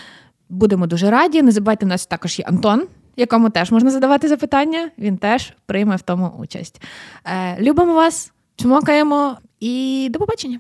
Будемо 0.49 0.87
дуже 0.87 1.11
раді. 1.11 1.43
Не 1.43 1.53
забувайте, 1.53 1.87
у 1.87 1.89
нас 1.89 2.07
також 2.07 2.39
є 2.39 2.45
Антон, 2.45 2.87
якому 3.17 3.51
теж 3.51 3.71
можна 3.71 3.91
задавати 3.91 4.29
запитання. 4.29 4.91
Він 4.99 5.17
теж 5.17 5.53
прийме 5.67 5.97
в 5.97 6.03
тому 6.03 6.33
участь. 6.39 6.83
Е, 7.25 7.57
Любимо 7.61 7.95
вас, 7.95 8.33
чмокаємо 8.57 9.37
і 9.61 10.09
до 10.11 10.19
побачення. 10.19 10.59